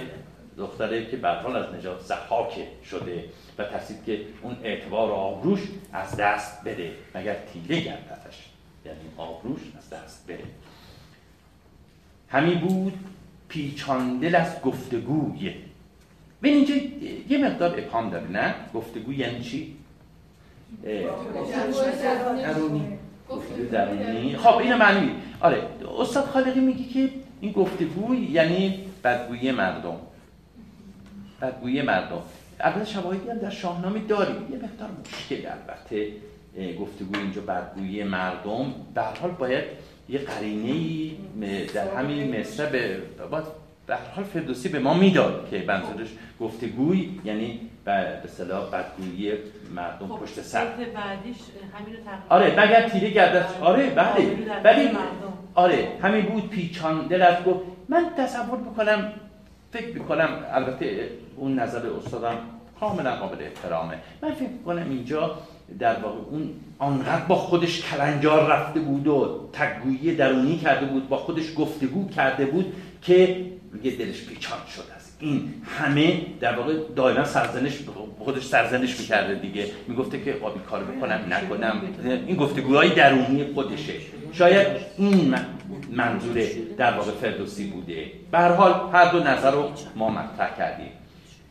[0.58, 3.24] دختره که به از نجات زحاک شده
[3.58, 5.60] و ترسید که اون اعتبار و آبروش
[5.94, 8.50] از دست بده مگر تیره گرددش؟
[8.86, 10.44] یعنی آبروش از دست بره.
[12.30, 12.94] همی بود
[13.48, 15.54] پیچان دل از گفتگوی
[16.44, 16.76] ببین اینجا
[17.30, 19.76] یه مقدار ابهام داره نه؟ گفتگو یعنی چی؟
[23.72, 24.36] درونی.
[24.38, 25.12] خب اینو معنی
[25.42, 25.64] آره
[26.00, 27.10] استاد خالقی میگه که
[27.42, 29.98] این گفتگو یعنی بدگویی مردم.
[31.42, 32.22] بدگویی مردم.
[32.60, 34.36] البته شواهدی هم در شاهنامه داریم.
[34.36, 36.12] یه مقدار مشکل البته
[36.80, 38.74] گفتگو اینجا بدگویی مردم.
[38.96, 39.64] به هر حال باید
[40.10, 43.02] یه قرینه در همین مصر به
[43.88, 46.08] به هر حال فردوسی به ما می‌داد که منظورش
[46.40, 49.34] گفتگوی یعنی به اصطلاح بدگویی
[49.76, 50.66] مردم خب پشت سر.
[50.66, 51.38] بعدیش
[51.74, 51.96] همین
[52.30, 54.38] آره مگر تیره گردد؟ آره بله.
[54.64, 54.90] ولی
[55.56, 57.60] آره همین بود پیچان دل از گفت.
[57.90, 59.14] من تصور می‌کنم
[59.72, 62.38] فکر می‌کنم البته اون نظر استادم
[62.80, 64.00] کاملا قابل احترامه.
[64.22, 65.38] من فکر می‌کنم اینجا
[65.80, 71.18] در واقع اون آنقدر با خودش کلنجار رفته بود و تگویی درونی کرده بود با
[71.18, 73.46] خودش گفتگو کرده بود که
[73.84, 77.80] یه دلش پیچان شد از این همه در واقع دائما سرزنش
[78.20, 79.68] خودش سرزنش می‌کرده دیگه.
[79.88, 81.82] می‌گفته که آبی کار بکنم نکنم.
[82.28, 83.94] این گفتگوهای درونی خودشه.
[84.34, 84.68] شاید
[84.98, 85.36] این
[85.92, 86.44] منظور
[86.78, 88.12] در واقع فردوسی بوده.
[88.32, 90.92] به حال هر دو نظر رو ما مطرح کردیم.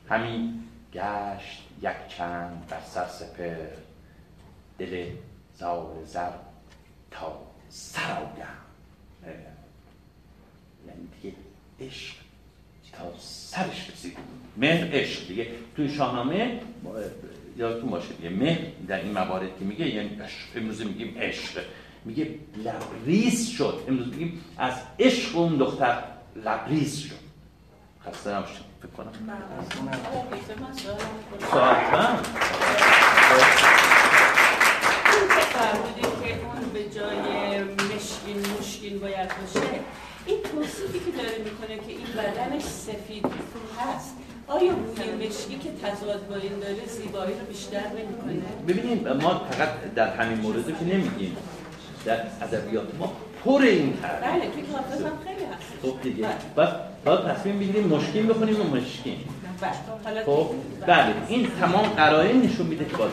[0.08, 0.54] همین
[0.94, 3.83] گشت یک چند بر سر سپر.
[4.78, 5.06] دل
[5.58, 6.30] زار زر
[7.10, 8.46] تا سر آگم
[10.86, 11.36] یعنی دیگه
[11.80, 12.14] عشق
[12.92, 14.16] تا سرش رسید
[14.56, 15.46] مهر عشق دیگه
[15.76, 16.60] توی شاهنامه
[17.56, 21.62] یادتون باشه دیگه مهر در این موارد که میگه یعنی عشق امروز میگیم عشق
[22.04, 26.02] میگه لبریز شد امروز میگیم از عشق اون دختر
[26.36, 27.24] لبریز شد
[28.06, 29.12] خسته نباشید فکر کنم
[31.50, 31.94] ساعت
[35.54, 39.66] فرمودید که اون به جای مشکین مشکین باید باشه
[40.26, 43.26] این توصیفی که داره می‌کنه که این بدنش سفید
[43.78, 44.16] هست.
[44.48, 49.68] آیا بوی مشکی که تضاد با این داره زیبایی رو بیشتر نمی‌کنه؟ ببینید ما فقط
[49.94, 51.36] در همین مورد که نمیگیم
[52.04, 53.12] در ادبیات ما
[53.44, 55.62] پر این کرد بله توی کافه هم خیلی هست.
[55.82, 56.28] خب دیگه.
[56.56, 56.68] بس
[57.04, 59.43] باید تصمیم بگیریم مشکین بخونیم و مشکین؟ بله
[60.26, 60.46] خب
[60.86, 61.14] بله.
[61.28, 63.12] این تمام قرائن نشون میده که باید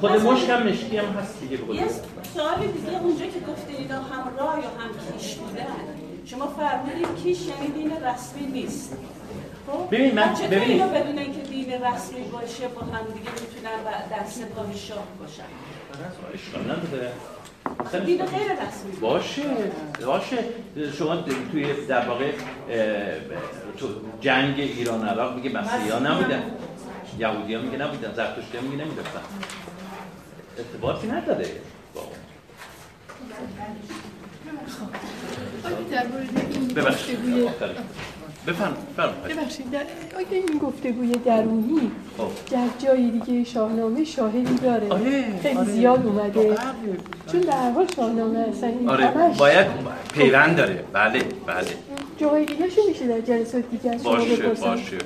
[0.00, 1.88] خود مشک هم مشکی هم هست دیگه یه
[2.34, 5.66] سوال دیگه اونجا که گفته اینا هم راه یا هم کیش بودن
[6.24, 8.96] شما فرمودید کیش یعنی دین رسمی نیست.
[9.66, 10.62] خب ببین من ببین.
[10.62, 13.78] اینا بدون اینکه دین رسمی باشه با هم دیگه می‌تونن
[14.10, 15.42] در سپاه شاه باشن؟
[16.34, 17.12] اشکال نداره
[18.06, 19.42] دین غیر رسمی باشه
[20.06, 20.44] باشه.
[20.98, 21.16] شما
[21.52, 22.32] توی در واقع
[23.78, 23.88] تو
[24.20, 26.42] جنگ ایران عراق میگه مسیحا نبودن.
[27.18, 29.08] یهودی ها میگه نبودن زرتشتی ها میگه نمی‌دونن
[30.58, 31.46] ارتباطی نداره.
[31.94, 32.10] با اون
[36.50, 37.18] این ببخشید.
[38.46, 39.12] بفرم بفرم.
[39.28, 39.78] ببخشید در-
[40.16, 42.24] آیا این گفتگوی درونی خب.
[42.50, 45.68] در جای دیگه شاهنامه شاهدی داره؟ آره، خیلی آره.
[45.72, 46.56] زیاد اومده.
[47.32, 49.66] چون در حال شاهنامه اصلا این آره همش باید
[50.14, 50.84] پیوند داره.
[50.92, 51.66] بله بله.
[52.18, 54.64] جای دیگه شو میشه در جلسات دیگه شما باشه بپرسم.
[54.66, 54.96] باشه.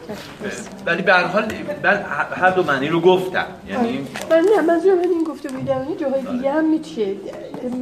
[0.87, 1.45] ولی به هر حال
[1.83, 2.05] من
[2.37, 3.47] هر دو معنی رو گفتم.
[3.69, 7.15] یعنی من نه منظورم همین گفتگوی درونی جاهای دیگه هم میشه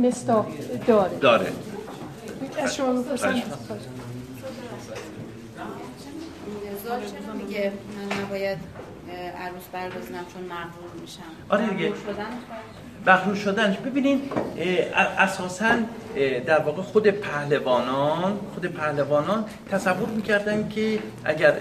[0.03, 0.47] مستاق
[0.87, 1.19] داره.
[1.21, 1.47] داره.
[2.63, 3.43] از شما می‌پرسم
[6.83, 8.59] چرا میگه من نباید
[9.39, 11.23] عروس برگزینم چون مغرور میشم.
[11.49, 11.93] آره دیگه.
[13.07, 14.31] مغرور شدن ببینین
[15.19, 15.75] اساسا
[16.47, 21.57] در واقع خود پهلوانان خود پهلوانان تصور می‌کردن که اگر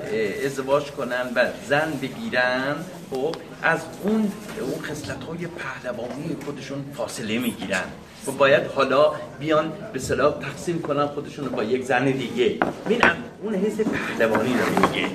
[0.46, 2.76] ازدواج کنن و زن بگیرن
[3.12, 4.32] خب از اون
[4.62, 7.84] اون خصلت های پهلوانی خودشون فاصله می‌گیرن.
[8.28, 12.58] و باید حالا بیان به صلاح تقسیم کنن خودشون رو با یک زن دیگه.
[12.86, 13.02] ببین
[13.44, 15.08] اون حس پهلوانی رو میگه.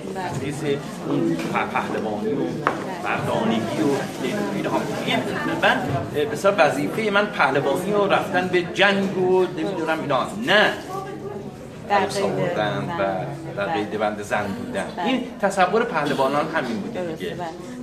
[0.46, 0.78] حس
[1.08, 1.36] اون
[1.72, 2.46] پهلوانی و
[3.04, 3.86] مردانگی و
[4.54, 4.80] اینها
[5.62, 5.80] من
[6.30, 10.26] به وظیفه من پهلوانی و رفتن به جنگ و نمی‌دونم اینا.
[10.46, 10.72] نه.
[11.88, 12.06] در
[12.98, 13.02] و
[13.56, 14.86] در قید بند زن بودن.
[15.06, 17.36] این تصور پهلوانان همین بوده دیگه.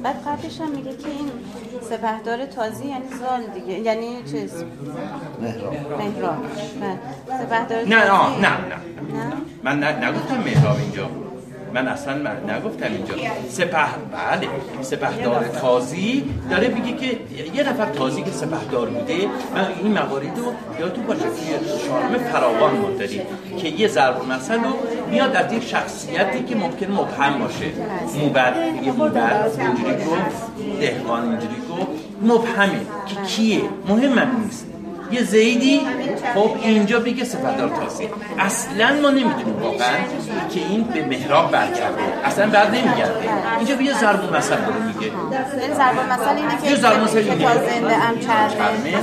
[0.03, 1.31] بعد قبلش هم میگه که این
[1.81, 3.79] سپهدار تازی یعنی زال دیگه.
[3.79, 4.63] یعنی چیز؟
[5.41, 5.73] مهراب.
[5.99, 6.37] مهراب.
[7.27, 9.33] سپهدار نه نه نه نه.
[9.63, 11.09] من نگفتم مهراب اینجا
[11.73, 13.13] من اصلا من نگفتم اینجا.
[13.49, 13.77] سپه
[14.11, 14.47] بله
[14.81, 17.19] سپهدار تازی داره میگه که
[17.53, 19.13] یه نفر تازی که سپهدار بوده
[19.55, 23.21] من این موارد رو یادتون باشه توی شارم فراوان ما داریم
[23.57, 24.73] که یه ضرب مثل رو
[25.11, 27.65] میاد از یک شخصیتی که ممکن مبهم باشه.
[28.19, 31.87] موبر یه موبر اینجوری گفت دهقان اینجوری گفت.
[32.21, 34.72] مبهمه که کیه؟ مهم نیست.
[35.13, 35.81] یه زیدی.
[36.35, 38.09] خب اینجا بگه سپهدار تاسی
[38.39, 39.97] اصلا ما نمی‌دونیم واقعا
[40.53, 42.01] که این به محراب برگرده.
[42.25, 43.29] اصلا بر نمیگرده.
[43.57, 45.11] اینجا به یه ضرب مثل رو میگه
[45.75, 48.97] ضرب مثل اینه که زنده ام چرمه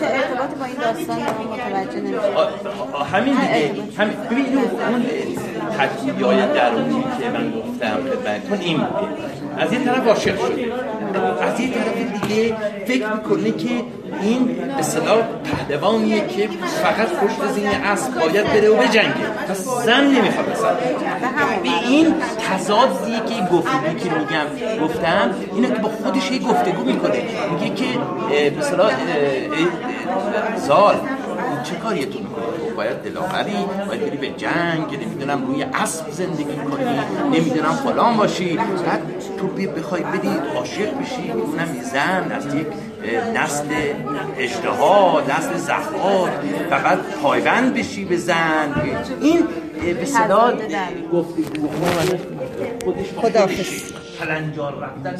[0.00, 3.82] چه ارتباطی با این داستان رو متوجه نمیشه همین دیگه.
[3.98, 4.16] همین.
[4.30, 5.06] ببین اون
[5.78, 9.06] تجربه های درونی که من گفتم خدمتتون این بوده
[9.58, 10.72] از یه طرف عاشق شده
[11.42, 12.56] از یه طرف دیگه
[12.86, 13.68] فکر می‌کنه که
[14.22, 14.44] این
[14.76, 16.48] به صلاح پهلوانیه که
[16.82, 19.14] فقط پشت زین اسب باید بره و بجنگه.
[19.48, 20.74] پس زن نمی‌خواد مثلا
[21.62, 22.14] به این
[22.50, 24.46] تضادی که این گفتگوی که میگم
[24.86, 27.22] گفتم اینه که با خودش یه گفتگو می‌کنه.
[27.52, 27.84] میگه که
[28.28, 28.52] به
[30.56, 30.96] زال
[31.64, 33.56] چه کاری تو می‌کنی باید دلاوری
[33.88, 36.84] باید بری به جنگ نمی‌دونم روی اسب زندگی کنی
[37.24, 38.56] نمی‌دونم فلان باشی.
[38.56, 39.02] بعد
[39.38, 42.66] تو بخوای بدی عاشق بشی اونم زن از یک
[43.34, 43.64] نسل
[44.38, 46.30] اجتهاد نسل زفات
[46.70, 48.74] فقط پایبند بشی به زن.
[49.20, 49.48] این
[50.00, 50.52] به صدا
[51.12, 51.86] گفتگوها
[53.16, 53.82] خودش
[54.20, 55.16] پلنجار رفتن.